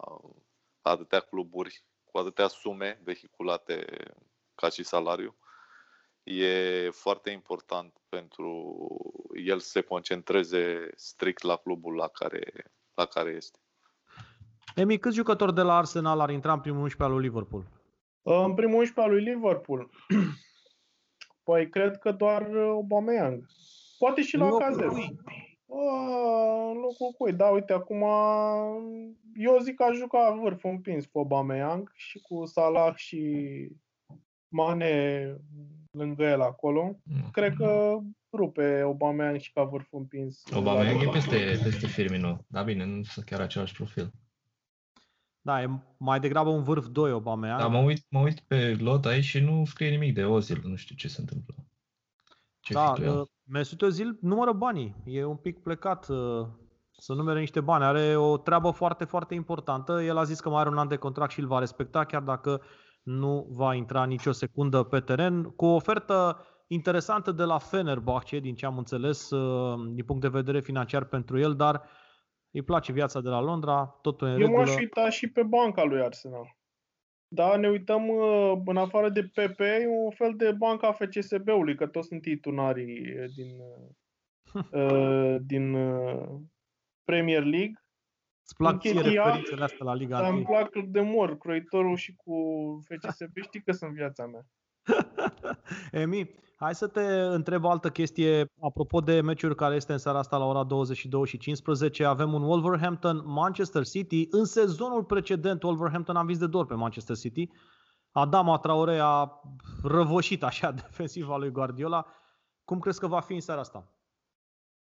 atâtea 0.80 1.20
cluburi, 1.20 1.84
cu 2.04 2.18
atâtea 2.18 2.48
sume 2.48 3.00
vehiculate 3.04 4.04
ca 4.54 4.68
și 4.68 4.82
salariu, 4.82 5.36
e 6.22 6.90
foarte 6.90 7.30
important 7.30 8.00
pentru 8.08 8.76
el 9.34 9.58
să 9.58 9.68
se 9.68 9.80
concentreze 9.80 10.90
strict 10.94 11.42
la 11.42 11.56
clubul 11.56 11.94
la 11.94 12.08
care, 12.08 12.72
la 12.94 13.06
care 13.06 13.30
este. 13.30 13.58
Emi, 14.78 14.98
câți 14.98 15.16
jucători 15.16 15.54
de 15.54 15.62
la 15.62 15.76
Arsenal 15.76 16.20
ar 16.20 16.30
intra 16.30 16.52
în 16.52 16.60
primul 16.60 16.80
11 16.80 17.02
al 17.02 17.20
lui 17.20 17.28
Liverpool? 17.28 17.64
În 18.22 18.54
primul 18.54 18.78
11 18.78 19.00
al 19.00 19.10
lui 19.10 19.34
Liverpool? 19.34 19.90
Păi 21.46 21.68
cred 21.68 21.98
că 21.98 22.12
doar 22.12 22.48
Aubameyang. 22.56 23.46
Poate 23.98 24.22
și 24.22 24.36
la 24.36 24.56
Cazet. 24.56 24.90
în 26.70 26.78
locul 26.80 27.14
cui? 27.18 27.32
Da, 27.32 27.46
uite, 27.46 27.72
acum 27.72 28.04
eu 29.34 29.58
zic 29.58 29.74
că 29.74 29.82
a 29.82 29.92
jucat 29.92 30.34
vârf 30.34 30.64
împins 30.64 31.06
cu 31.06 31.18
Aubameyang 31.18 31.92
și 31.94 32.18
cu 32.18 32.44
Salah 32.44 32.94
și 32.94 33.22
Mane 34.48 35.36
lângă 35.90 36.24
el 36.24 36.40
acolo. 36.40 36.96
Mm. 37.02 37.30
Cred 37.30 37.54
că 37.54 37.98
rupe 38.32 38.80
Aubameyang 38.84 39.40
și 39.40 39.52
ca 39.52 39.64
vârf 39.64 39.86
împins. 39.90 40.42
Aubameyang 40.52 41.02
e 41.02 41.08
peste, 41.08 41.60
peste 41.62 41.86
Firmino. 41.86 42.44
Da, 42.46 42.62
bine, 42.62 42.84
nu 42.84 43.02
sunt 43.02 43.24
chiar 43.24 43.40
același 43.40 43.74
profil. 43.74 44.12
Da, 45.40 45.62
e 45.62 45.68
mai 45.96 46.20
degrabă 46.20 46.50
un 46.50 46.62
vârf 46.62 46.86
2 46.86 47.10
Aubameyang. 47.10 47.60
Da, 47.60 47.66
mă 47.66 47.78
uit, 47.78 48.06
mă 48.10 48.20
uit 48.20 48.40
pe 48.40 48.76
lot 48.80 49.04
aici 49.04 49.24
și 49.24 49.40
nu 49.40 49.64
scrie 49.64 49.90
nimic 49.90 50.14
de 50.14 50.24
Ozil. 50.24 50.60
Nu 50.64 50.76
știu 50.76 50.94
ce 50.94 51.08
se 51.08 51.20
întâmplă. 51.20 51.54
Ce 52.60 52.72
da, 52.72 52.94
uh, 53.00 53.26
Mesut 53.44 53.82
Özil 53.82 54.18
numără 54.20 54.52
banii. 54.52 54.96
E 55.04 55.24
un 55.24 55.36
pic 55.36 55.62
plecat 55.62 56.08
uh, 56.08 56.46
să 56.90 57.12
numere 57.12 57.40
niște 57.40 57.60
bani. 57.60 57.84
Are 57.84 58.16
o 58.16 58.36
treabă 58.36 58.70
foarte, 58.70 59.04
foarte 59.04 59.34
importantă. 59.34 60.02
El 60.02 60.16
a 60.16 60.24
zis 60.24 60.40
că 60.40 60.48
mai 60.48 60.60
are 60.60 60.68
un 60.68 60.78
an 60.78 60.88
de 60.88 60.96
contract 60.96 61.32
și 61.32 61.40
îl 61.40 61.46
va 61.46 61.58
respecta, 61.58 62.04
chiar 62.04 62.22
dacă 62.22 62.62
nu 63.02 63.46
va 63.50 63.74
intra 63.74 64.04
nicio 64.04 64.32
secundă 64.32 64.82
pe 64.82 65.00
teren. 65.00 65.42
Cu 65.42 65.64
o 65.64 65.74
ofertă 65.74 66.46
interesantă 66.66 67.32
de 67.32 67.44
la 67.44 67.58
Fenerbahce, 67.58 68.38
din 68.38 68.54
ce 68.54 68.66
am 68.66 68.78
înțeles, 68.78 69.30
uh, 69.30 69.90
din 69.92 70.04
punct 70.04 70.22
de 70.22 70.28
vedere 70.28 70.60
financiar 70.60 71.04
pentru 71.04 71.38
el, 71.38 71.54
dar 71.54 71.82
îi 72.50 72.62
place 72.62 72.92
viața 72.92 73.20
de 73.20 73.28
la 73.28 73.40
Londra, 73.40 73.98
totul 74.02 74.26
în 74.26 74.32
Eu 74.32 74.38
regulă. 74.38 74.58
m-aș 74.58 74.76
uita 74.76 75.10
și 75.10 75.30
pe 75.30 75.42
banca 75.42 75.84
lui 75.84 76.00
Arsenal. 76.00 76.56
Da, 77.28 77.56
ne 77.56 77.68
uităm 77.68 78.08
uh, 78.08 78.52
în 78.64 78.76
afară 78.76 79.08
de 79.08 79.22
PP, 79.22 79.60
e 79.60 79.86
un 79.88 80.10
fel 80.10 80.36
de 80.36 80.52
banca 80.52 80.92
FCSB-ului, 80.92 81.76
că 81.76 81.86
toți 81.86 82.08
sunt 82.08 82.22
titunarii 82.22 83.14
din, 83.36 83.60
uh, 84.72 85.36
din 85.40 85.76
Premier 87.04 87.42
League. 87.42 87.82
Îți 88.42 88.56
plac 88.56 88.80
ție 88.80 88.92
referințele 88.92 89.64
astea 89.64 89.84
la 89.84 89.94
Liga 89.94 90.20
Dar 90.20 90.32
îmi 90.32 90.44
plac 90.44 90.78
de 90.84 91.00
mor, 91.00 91.38
croitorul 91.38 91.96
și 91.96 92.14
cu 92.14 92.34
FCSB, 92.84 93.36
știi 93.42 93.62
că 93.62 93.72
sunt 93.72 93.92
viața 93.92 94.26
mea. 94.26 94.46
Emi, 96.02 96.34
hai 96.58 96.74
să 96.74 96.86
te 96.86 97.04
întreb 97.10 97.64
o 97.64 97.70
altă 97.70 97.90
chestie. 97.90 98.52
Apropo 98.60 99.00
de 99.00 99.20
meciuri 99.20 99.54
care 99.54 99.74
este 99.74 99.92
în 99.92 99.98
seara 99.98 100.18
asta 100.18 100.36
la 100.36 100.44
ora 100.44 100.64
22 100.64 101.26
și 101.26 101.38
15, 101.38 102.04
avem 102.04 102.32
un 102.32 102.42
Wolverhampton-Manchester 102.42 103.84
City. 103.84 104.26
În 104.30 104.44
sezonul 104.44 105.04
precedent, 105.04 105.62
Wolverhampton 105.62 106.16
a 106.16 106.20
învins 106.20 106.38
de 106.38 106.46
dor 106.46 106.66
pe 106.66 106.74
Manchester 106.74 107.16
City. 107.16 107.48
Adama 108.10 108.58
Traore 108.58 108.98
a 108.98 109.40
răvășit 109.82 110.42
așa 110.42 110.72
defensiva 110.82 111.36
lui 111.36 111.50
Guardiola. 111.50 112.06
Cum 112.64 112.78
crezi 112.78 113.00
că 113.00 113.06
va 113.06 113.20
fi 113.20 113.34
în 113.34 113.40
seara 113.40 113.60
asta? 113.60 113.92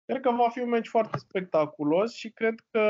Cred 0.05 0.21
că 0.21 0.31
va 0.31 0.49
fi 0.49 0.61
un 0.61 0.69
meci 0.69 0.89
foarte 0.89 1.19
spectaculos 1.19 2.13
și 2.13 2.31
cred 2.31 2.55
că 2.71 2.81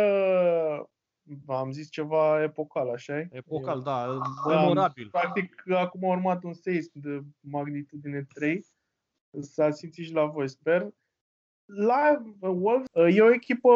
am 1.46 1.70
zis 1.70 1.90
ceva 1.90 2.42
epocal, 2.42 2.90
așa 2.90 3.26
Epocal, 3.30 3.82
da, 3.82 4.18
da, 4.46 4.56
memorabil. 4.56 5.08
Practic, 5.10 5.62
acum 5.70 6.04
a 6.04 6.12
urmat 6.12 6.42
un 6.42 6.52
seism 6.52 6.90
de 6.94 7.20
magnitudine 7.40 8.26
3. 8.34 8.66
S-a 9.40 9.70
simțit 9.70 10.04
și 10.04 10.12
la 10.12 10.24
voi, 10.24 10.48
sper. 10.48 10.88
La 11.64 12.22
Wolves 12.40 12.86
e 13.14 13.22
o 13.22 13.32
echipă 13.32 13.70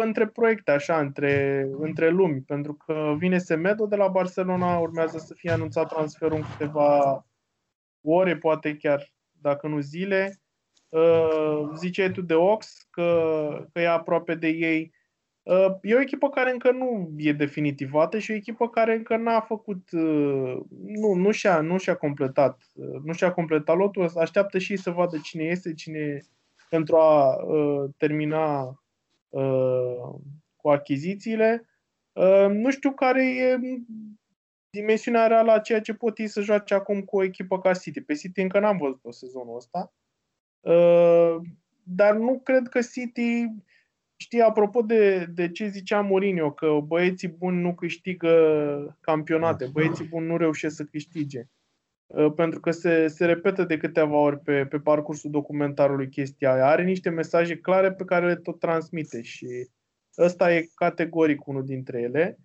între 0.00 0.26
proiecte, 0.26 0.70
așa, 0.70 0.98
între, 0.98 1.66
între 1.78 2.08
lumi, 2.08 2.40
pentru 2.40 2.74
că 2.74 3.14
vine 3.18 3.38
Semedo 3.38 3.86
de 3.86 3.96
la 3.96 4.08
Barcelona, 4.08 4.78
urmează 4.78 5.18
să 5.18 5.34
fie 5.34 5.50
anunțat 5.50 5.88
transferul 5.88 6.36
în 6.36 6.44
câteva 6.50 7.24
ore, 8.00 8.36
poate 8.36 8.76
chiar, 8.76 9.12
dacă 9.30 9.66
nu 9.66 9.80
zile. 9.80 10.40
Uh, 10.88 11.70
ziceai 11.76 12.10
tu 12.10 12.20
de 12.20 12.34
Ox 12.34 12.86
că, 12.90 13.68
că 13.72 13.80
e 13.80 13.88
aproape 13.88 14.34
de 14.34 14.48
ei. 14.48 14.92
Uh, 15.50 15.76
e 15.82 15.94
o 15.94 16.00
echipă 16.00 16.28
care 16.28 16.50
încă 16.50 16.70
nu 16.70 17.10
e 17.16 17.32
definitivată 17.32 18.18
și 18.18 18.30
o 18.30 18.34
echipă 18.34 18.68
care 18.68 18.94
încă 18.94 19.16
n-a 19.16 19.40
făcut, 19.40 19.90
uh, 19.90 20.60
nu, 20.84 21.12
nu, 21.14 21.30
și-a, 21.30 21.60
nu 21.60 21.78
și-a 21.78 21.94
completat, 21.94 22.62
uh, 22.74 23.00
nu 23.04 23.12
și-a 23.12 23.32
completat 23.32 23.76
lotul, 23.76 24.10
așteaptă 24.16 24.58
și 24.58 24.76
să 24.76 24.90
vadă 24.90 25.18
cine 25.22 25.44
este, 25.44 25.74
cine 25.74 26.20
pentru 26.68 26.96
a 26.96 27.34
uh, 27.34 27.90
termina 27.96 28.62
uh, 29.28 30.14
cu 30.56 30.68
achizițiile. 30.68 31.68
Uh, 32.12 32.46
nu 32.48 32.70
știu 32.70 32.92
care 32.92 33.34
e 33.34 33.58
dimensiunea 34.70 35.26
reală 35.26 35.52
a 35.52 35.58
ceea 35.58 35.80
ce 35.80 35.94
pot 35.94 36.18
ei 36.18 36.28
să 36.28 36.40
joace 36.40 36.74
acum 36.74 37.00
cu 37.00 37.16
o 37.16 37.22
echipă 37.22 37.58
ca 37.58 37.72
City. 37.72 38.00
Pe 38.00 38.14
City 38.14 38.40
încă 38.40 38.58
n-am 38.58 38.76
văzut-o 38.76 39.10
sezonul 39.10 39.56
ăsta. 39.56 39.92
Uh, 40.60 41.36
dar 41.82 42.16
nu 42.16 42.40
cred 42.44 42.68
că 42.68 42.80
City, 42.80 43.46
știi, 44.22 44.40
apropo 44.40 44.82
de, 44.82 45.24
de 45.24 45.50
ce 45.50 45.66
zicea 45.66 46.00
Mourinho, 46.00 46.52
că 46.52 46.80
băieții 46.86 47.28
buni 47.28 47.60
nu 47.60 47.74
câștigă 47.74 48.98
campionate, 49.00 49.64
da. 49.64 49.70
băieții 49.70 50.08
buni 50.08 50.26
nu 50.26 50.36
reușesc 50.36 50.76
să 50.76 50.84
câștige. 50.84 51.42
Uh, 52.06 52.32
pentru 52.32 52.60
că 52.60 52.70
se, 52.70 53.06
se 53.06 53.26
repetă 53.26 53.64
de 53.64 53.76
câteva 53.76 54.16
ori 54.16 54.38
pe, 54.38 54.66
pe 54.66 54.78
parcursul 54.78 55.30
documentarului 55.30 56.08
chestia 56.08 56.52
aia. 56.52 56.66
Are 56.66 56.84
niște 56.84 57.10
mesaje 57.10 57.58
clare 57.58 57.92
pe 57.92 58.04
care 58.04 58.26
le 58.26 58.36
tot 58.36 58.58
transmite 58.58 59.22
și 59.22 59.68
ăsta 60.18 60.54
e 60.54 60.68
categoric 60.74 61.46
unul 61.46 61.64
dintre 61.64 62.00
ele, 62.00 62.38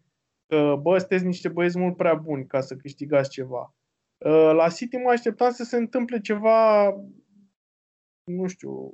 că 0.48 0.80
bă, 0.82 0.98
sunteți 0.98 1.26
niște 1.26 1.50
băieți 1.50 1.80
mult 1.80 1.98
prea 1.98 2.14
buni 2.14 2.46
ca 2.46 2.62
să 2.62 2.76
câștigați 2.76 3.30
ceva. 3.30 3.76
Uh, 4.26 4.52
la 4.54 4.70
City 4.70 4.96
mă 4.96 5.10
așteptam 5.10 5.52
să 5.52 5.64
se 5.64 5.78
întâmple 5.78 6.20
ceva, 6.20 6.90
nu 8.24 8.48
știu, 8.48 8.92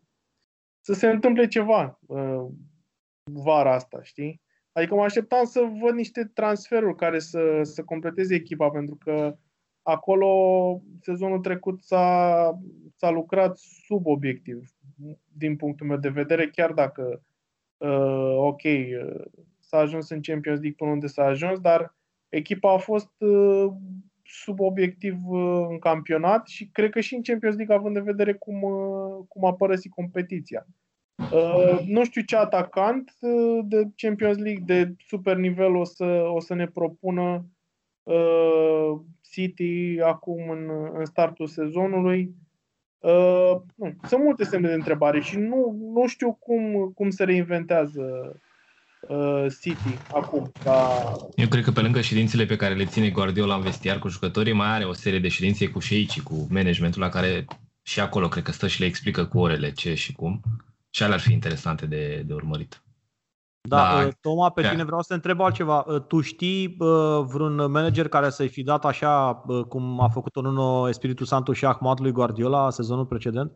să 0.86 0.94
se 0.94 1.10
întâmple 1.10 1.48
ceva 1.48 2.00
uh, 2.08 2.48
vara 3.34 3.74
asta, 3.74 4.00
știi? 4.02 4.42
Adică 4.72 4.96
mă 4.96 5.04
așteptam 5.04 5.46
să 5.46 5.60
văd 5.82 5.94
niște 5.94 6.32
transferuri 6.34 6.96
care 6.96 7.20
să, 7.20 7.60
să 7.64 7.84
completeze 7.84 8.36
echipa, 8.36 8.70
pentru 8.70 8.96
că 8.96 9.38
acolo 9.82 10.82
sezonul 11.02 11.40
trecut 11.40 11.84
s-a, 11.84 12.60
s-a 12.96 13.10
lucrat 13.10 13.58
sub 13.58 14.06
obiectiv, 14.06 14.70
din 15.38 15.56
punctul 15.56 15.88
meu 15.88 15.98
de 15.98 16.10
vedere, 16.10 16.50
chiar 16.50 16.72
dacă, 16.72 17.24
uh, 17.78 18.36
ok, 18.38 18.62
uh, 18.64 19.26
s-a 19.60 19.78
ajuns 19.78 20.10
în 20.10 20.22
Champions 20.22 20.60
League 20.60 20.78
până 20.78 20.92
unde 20.92 21.08
s-a 21.08 21.24
ajuns, 21.24 21.60
dar 21.60 21.96
echipa 22.30 22.74
a 22.74 22.78
fost 22.78 23.22
uh, 23.22 23.72
sub 24.24 24.60
obiectiv 24.60 25.16
uh, 25.28 25.66
în 25.70 25.80
campionat 25.80 26.48
și 26.48 26.70
cred 26.72 26.90
că 26.90 27.00
și 27.00 27.16
în 27.16 27.22
Champions 27.22 27.56
League, 27.56 27.76
având 27.76 27.96
în 27.96 28.04
vedere 28.04 28.34
cum, 28.34 28.62
uh, 28.62 29.26
cum 29.28 29.46
a 29.46 29.54
părăsit 29.54 29.92
competiția. 29.92 30.66
Uh, 30.68 30.81
nu 31.86 32.04
știu 32.04 32.22
ce 32.22 32.36
atacant 32.36 33.14
uh, 33.20 33.60
de 33.64 33.88
Champions 33.96 34.38
League 34.38 34.64
de 34.66 34.96
super 35.08 35.36
nivel 35.36 35.76
o 35.76 35.84
să, 35.84 36.06
o 36.34 36.40
să 36.40 36.54
ne 36.54 36.68
propună 36.68 37.46
uh, 38.04 39.00
City 39.32 40.00
acum 40.04 40.50
în, 40.50 40.70
în 40.94 41.06
startul 41.06 41.48
sezonului. 41.48 42.36
Uh, 43.00 43.62
nu, 43.76 43.96
sunt 44.08 44.24
multe 44.24 44.44
semne 44.44 44.68
de 44.68 44.74
întrebare 44.74 45.22
și 45.22 45.38
nu, 45.38 45.92
nu 45.94 46.08
știu 46.08 46.34
cum, 46.34 46.92
cum 46.96 47.10
se 47.10 47.24
reinventează 47.24 48.36
uh, 49.08 49.46
City 49.62 49.98
acum. 50.14 50.52
Ca... 50.64 51.12
Eu 51.36 51.48
cred 51.48 51.64
că 51.64 51.72
pe 51.72 51.82
lângă 51.82 52.02
ședințele 52.02 52.46
pe 52.46 52.56
care 52.56 52.74
le 52.74 52.86
ține 52.86 53.10
Guardiola 53.10 53.56
în 53.56 53.62
vestiar 53.62 54.00
cu 54.00 54.08
jucătorii, 54.08 54.54
mai 54.54 54.68
are 54.68 54.84
o 54.84 54.94
serie 54.94 55.20
de 55.20 55.28
ședințe 55.28 55.68
cu 55.68 55.80
șeicii, 55.80 56.22
cu 56.22 56.48
managementul 56.50 57.02
la 57.02 57.10
care 57.10 57.46
și 57.82 58.00
acolo 58.00 58.28
cred 58.28 58.44
că 58.44 58.52
stă 58.52 58.68
și 58.68 58.80
le 58.80 58.86
explică 58.86 59.26
cu 59.26 59.40
orele 59.40 59.72
ce 59.72 59.94
și 59.94 60.14
cum. 60.14 60.42
Și 60.94 61.04
alea 61.04 61.16
ar 61.16 61.22
fi 61.22 61.32
interesante 61.32 61.86
de, 61.86 62.24
de 62.26 62.34
urmărit. 62.34 62.84
Da, 63.70 64.04
da, 64.04 64.10
Toma, 64.22 64.50
pe 64.50 64.70
tine 64.70 64.84
vreau 64.84 65.02
să 65.02 65.08
te 65.08 65.14
întreb 65.14 65.42
altceva. 65.42 65.82
Tu 66.08 66.22
știi 66.22 66.76
vreun 67.26 67.72
manager 67.72 68.08
care 68.08 68.30
să-i 68.30 68.48
fi 68.48 68.64
dat 68.64 68.86
așa 68.86 69.44
cum 69.70 70.02
a 70.02 70.10
făcut-o 70.10 70.42
Nuno 70.42 70.90
Espiritu 70.90 71.26
Santo 71.26 71.54
și 71.54 71.66
Ahmad 71.66 72.00
lui 72.00 72.12
Guardiola 72.12 72.70
sezonul 72.70 73.06
precedent? 73.06 73.52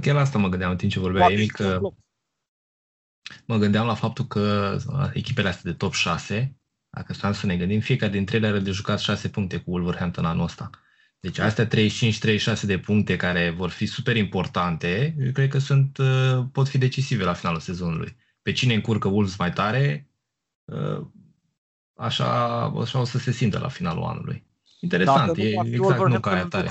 Chiar 0.00 0.14
la 0.14 0.20
asta 0.20 0.38
mă 0.38 0.48
gândeam 0.48 0.70
în 0.70 0.76
timp 0.76 0.92
ce 0.92 1.00
vorbea 1.00 1.30
Emi, 1.30 1.46
că 1.46 1.80
mă 3.46 3.56
gândeam 3.56 3.86
la 3.86 3.94
faptul 3.94 4.24
că 4.24 4.76
echipele 5.12 5.48
astea 5.48 5.70
de 5.70 5.76
top 5.76 5.92
6, 5.92 6.56
dacă 6.90 7.12
stăm 7.12 7.32
să 7.32 7.46
ne 7.46 7.56
gândim, 7.56 7.80
fiecare 7.80 8.12
dintre 8.12 8.36
ele 8.36 8.46
are 8.46 8.58
de 8.58 8.70
jucat 8.70 8.98
6 8.98 9.28
puncte 9.28 9.60
cu 9.60 9.70
Wolverhampton 9.70 10.24
anul 10.24 10.44
ăsta. 10.44 10.70
Deci 11.20 11.38
astea 11.38 11.68
35-36 11.68 11.68
de 12.62 12.78
puncte 12.78 13.16
care 13.16 13.50
vor 13.50 13.70
fi 13.70 13.86
super 13.86 14.16
importante, 14.16 15.16
eu 15.18 15.32
cred 15.32 15.48
că 15.48 15.58
sunt, 15.58 15.98
pot 16.52 16.68
fi 16.68 16.78
decisive 16.78 17.24
la 17.24 17.32
finalul 17.32 17.60
sezonului 17.60 18.16
pe 18.42 18.52
cine 18.52 18.74
încurcă 18.74 19.08
Wolves 19.08 19.36
mai 19.36 19.52
tare, 19.52 20.08
uh, 20.64 21.06
așa, 21.94 22.62
așa 22.62 22.98
o 22.98 23.04
să 23.04 23.18
se 23.18 23.30
simtă 23.30 23.58
la 23.58 23.68
finalul 23.68 24.02
anului. 24.02 24.46
Interesant, 24.80 25.26
Dacă 25.26 25.40
e 25.40 25.60
exact 25.72 26.08
nu 26.08 26.20
ca 26.20 26.46
tare. 26.46 26.70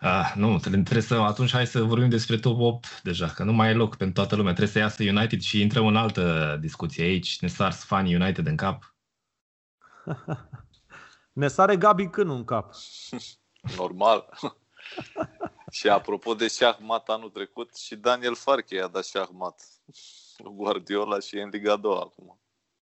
Ah, 0.00 0.32
nu, 0.36 0.58
trebuie 0.58 1.00
să, 1.00 1.14
atunci 1.14 1.50
hai 1.50 1.66
să 1.66 1.82
vorbim 1.82 2.08
despre 2.08 2.38
top 2.38 2.60
8 2.60 3.00
deja, 3.02 3.26
că 3.26 3.44
nu 3.44 3.52
mai 3.52 3.70
e 3.70 3.74
loc 3.74 3.96
pentru 3.96 4.14
toată 4.14 4.36
lumea. 4.36 4.52
Trebuie 4.52 4.72
să 4.72 4.78
iasă 4.78 5.02
United 5.02 5.40
și 5.40 5.60
intrăm 5.60 5.86
în 5.86 5.96
altă 5.96 6.56
discuție 6.60 7.04
aici. 7.04 7.40
Ne 7.40 7.48
sar 7.48 7.72
fanii 7.72 8.14
United 8.14 8.46
în 8.46 8.56
cap. 8.56 8.96
ne 11.34 11.48
sare 11.48 11.76
Gabi 11.76 12.06
când 12.06 12.30
în 12.30 12.44
cap. 12.44 12.74
Normal. 13.78 14.28
și 15.70 15.88
apropo 15.88 16.34
de 16.34 16.48
șahmat 16.48 17.08
anul 17.08 17.30
trecut, 17.30 17.76
și 17.76 17.96
Daniel 17.96 18.34
Farke 18.34 18.80
a 18.80 18.88
dat 18.88 19.04
șahmat. 19.04 19.62
Guardiola 20.44 21.18
și 21.18 21.38
în 21.38 21.48
Liga 21.48 21.76
2 21.76 21.92
acum. 21.92 22.38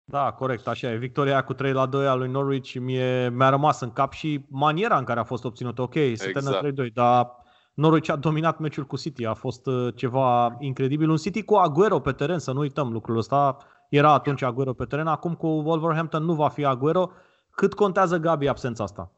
Da, 0.04 0.32
corect, 0.32 0.66
așa 0.66 0.90
e. 0.90 0.96
Victoria 0.96 1.44
cu 1.44 1.54
3 1.54 1.72
la 1.72 1.86
2 1.86 2.06
a 2.06 2.14
lui 2.14 2.28
Norwich 2.28 2.74
mie, 2.74 3.28
mi-a 3.28 3.48
rămas 3.48 3.80
în 3.80 3.92
cap 3.92 4.12
și 4.12 4.44
maniera 4.48 4.98
în 4.98 5.04
care 5.04 5.20
a 5.20 5.24
fost 5.24 5.44
obținută. 5.44 5.82
Ok, 5.82 5.92
se 5.92 6.28
exact. 6.28 6.66
3-2, 6.66 6.92
dar 6.92 7.30
Norwich 7.74 8.10
a 8.10 8.16
dominat 8.16 8.58
meciul 8.58 8.84
cu 8.84 8.96
City. 8.96 9.24
A 9.24 9.34
fost 9.34 9.66
uh, 9.66 9.94
ceva 9.94 10.56
incredibil. 10.58 11.10
Un 11.10 11.16
City 11.16 11.42
cu 11.42 11.54
Aguero 11.54 12.00
pe 12.00 12.12
teren, 12.12 12.38
să 12.38 12.52
nu 12.52 12.60
uităm 12.60 12.92
lucrul 12.92 13.16
ăsta. 13.16 13.56
Era 13.88 14.12
atunci 14.12 14.42
Aguero 14.42 14.72
pe 14.72 14.84
teren, 14.84 15.06
acum 15.06 15.34
cu 15.34 15.46
Wolverhampton 15.46 16.24
nu 16.24 16.34
va 16.34 16.48
fi 16.48 16.64
Aguero. 16.64 17.10
Cât 17.56 17.74
contează 17.74 18.16
Gabi 18.16 18.48
absența 18.48 18.82
asta? 18.82 19.12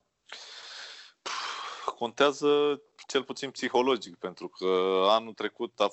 Contează 1.84 2.80
cel 3.07 3.22
puțin 3.24 3.51
psihologic, 3.51 4.16
pentru 4.16 4.49
că 4.49 4.66
anul 5.09 5.32
trecut 5.32 5.80
a 5.80 5.89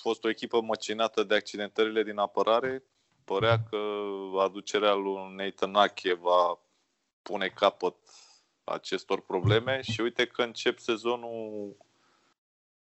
fost 0.00 0.24
o 0.24 0.28
echipă 0.28 0.60
măcinată 0.60 1.22
de 1.22 1.34
accidentările 1.34 2.02
din 2.02 2.18
apărare. 2.18 2.84
Părea 3.24 3.62
că 3.70 3.76
aducerea 4.38 4.94
lui 4.94 5.34
Nathan 5.36 5.74
Ake 5.74 6.14
va 6.14 6.60
pune 7.22 7.48
capăt 7.48 7.96
acestor 8.64 9.20
probleme 9.20 9.80
și 9.82 10.00
uite 10.00 10.26
că 10.26 10.42
încep 10.42 10.78
sezonul 10.78 11.76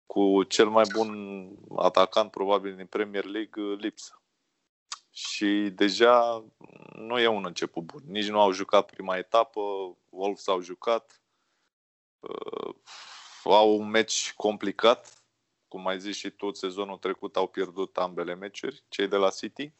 cu 0.06 0.42
cel 0.42 0.68
mai 0.68 0.84
bun 0.92 1.10
atacant 1.76 2.30
probabil 2.30 2.76
din 2.76 2.86
Premier 2.86 3.24
League 3.24 3.62
lipsă. 3.62 4.22
Și 5.16 5.70
deja 5.74 6.44
nu 6.94 7.18
e 7.18 7.26
un 7.26 7.44
început 7.44 7.82
bun. 7.82 8.02
Nici 8.06 8.28
nu 8.28 8.40
au 8.40 8.52
jucat 8.52 8.90
prima 8.90 9.16
etapă, 9.16 9.60
Wolves 10.08 10.48
au 10.48 10.60
jucat, 10.60 11.22
uh, 12.20 12.74
au 13.44 13.78
un 13.78 13.88
meci 13.88 14.32
complicat 14.36 15.24
cum 15.68 15.86
ai 15.86 15.98
zis 15.98 16.16
și 16.16 16.30
tu, 16.30 16.52
sezonul 16.52 16.96
trecut 16.96 17.36
au 17.36 17.46
pierdut 17.46 17.96
ambele 17.96 18.34
meciuri, 18.34 18.82
cei 18.88 19.08
de 19.08 19.16
la 19.16 19.30
City. 19.30 19.72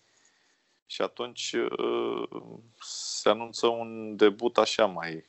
Și 0.87 1.03
atunci 1.03 1.53
uh, 1.53 2.28
se 2.80 3.28
anunță 3.28 3.66
un 3.66 4.16
debut 4.16 4.59
așa 4.59 4.87
mai 4.87 5.24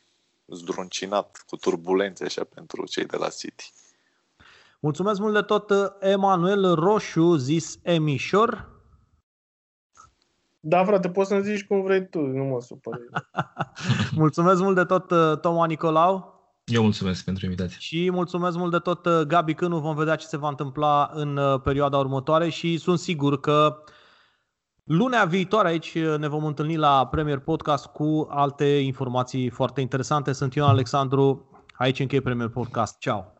zdruncinat, 0.45 1.43
cu 1.47 1.55
turbulențe 1.55 2.23
așa 2.23 2.43
pentru 2.43 2.85
cei 2.85 3.05
de 3.05 3.17
la 3.17 3.29
City. 3.29 3.71
Mulțumesc 4.79 5.19
mult 5.19 5.33
de 5.33 5.41
tot, 5.41 5.71
Emanuel 5.99 6.73
Roșu, 6.73 7.35
zis 7.35 7.79
Emișor. 7.81 8.74
Da, 10.67 10.85
frate, 10.85 11.09
poți 11.09 11.29
să-mi 11.29 11.43
zici 11.43 11.65
cum 11.65 11.81
vrei 11.81 12.09
tu, 12.09 12.19
nu 12.19 12.43
mă 12.43 12.61
supăr. 12.61 12.99
Mulțumesc 14.15 14.61
mult 14.61 14.75
de 14.75 14.83
tot, 14.83 15.41
Toma 15.41 15.65
Nicolau. 15.65 16.35
Eu 16.65 16.81
mulțumesc 16.81 17.23
pentru 17.23 17.45
invitație. 17.45 17.77
Și 17.79 18.09
mulțumesc 18.11 18.57
mult 18.57 18.71
de 18.71 18.77
tot, 18.77 19.05
uh, 19.05 19.21
Gabi, 19.27 19.53
că 19.53 19.67
nu 19.67 19.79
vom 19.79 19.95
vedea 19.95 20.15
ce 20.15 20.25
se 20.25 20.37
va 20.37 20.47
întâmpla 20.47 21.09
în 21.13 21.37
uh, 21.37 21.61
perioada 21.61 21.97
următoare 21.97 22.49
și 22.49 22.77
sunt 22.77 22.99
sigur 22.99 23.39
că 23.39 23.77
lunea 24.83 25.25
viitoare 25.25 25.67
aici 25.67 25.93
uh, 25.93 26.17
ne 26.17 26.27
vom 26.27 26.45
întâlni 26.45 26.75
la 26.75 27.07
Premier 27.07 27.39
Podcast 27.39 27.85
cu 27.85 28.27
alte 28.29 28.65
informații 28.65 29.49
foarte 29.49 29.81
interesante. 29.81 30.31
Sunt 30.31 30.53
Ion 30.53 30.67
Alexandru, 30.67 31.49
aici 31.73 31.99
închei 31.99 32.21
Premier 32.21 32.49
Podcast. 32.49 32.99
Ciao! 32.99 33.34